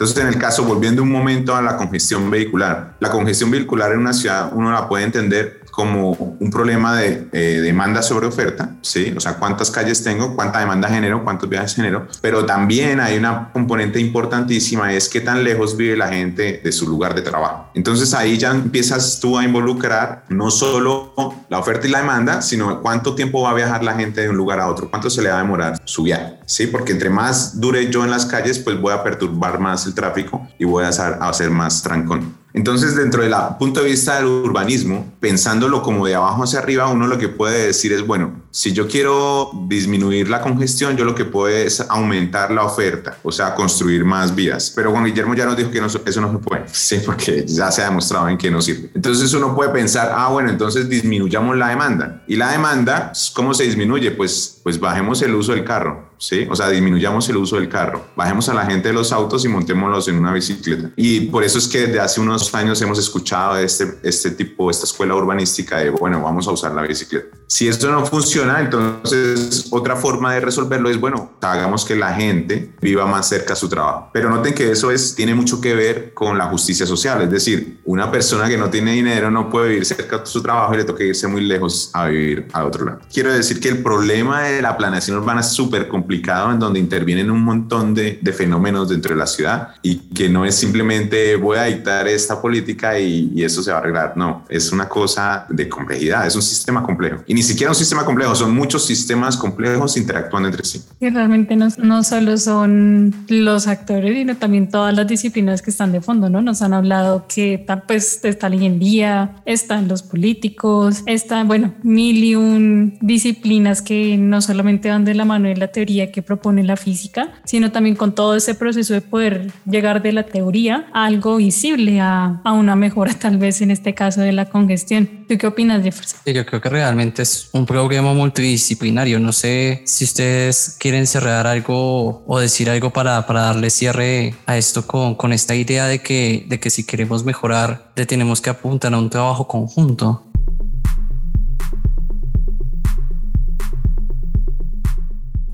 Entonces, 0.06 0.22
en 0.22 0.34
el 0.34 0.40
caso, 0.40 0.62
volviendo 0.62 1.02
un 1.02 1.10
momento 1.10 1.56
a 1.56 1.60
la 1.60 1.76
congestión 1.76 2.30
vehicular, 2.30 2.94
la 3.00 3.10
congestión 3.10 3.50
vehicular 3.50 3.90
en 3.90 3.98
una 3.98 4.12
ciudad 4.12 4.50
uno 4.52 4.70
la 4.70 4.88
puede 4.88 5.02
entender 5.02 5.62
como 5.76 6.12
un 6.12 6.50
problema 6.50 6.96
de 6.96 7.28
eh, 7.32 7.60
demanda 7.60 8.00
sobre 8.02 8.26
oferta, 8.26 8.76
¿sí? 8.80 9.12
O 9.14 9.20
sea, 9.20 9.34
cuántas 9.34 9.70
calles 9.70 10.02
tengo, 10.02 10.34
cuánta 10.34 10.58
demanda 10.58 10.88
genero, 10.88 11.22
cuántos 11.22 11.50
viajes 11.50 11.74
genero, 11.74 12.08
pero 12.22 12.46
también 12.46 12.98
hay 12.98 13.18
una 13.18 13.52
componente 13.52 14.00
importantísima, 14.00 14.94
es 14.94 15.10
qué 15.10 15.20
tan 15.20 15.44
lejos 15.44 15.76
vive 15.76 15.94
la 15.94 16.08
gente 16.08 16.62
de 16.64 16.72
su 16.72 16.88
lugar 16.88 17.14
de 17.14 17.20
trabajo. 17.20 17.68
Entonces 17.74 18.14
ahí 18.14 18.38
ya 18.38 18.52
empiezas 18.52 19.20
tú 19.20 19.36
a 19.36 19.44
involucrar 19.44 20.24
no 20.30 20.50
solo 20.50 21.12
la 21.50 21.58
oferta 21.58 21.86
y 21.86 21.90
la 21.90 21.98
demanda, 21.98 22.40
sino 22.40 22.80
cuánto 22.80 23.14
tiempo 23.14 23.42
va 23.42 23.50
a 23.50 23.54
viajar 23.54 23.84
la 23.84 23.92
gente 23.92 24.22
de 24.22 24.30
un 24.30 24.36
lugar 24.38 24.60
a 24.60 24.68
otro, 24.68 24.88
cuánto 24.88 25.10
se 25.10 25.20
le 25.20 25.28
va 25.28 25.34
a 25.34 25.42
demorar 25.42 25.78
su 25.84 26.04
viaje, 26.04 26.38
¿sí? 26.46 26.68
Porque 26.68 26.92
entre 26.92 27.10
más 27.10 27.60
dure 27.60 27.90
yo 27.90 28.02
en 28.02 28.10
las 28.10 28.24
calles, 28.24 28.58
pues 28.58 28.80
voy 28.80 28.94
a 28.94 29.04
perturbar 29.04 29.60
más 29.60 29.84
el 29.84 29.92
tráfico 29.92 30.48
y 30.58 30.64
voy 30.64 30.84
a 30.84 30.88
hacer, 30.88 31.50
más 31.50 31.82
trancón. 31.82 32.45
Entonces, 32.56 32.96
dentro 32.96 33.22
del 33.22 33.34
punto 33.58 33.82
de 33.82 33.90
vista 33.90 34.16
del 34.16 34.24
urbanismo, 34.24 35.12
pensándolo 35.20 35.82
como 35.82 36.06
de 36.06 36.14
abajo 36.14 36.42
hacia 36.42 36.58
arriba, 36.58 36.88
uno 36.88 37.06
lo 37.06 37.18
que 37.18 37.28
puede 37.28 37.66
decir 37.66 37.92
es, 37.92 38.06
bueno, 38.06 38.46
si 38.50 38.72
yo 38.72 38.88
quiero 38.88 39.50
disminuir 39.68 40.30
la 40.30 40.40
congestión, 40.40 40.96
yo 40.96 41.04
lo 41.04 41.14
que 41.14 41.26
puedo 41.26 41.48
es 41.48 41.82
aumentar 41.82 42.50
la 42.50 42.64
oferta, 42.64 43.18
o 43.22 43.30
sea, 43.30 43.54
construir 43.54 44.06
más 44.06 44.34
vías. 44.34 44.72
Pero 44.74 44.90
Juan 44.90 45.04
Guillermo 45.04 45.34
ya 45.34 45.44
nos 45.44 45.58
dijo 45.58 45.70
que 45.70 45.82
no, 45.82 45.86
eso 45.88 46.20
no 46.22 46.32
se 46.32 46.38
puede, 46.38 46.64
sí, 46.72 47.00
porque 47.04 47.44
ya 47.46 47.70
se 47.70 47.82
ha 47.82 47.90
demostrado 47.90 48.26
en 48.30 48.38
que 48.38 48.50
no 48.50 48.62
sirve. 48.62 48.90
Entonces 48.94 49.34
uno 49.34 49.54
puede 49.54 49.70
pensar, 49.70 50.10
ah, 50.14 50.28
bueno, 50.28 50.48
entonces 50.48 50.88
disminuyamos 50.88 51.58
la 51.58 51.68
demanda. 51.68 52.22
¿Y 52.26 52.36
la 52.36 52.52
demanda, 52.52 53.12
cómo 53.34 53.52
se 53.52 53.64
disminuye? 53.64 54.12
Pues, 54.12 54.60
pues 54.62 54.80
bajemos 54.80 55.20
el 55.20 55.34
uso 55.34 55.52
del 55.52 55.62
carro. 55.62 56.05
¿Sí? 56.18 56.46
O 56.50 56.56
sea, 56.56 56.68
disminuyamos 56.68 57.28
el 57.28 57.36
uso 57.36 57.56
del 57.56 57.68
carro, 57.68 58.06
bajemos 58.16 58.48
a 58.48 58.54
la 58.54 58.66
gente 58.66 58.88
de 58.88 58.94
los 58.94 59.12
autos 59.12 59.44
y 59.44 59.48
montémoslos 59.48 60.08
en 60.08 60.18
una 60.18 60.32
bicicleta. 60.32 60.90
Y 60.96 61.20
por 61.26 61.44
eso 61.44 61.58
es 61.58 61.68
que 61.68 61.86
desde 61.86 62.00
hace 62.00 62.20
unos 62.20 62.54
años 62.54 62.80
hemos 62.82 62.98
escuchado 62.98 63.56
este, 63.58 63.98
este 64.02 64.30
tipo, 64.30 64.70
esta 64.70 64.84
escuela 64.84 65.14
urbanística 65.14 65.78
de, 65.78 65.90
bueno, 65.90 66.22
vamos 66.22 66.46
a 66.48 66.52
usar 66.52 66.72
la 66.72 66.82
bicicleta. 66.82 67.36
Si 67.46 67.68
esto 67.68 67.90
no 67.90 68.04
funciona, 68.04 68.60
entonces 68.60 69.68
otra 69.70 69.96
forma 69.96 70.34
de 70.34 70.40
resolverlo 70.40 70.90
es, 70.90 70.98
bueno, 70.98 71.36
hagamos 71.40 71.84
que 71.84 71.94
la 71.94 72.12
gente 72.12 72.72
viva 72.80 73.06
más 73.06 73.28
cerca 73.28 73.52
a 73.52 73.56
su 73.56 73.68
trabajo. 73.68 74.10
Pero 74.12 74.30
noten 74.30 74.54
que 74.54 74.70
eso 74.70 74.90
es, 74.90 75.14
tiene 75.14 75.34
mucho 75.34 75.60
que 75.60 75.74
ver 75.74 76.12
con 76.12 76.38
la 76.38 76.46
justicia 76.46 76.86
social, 76.86 77.22
es 77.22 77.30
decir, 77.30 77.80
una 77.84 78.10
persona 78.10 78.48
que 78.48 78.58
no 78.58 78.68
tiene 78.68 78.92
dinero 78.92 79.30
no 79.30 79.48
puede 79.48 79.68
vivir 79.68 79.86
cerca 79.86 80.18
de 80.18 80.26
su 80.26 80.42
trabajo 80.42 80.74
y 80.74 80.78
le 80.78 80.84
toca 80.84 81.04
irse 81.04 81.28
muy 81.28 81.42
lejos 81.42 81.90
a 81.92 82.06
vivir 82.06 82.48
a 82.52 82.64
otro 82.64 82.84
lado. 82.84 83.00
Quiero 83.12 83.32
decir 83.32 83.60
que 83.60 83.68
el 83.68 83.82
problema 83.82 84.42
de 84.42 84.62
la 84.62 84.76
planeación 84.76 85.18
urbana 85.18 85.40
es 85.40 85.48
súper 85.48 85.88
complicado 85.88 86.05
complicado 86.06 86.52
en 86.52 86.60
donde 86.60 86.78
intervienen 86.78 87.32
un 87.32 87.42
montón 87.42 87.92
de, 87.92 88.20
de, 88.22 88.32
fenómenos 88.32 88.88
dentro 88.88 89.12
de 89.12 89.18
la 89.18 89.26
ciudad 89.26 89.70
y 89.82 89.96
que 90.14 90.28
no 90.28 90.44
es 90.44 90.54
simplemente 90.54 91.34
voy 91.34 91.58
a 91.58 91.64
dictar 91.64 92.06
esta 92.06 92.40
política 92.40 92.96
y, 92.96 93.32
y, 93.34 93.42
eso 93.42 93.60
se 93.60 93.72
va 93.72 93.78
a 93.78 93.80
arreglar. 93.80 94.12
No, 94.16 94.44
es 94.48 94.70
una 94.70 94.88
cosa 94.88 95.46
de 95.48 95.68
complejidad, 95.68 96.24
es 96.24 96.36
un 96.36 96.42
sistema 96.42 96.84
complejo. 96.84 97.24
Y 97.26 97.34
ni 97.34 97.42
siquiera 97.42 97.72
un 97.72 97.74
sistema 97.74 98.04
complejo, 98.04 98.36
son 98.36 98.54
muchos 98.54 98.86
sistemas 98.86 99.36
complejos 99.36 99.96
interactuando 99.96 100.48
entre 100.48 100.64
sí. 100.64 100.80
Y 101.00 101.10
realmente 101.10 101.56
no, 101.56 101.68
no 101.78 102.04
solo 102.04 102.36
son 102.38 103.12
los 103.28 103.66
actores, 103.66 104.14
sino 104.14 104.36
también 104.36 104.68
todas 104.68 104.94
las 104.94 105.08
disciplinas 105.08 105.60
que 105.60 105.70
están 105.70 105.90
de 105.90 106.00
fondo, 106.00 106.30
¿no? 106.30 106.40
Nos 106.40 106.62
han 106.62 106.72
hablado 106.72 107.26
que 107.26 107.66
pues 107.88 108.24
está 108.24 108.48
la 108.48 108.54
ingeniería, 108.54 109.34
están 109.44 109.88
los 109.88 110.04
políticos, 110.04 111.02
están, 111.06 111.48
bueno, 111.48 111.74
mil 111.82 112.22
y 112.22 112.36
un 112.36 112.96
disciplinas 113.00 113.82
que 113.82 114.16
no 114.16 114.40
solamente 114.40 114.88
van 114.88 115.04
de 115.04 115.14
la 115.14 115.24
mano 115.24 115.48
de 115.48 115.56
la 115.56 115.68
teoría 115.68 115.95
que 116.12 116.22
propone 116.22 116.62
la 116.62 116.76
física, 116.76 117.32
sino 117.44 117.72
también 117.72 117.96
con 117.96 118.14
todo 118.14 118.36
ese 118.36 118.54
proceso 118.54 118.94
de 118.94 119.00
poder 119.00 119.50
llegar 119.68 120.02
de 120.02 120.12
la 120.12 120.24
teoría 120.24 120.86
a 120.92 121.06
algo 121.06 121.36
visible, 121.36 122.00
a, 122.00 122.40
a 122.44 122.52
una 122.52 122.76
mejora 122.76 123.14
tal 123.18 123.38
vez 123.38 123.60
en 123.60 123.70
este 123.70 123.94
caso 123.94 124.20
de 124.20 124.32
la 124.32 124.46
congestión. 124.46 125.08
¿Tú 125.28 125.36
qué 125.38 125.46
opinas, 125.46 125.82
Jefferson? 125.82 126.20
Yo 126.26 126.46
creo 126.46 126.60
que 126.60 126.68
realmente 126.68 127.22
es 127.22 127.48
un 127.52 127.66
programa 127.66 128.14
multidisciplinario. 128.14 129.18
No 129.18 129.32
sé 129.32 129.82
si 129.84 130.04
ustedes 130.04 130.76
quieren 130.78 131.06
cerrar 131.06 131.46
algo 131.46 132.22
o 132.26 132.38
decir 132.38 132.70
algo 132.70 132.90
para, 132.90 133.26
para 133.26 133.40
darle 133.40 133.70
cierre 133.70 134.34
a 134.46 134.56
esto 134.56 134.86
con, 134.86 135.16
con 135.16 135.32
esta 135.32 135.54
idea 135.54 135.86
de 135.86 136.00
que, 136.00 136.44
de 136.48 136.60
que 136.60 136.70
si 136.70 136.84
queremos 136.84 137.24
mejorar, 137.24 137.90
le 137.96 138.06
tenemos 138.06 138.40
que 138.40 138.50
apuntar 138.50 138.94
a 138.94 138.98
un 138.98 139.10
trabajo 139.10 139.48
conjunto. 139.48 140.25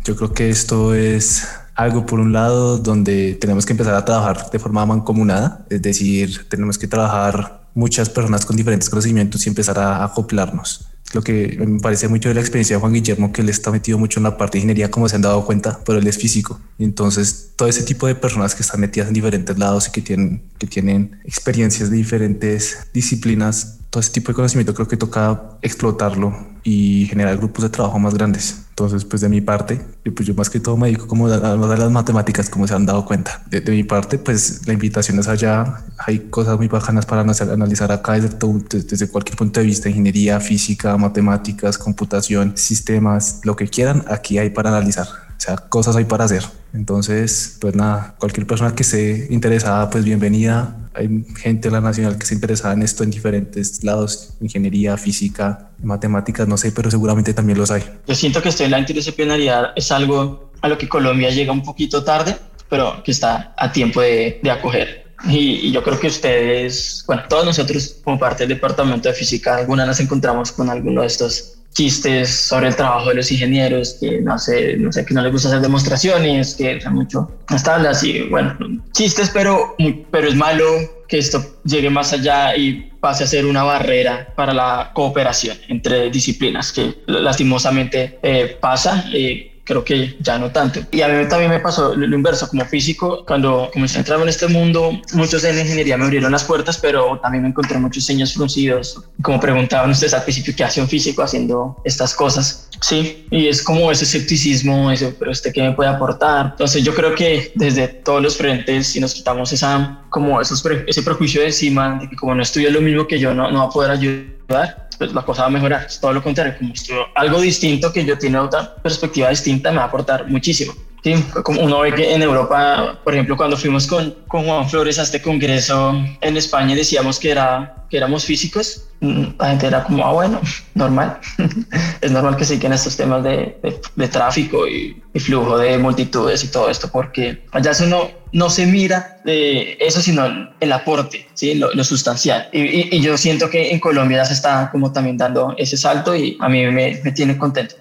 Yo 0.05 0.16
creo 0.16 0.32
que 0.32 0.50
esto 0.50 0.94
es 0.94 1.46
algo 1.74 2.05
por 2.07 2.18
un 2.18 2.32
lado 2.32 2.78
donde 2.78 3.34
tenemos 3.34 3.64
que 3.64 3.72
empezar 3.72 3.94
a 3.94 4.05
trabajar 4.05 4.50
de 4.50 4.59
forma 4.59 4.84
mancomunada, 4.84 5.64
es 5.70 5.80
decir, 5.80 6.46
tenemos 6.48 6.76
que 6.76 6.88
trabajar 6.88 7.62
muchas 7.74 8.09
personas 8.11 8.44
con 8.44 8.57
diferentes 8.57 8.90
conocimientos 8.90 9.46
y 9.46 9.48
empezar 9.48 9.78
a 9.78 10.05
acoplarnos. 10.05 10.88
Lo 11.14 11.22
que 11.22 11.59
me 11.59 11.78
parece 11.78 12.09
mucho 12.09 12.30
de 12.30 12.34
la 12.34 12.40
experiencia 12.40 12.76
de 12.76 12.80
Juan 12.80 12.94
Guillermo, 12.94 13.32
que 13.32 13.42
él 13.42 13.48
está 13.50 13.70
metido 13.70 13.98
mucho 13.98 14.18
en 14.18 14.24
la 14.24 14.38
parte 14.38 14.57
de 14.57 14.61
ingeniería, 14.61 14.90
como 14.90 15.09
se 15.09 15.16
han 15.16 15.22
dado 15.22 15.44
cuenta, 15.44 15.78
pero 15.84 15.98
él 15.98 16.07
es 16.07 16.16
físico. 16.16 16.59
Entonces, 16.78 17.50
todo 17.55 17.68
ese 17.68 17.82
tipo 17.82 18.07
de 18.07 18.14
personas 18.14 18.55
que 18.55 18.62
están 18.62 18.80
metidas 18.80 19.09
en 19.09 19.14
diferentes 19.14 19.59
lados 19.59 19.88
y 19.88 19.92
que 19.92 20.00
tienen, 20.00 20.42
que 20.59 20.66
tienen 20.66 21.20
experiencias 21.24 21.90
de 21.90 21.96
diferentes 21.96 22.88
disciplinas, 22.94 23.78
todo 23.93 24.01
ese 24.01 24.11
tipo 24.11 24.28
de 24.28 24.36
conocimiento 24.36 24.72
creo 24.72 24.88
que 24.88 24.97
toca 24.97 25.38
explotarlo 25.61 26.34
y 26.64 27.05
generar 27.11 27.36
grupos 27.36 27.64
de 27.64 27.68
trabajo 27.68 27.99
más 27.99 28.14
grandes. 28.14 28.62
Entonces, 28.70 29.05
pues 29.05 29.20
de 29.20 29.28
mi 29.28 29.43
parte, 29.43 29.82
pues 30.16 30.26
yo 30.26 30.32
más 30.32 30.49
que 30.49 30.61
todo 30.61 30.78
me 30.78 30.86
dedico 30.86 31.07
como 31.07 31.26
a, 31.26 31.36
las 31.36 31.90
matemáticas, 31.90 32.49
como 32.49 32.66
se 32.66 32.72
han 32.72 32.86
dado 32.86 33.05
cuenta. 33.05 33.43
De, 33.51 33.61
mi 33.61 33.84
parte, 33.84 34.18
pues 34.18 34.66
la 34.66 34.72
invitación 34.72 35.18
es 35.18 35.28
allá. 35.28 35.84
Hay 35.99 36.20
cosas 36.30 36.57
muy 36.57 36.68
bajanas 36.68 37.05
para 37.05 37.20
analizar 37.20 37.93
acá 37.93 38.14
desde, 38.14 38.38
desde 38.82 39.09
cualquier 39.09 39.36
punto 39.36 39.61
de 39.61 39.66
vista, 39.66 39.90
ingeniería, 39.90 40.40
física, 40.40 40.97
matemáticas, 40.97 41.76
computación, 41.76 42.57
sistemas, 42.57 43.40
lo 43.45 43.57
que 43.57 43.68
quieran, 43.68 44.07
aquí 44.09 44.38
hay 44.38 44.49
para 44.49 44.70
analizar. 44.70 45.07
O 45.43 45.45
sea, 45.45 45.57
cosas 45.57 45.97
hay 45.97 46.05
para 46.05 46.22
hacer. 46.22 46.45
Entonces, 46.72 47.57
pues 47.61 47.74
nada, 47.74 48.14
cualquier 48.20 48.47
persona 48.47 48.76
que 48.76 48.84
esté 48.84 49.26
interesada, 49.28 49.90
pues 49.90 50.05
bienvenida. 50.05 50.88
Hay 50.95 51.24
gente 51.36 51.66
de 51.66 51.72
la 51.72 51.80
Nacional 51.80 52.16
que 52.16 52.24
se 52.26 52.34
interesada 52.34 52.74
en 52.74 52.82
esto 52.82 53.03
en 53.03 53.11
diferentes 53.11 53.82
lados, 53.82 54.34
ingeniería, 54.40 54.97
física, 54.97 55.70
matemáticas, 55.82 56.47
no 56.47 56.57
sé, 56.57 56.70
pero 56.70 56.93
seguramente 56.93 57.34
también 57.34 57.59
los 57.59 57.72
hay. 57.72 57.82
Yo 58.07 58.14
siento 58.14 58.40
que 58.40 58.51
estoy 58.51 58.66
en 58.66 58.70
la 58.70 58.78
interdisciplinaridad 58.78 59.72
es 59.74 59.90
algo 59.90 60.53
a 60.61 60.68
lo 60.68 60.78
que 60.78 60.88
Colombia 60.88 61.30
llega 61.30 61.51
un 61.51 61.64
poquito 61.64 62.05
tarde, 62.05 62.36
pero 62.68 63.03
que 63.03 63.11
está 63.11 63.53
a 63.59 63.72
tiempo 63.72 64.01
de, 64.01 64.38
de 64.45 64.49
acoger. 64.49 65.07
Y, 65.24 65.66
y, 65.66 65.72
yo 65.72 65.82
creo 65.82 65.99
que 65.99 66.07
ustedes, 66.07 67.03
bueno, 67.05 67.24
todos 67.28 67.45
nosotros 67.45 67.97
como 68.05 68.16
parte 68.16 68.45
del 68.45 68.51
departamento 68.51 69.09
de 69.09 69.14
física, 69.16 69.57
alguna 69.57 69.86
nos 69.86 69.99
encontramos 69.99 70.53
con 70.53 70.70
alguno 70.70 71.01
de 71.01 71.09
estos 71.09 71.61
chistes 71.73 72.31
sobre 72.31 72.68
el 72.68 72.77
trabajo 72.77 73.09
de 73.09 73.16
los 73.16 73.33
ingenieros, 73.33 73.97
que 74.01 74.20
no 74.20 74.39
sé, 74.39 74.77
no 74.77 74.93
sé, 74.93 75.05
que 75.05 75.14
no 75.14 75.23
les 75.23 75.33
gusta 75.33 75.49
hacer 75.49 75.61
demostraciones, 75.61 76.55
que 76.55 76.77
usan 76.77 76.95
mucho 76.95 77.31
las 77.49 77.62
tablas 77.62 78.03
y 78.05 78.23
bueno, 78.23 78.57
chistes, 78.93 79.31
pero, 79.33 79.75
pero 80.11 80.29
es 80.29 80.35
malo 80.35 80.64
que 81.09 81.18
esto 81.18 81.45
llegue 81.64 81.91
más 81.91 82.12
allá 82.12 82.57
y 82.57 82.91
pase 83.01 83.25
a 83.25 83.27
ser 83.27 83.47
una 83.47 83.64
barrera 83.64 84.33
para 84.37 84.55
la 84.55 84.93
cooperación 84.95 85.59
entre 85.68 86.11
disciplinas, 86.11 86.73
que 86.73 87.03
lastimosamente 87.07 88.18
eh, 88.23 88.57
pasa. 88.61 89.05
Eh, 89.12 89.51
creo 89.64 89.84
que 89.84 90.16
ya 90.20 90.38
no 90.38 90.50
tanto. 90.50 90.80
Y 90.90 91.02
a 91.02 91.08
mí 91.08 91.28
también 91.28 91.50
me 91.50 91.60
pasó 91.60 91.94
lo 91.94 92.16
inverso, 92.16 92.48
como 92.48 92.64
físico, 92.64 93.24
cuando 93.26 93.70
comencé 93.72 93.98
a 93.98 94.00
entrar 94.00 94.20
en 94.20 94.28
este 94.28 94.48
mundo, 94.48 94.92
muchos 95.12 95.44
en 95.44 95.58
ingeniería 95.58 95.96
me 95.96 96.04
abrieron 96.04 96.32
las 96.32 96.44
puertas, 96.44 96.78
pero 96.78 97.18
también 97.20 97.42
me 97.42 97.48
encontré 97.48 97.78
muchos 97.78 98.04
seños 98.04 98.34
fruncidos, 98.34 99.02
como 99.22 99.40
preguntaban 99.40 99.90
ustedes 99.90 100.14
al 100.14 100.22
principio, 100.22 100.54
¿qué 100.56 100.64
hace 100.64 100.80
un 100.80 100.88
físico 100.88 101.22
haciendo 101.22 101.76
estas 101.84 102.14
cosas? 102.14 102.68
Sí, 102.80 103.26
y 103.30 103.46
es 103.46 103.62
como 103.62 103.92
ese 103.92 104.04
escepticismo, 104.04 104.90
ese, 104.90 105.14
pero 105.18 105.30
usted 105.30 105.52
qué 105.52 105.62
me 105.62 105.72
puede 105.72 105.90
aportar. 105.90 106.46
Entonces 106.52 106.82
yo 106.82 106.94
creo 106.94 107.14
que 107.14 107.52
desde 107.54 107.86
todos 107.86 108.20
los 108.20 108.36
frentes, 108.36 108.88
si 108.88 108.98
nos 108.98 109.14
quitamos 109.14 109.52
esa, 109.52 110.02
como 110.10 110.40
esos, 110.40 110.64
ese 110.86 111.02
prejuicio 111.02 111.40
de 111.40 111.48
encima, 111.48 111.98
de 112.00 112.08
que 112.08 112.16
como 112.16 112.34
no 112.34 112.42
estudia 112.42 112.70
lo 112.70 112.80
mismo 112.80 113.06
que 113.06 113.20
yo, 113.20 113.32
no, 113.32 113.50
no 113.52 113.60
va 113.60 113.64
a 113.66 113.70
poder 113.70 113.92
ayudar, 113.92 114.88
pues 115.03 115.14
la 115.14 115.22
cosa 115.22 115.42
va 115.42 115.48
a 115.48 115.50
mejorar. 115.50 115.88
Todo 116.00 116.12
lo 116.12 116.22
contrario, 116.22 116.55
como 116.57 116.72
estudio 116.72 117.09
algo 117.16 117.40
distinto 117.40 117.92
que 117.92 118.05
yo 118.05 118.16
tiene 118.16 118.38
otra 118.38 118.76
perspectiva 118.76 119.30
distinta, 119.30 119.70
me 119.72 119.78
va 119.78 119.84
a 119.84 119.86
aportar 119.86 120.28
muchísimo. 120.28 120.72
Sí, 121.03 121.14
como 121.42 121.62
uno 121.62 121.80
ve 121.80 121.92
que 121.92 122.14
en 122.14 122.22
Europa, 122.22 123.00
por 123.03 123.12
ejemplo, 123.12 123.36
cuando 123.36 123.57
fuimos 123.57 123.88
con, 123.88 124.14
con 124.28 124.44
Juan 124.44 124.70
Flores 124.70 125.00
a 125.00 125.03
este 125.03 125.20
congreso 125.20 126.00
en 126.20 126.36
España, 126.36 126.76
decíamos 126.76 127.18
que, 127.18 127.32
era, 127.32 127.84
que 127.90 127.96
éramos 127.96 128.24
físicos, 128.24 128.88
la 129.00 129.48
gente 129.48 129.66
era 129.66 129.82
como, 129.82 130.07
ah, 130.07 130.12
bueno, 130.12 130.40
normal. 130.74 131.18
es 132.00 132.12
normal 132.12 132.36
que 132.36 132.44
se 132.44 132.55
en 132.55 132.72
estos 132.72 132.96
temas 132.96 133.24
de, 133.24 133.59
de, 133.96 134.09
tráfico 134.09 134.68
y, 134.68 135.03
y, 135.12 135.18
flujo 135.18 135.59
de 135.59 135.76
multitudes 135.76 136.44
y 136.44 136.48
todo 136.53 136.70
esto, 136.70 136.88
porque 136.88 137.46
allá 137.50 137.72
uno 137.84 138.09
no 138.30 138.48
se 138.48 138.64
mira 138.66 139.20
de 139.24 139.76
eso, 139.80 140.00
sino 140.00 140.53
el 140.61 140.72
aporte, 140.72 141.26
¿sí? 141.34 141.57
lo, 141.57 141.74
lo 141.74 141.82
sustancial. 141.82 142.48
Y, 142.53 142.96
y, 142.96 143.00
yo 143.00 143.18
siento 143.18 143.50
que 143.50 143.72
en 143.72 143.80
Colombia 143.80 144.18
ya 144.18 144.26
se 144.26 144.34
está 144.34 144.70
como 144.70 144.92
también 144.92 145.16
dando 145.16 145.53
ese 145.59 145.76
salto 145.76 146.14
y 146.14 146.36
a 146.38 146.48
mí 146.48 146.64
me, 146.66 147.00
me 147.03 147.11
tiene 147.11 147.36
contento. 147.36 147.74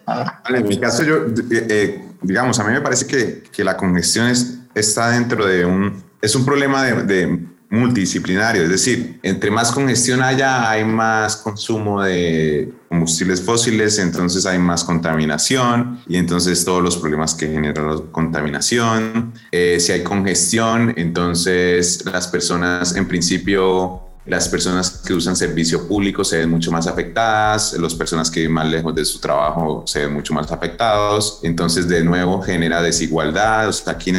en 0.49 0.67
mi 0.67 0.79
caso, 0.79 1.03
yo... 1.03 1.17
Eh, 1.51 1.67
eh 1.69 2.10
digamos, 2.21 2.59
a 2.59 2.63
mí 2.63 2.71
me 2.73 2.81
parece 2.81 3.07
que, 3.07 3.43
que 3.51 3.63
la 3.63 3.77
congestión 3.77 4.27
es, 4.27 4.59
está 4.75 5.09
dentro 5.11 5.45
de 5.45 5.65
un, 5.65 6.03
es 6.21 6.35
un 6.35 6.45
problema 6.45 6.83
de, 6.83 7.39
multidisciplinario, 7.71 8.63
es 8.63 8.69
decir, 8.69 9.17
entre 9.23 9.49
más 9.49 9.71
congestión 9.71 10.21
haya, 10.21 10.69
hay 10.69 10.83
más 10.83 11.37
consumo 11.37 12.03
de 12.03 12.69
combustibles 12.89 13.41
fósiles, 13.41 13.97
entonces 13.97 14.45
hay 14.45 14.59
más 14.59 14.83
contaminación 14.83 16.01
y 16.05 16.17
entonces 16.17 16.65
todos 16.65 16.83
los 16.83 16.97
problemas 16.97 17.33
que 17.33 17.47
genera 17.47 17.81
la 17.81 18.01
contaminación. 18.11 19.31
Eh, 19.53 19.77
si 19.79 19.93
hay 19.93 20.03
congestión, 20.03 20.93
entonces 20.97 22.03
las 22.03 22.27
personas 22.27 22.93
en 22.97 23.07
principio 23.07 24.10
las 24.25 24.47
personas 24.47 25.01
que 25.05 25.13
usan 25.13 25.35
servicio 25.35 25.87
público 25.87 26.23
se 26.23 26.39
ven 26.39 26.49
mucho 26.49 26.71
más 26.71 26.87
afectadas, 26.87 27.73
las 27.73 27.95
personas 27.95 28.29
que 28.29 28.41
viven 28.41 28.53
más 28.53 28.67
lejos 28.67 28.93
de 28.93 29.03
su 29.03 29.19
trabajo 29.19 29.83
se 29.85 30.05
ven 30.05 30.13
mucho 30.13 30.33
más 30.33 30.51
afectados, 30.51 31.39
entonces 31.43 31.87
de 31.87 32.03
nuevo 32.03 32.41
genera 32.41 32.81
desigualdad, 32.81 33.67
o 33.67 33.73
sea, 33.73 33.93
aquí 33.93 34.13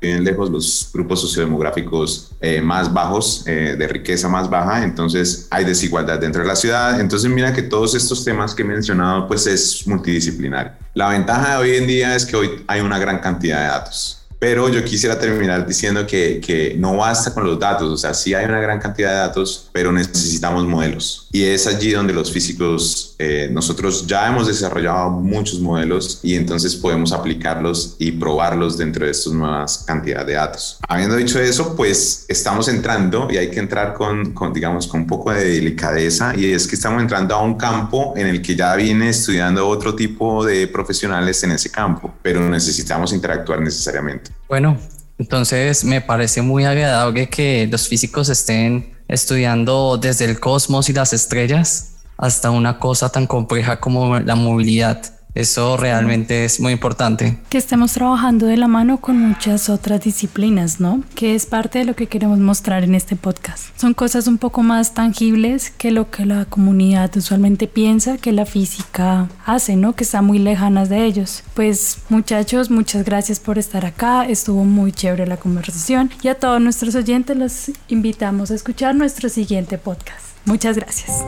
viven 0.00 0.22
lejos 0.22 0.48
los 0.48 0.90
grupos 0.92 1.20
sociodemográficos 1.20 2.30
eh, 2.40 2.60
más 2.60 2.92
bajos, 2.92 3.42
eh, 3.46 3.74
de 3.76 3.88
riqueza 3.88 4.28
más 4.28 4.48
baja, 4.48 4.84
entonces 4.84 5.48
hay 5.50 5.64
desigualdad 5.64 6.20
dentro 6.20 6.42
de 6.42 6.48
la 6.48 6.56
ciudad, 6.56 7.00
entonces 7.00 7.28
mira 7.28 7.52
que 7.52 7.62
todos 7.62 7.96
estos 7.96 8.24
temas 8.24 8.54
que 8.54 8.62
he 8.62 8.66
mencionado 8.66 9.26
pues 9.26 9.46
es 9.48 9.86
multidisciplinario. 9.88 10.72
La 10.94 11.08
ventaja 11.08 11.52
de 11.52 11.56
hoy 11.56 11.76
en 11.76 11.86
día 11.88 12.14
es 12.14 12.24
que 12.24 12.36
hoy 12.36 12.64
hay 12.68 12.80
una 12.80 12.98
gran 12.98 13.18
cantidad 13.18 13.60
de 13.60 13.66
datos. 13.66 14.17
Pero 14.38 14.68
yo 14.68 14.84
quisiera 14.84 15.18
terminar 15.18 15.66
diciendo 15.66 16.06
que, 16.06 16.40
que, 16.40 16.74
no 16.78 16.96
basta 16.96 17.34
con 17.34 17.44
los 17.44 17.58
datos, 17.58 17.90
o 17.90 17.96
sea, 17.96 18.14
sí 18.14 18.34
hay 18.34 18.44
una 18.44 18.60
gran 18.60 18.78
cantidad 18.78 19.10
de 19.10 19.16
datos, 19.16 19.68
pero 19.72 19.90
necesitamos 19.90 20.64
modelos. 20.64 21.26
Y 21.32 21.44
es 21.44 21.66
allí 21.66 21.90
donde 21.90 22.12
los 22.12 22.30
físicos, 22.30 23.07
eh, 23.18 23.48
nosotros 23.50 24.06
ya 24.06 24.28
hemos 24.28 24.46
desarrollado 24.46 25.10
muchos 25.10 25.60
modelos 25.60 26.20
y 26.22 26.36
entonces 26.36 26.76
podemos 26.76 27.12
aplicarlos 27.12 27.96
y 27.98 28.12
probarlos 28.12 28.78
dentro 28.78 29.04
de 29.04 29.10
estas 29.10 29.32
nuevas 29.32 29.78
cantidades 29.86 30.26
de 30.26 30.32
datos. 30.34 30.78
Habiendo 30.88 31.16
dicho 31.16 31.40
eso, 31.40 31.74
pues 31.74 32.24
estamos 32.28 32.68
entrando 32.68 33.28
y 33.30 33.36
hay 33.36 33.50
que 33.50 33.58
entrar 33.58 33.94
con, 33.94 34.32
con, 34.32 34.52
digamos, 34.52 34.86
con 34.86 35.00
un 35.00 35.06
poco 35.06 35.32
de 35.32 35.44
delicadeza 35.44 36.32
y 36.36 36.52
es 36.52 36.68
que 36.68 36.76
estamos 36.76 37.02
entrando 37.02 37.34
a 37.34 37.42
un 37.42 37.56
campo 37.56 38.14
en 38.16 38.28
el 38.28 38.40
que 38.40 38.54
ya 38.54 38.74
viene 38.76 39.08
estudiando 39.08 39.66
otro 39.66 39.94
tipo 39.94 40.44
de 40.44 40.68
profesionales 40.68 41.42
en 41.42 41.52
ese 41.52 41.70
campo, 41.70 42.14
pero 42.22 42.48
necesitamos 42.48 43.12
interactuar 43.12 43.60
necesariamente. 43.60 44.30
Bueno, 44.48 44.78
entonces 45.18 45.84
me 45.84 46.00
parece 46.00 46.42
muy 46.42 46.64
agradable 46.64 47.28
que 47.28 47.68
los 47.70 47.88
físicos 47.88 48.28
estén 48.28 48.94
estudiando 49.08 49.98
desde 49.98 50.26
el 50.26 50.38
cosmos 50.38 50.88
y 50.88 50.92
las 50.92 51.12
estrellas 51.12 51.97
hasta 52.18 52.50
una 52.50 52.78
cosa 52.78 53.08
tan 53.08 53.26
compleja 53.26 53.80
como 53.80 54.18
la 54.18 54.34
movilidad. 54.34 55.18
Eso 55.34 55.76
realmente 55.76 56.44
es 56.44 56.58
muy 56.58 56.72
importante. 56.72 57.38
Que 57.48 57.58
estemos 57.58 57.92
trabajando 57.92 58.46
de 58.46 58.56
la 58.56 58.66
mano 58.66 59.00
con 59.00 59.20
muchas 59.20 59.68
otras 59.68 60.00
disciplinas, 60.00 60.80
¿no? 60.80 61.04
Que 61.14 61.36
es 61.36 61.46
parte 61.46 61.78
de 61.78 61.84
lo 61.84 61.94
que 61.94 62.08
queremos 62.08 62.40
mostrar 62.40 62.82
en 62.82 62.96
este 62.96 63.14
podcast. 63.14 63.66
Son 63.78 63.94
cosas 63.94 64.26
un 64.26 64.38
poco 64.38 64.64
más 64.64 64.94
tangibles 64.94 65.70
que 65.70 65.92
lo 65.92 66.10
que 66.10 66.26
la 66.26 66.44
comunidad 66.46 67.16
usualmente 67.16 67.68
piensa 67.68 68.18
que 68.18 68.32
la 68.32 68.46
física 68.46 69.28
hace, 69.46 69.76
¿no? 69.76 69.94
Que 69.94 70.02
está 70.02 70.22
muy 70.22 70.40
lejanas 70.40 70.88
de 70.88 71.04
ellos. 71.04 71.44
Pues 71.54 71.98
muchachos, 72.08 72.68
muchas 72.68 73.04
gracias 73.04 73.38
por 73.38 73.58
estar 73.58 73.86
acá. 73.86 74.24
Estuvo 74.24 74.64
muy 74.64 74.90
chévere 74.90 75.28
la 75.28 75.36
conversación 75.36 76.10
y 76.20 76.28
a 76.28 76.34
todos 76.34 76.60
nuestros 76.60 76.96
oyentes 76.96 77.36
los 77.36 77.70
invitamos 77.86 78.50
a 78.50 78.56
escuchar 78.56 78.96
nuestro 78.96 79.28
siguiente 79.28 79.78
podcast. 79.78 80.27
Muchas 80.48 80.78
gracias. 80.78 81.26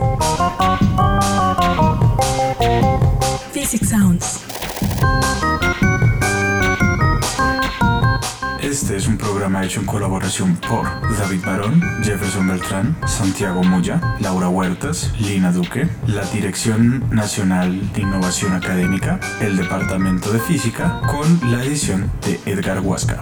Physics 3.53 3.89
Sounds. 3.89 4.39
Este 8.63 8.95
es 8.97 9.07
un 9.07 9.17
programa 9.17 9.63
hecho 9.63 9.79
en 9.79 9.85
colaboración 9.85 10.55
por 10.55 10.85
David 11.17 11.41
Barón, 11.45 11.81
Jefferson 12.03 12.47
Beltrán, 12.47 12.97
Santiago 13.05 13.63
Moya, 13.63 14.17
Laura 14.19 14.49
Huertas, 14.49 15.13
Lina 15.19 15.51
Duque, 15.51 15.87
la 16.07 16.23
Dirección 16.25 17.07
Nacional 17.11 17.93
de 17.93 18.01
Innovación 18.01 18.53
Académica, 18.53 19.19
el 19.39 19.55
Departamento 19.55 20.31
de 20.31 20.39
Física, 20.39 20.99
con 21.11 21.51
la 21.51 21.63
edición 21.63 22.11
de 22.25 22.39
Edgar 22.51 22.79
Huasca. 22.79 23.21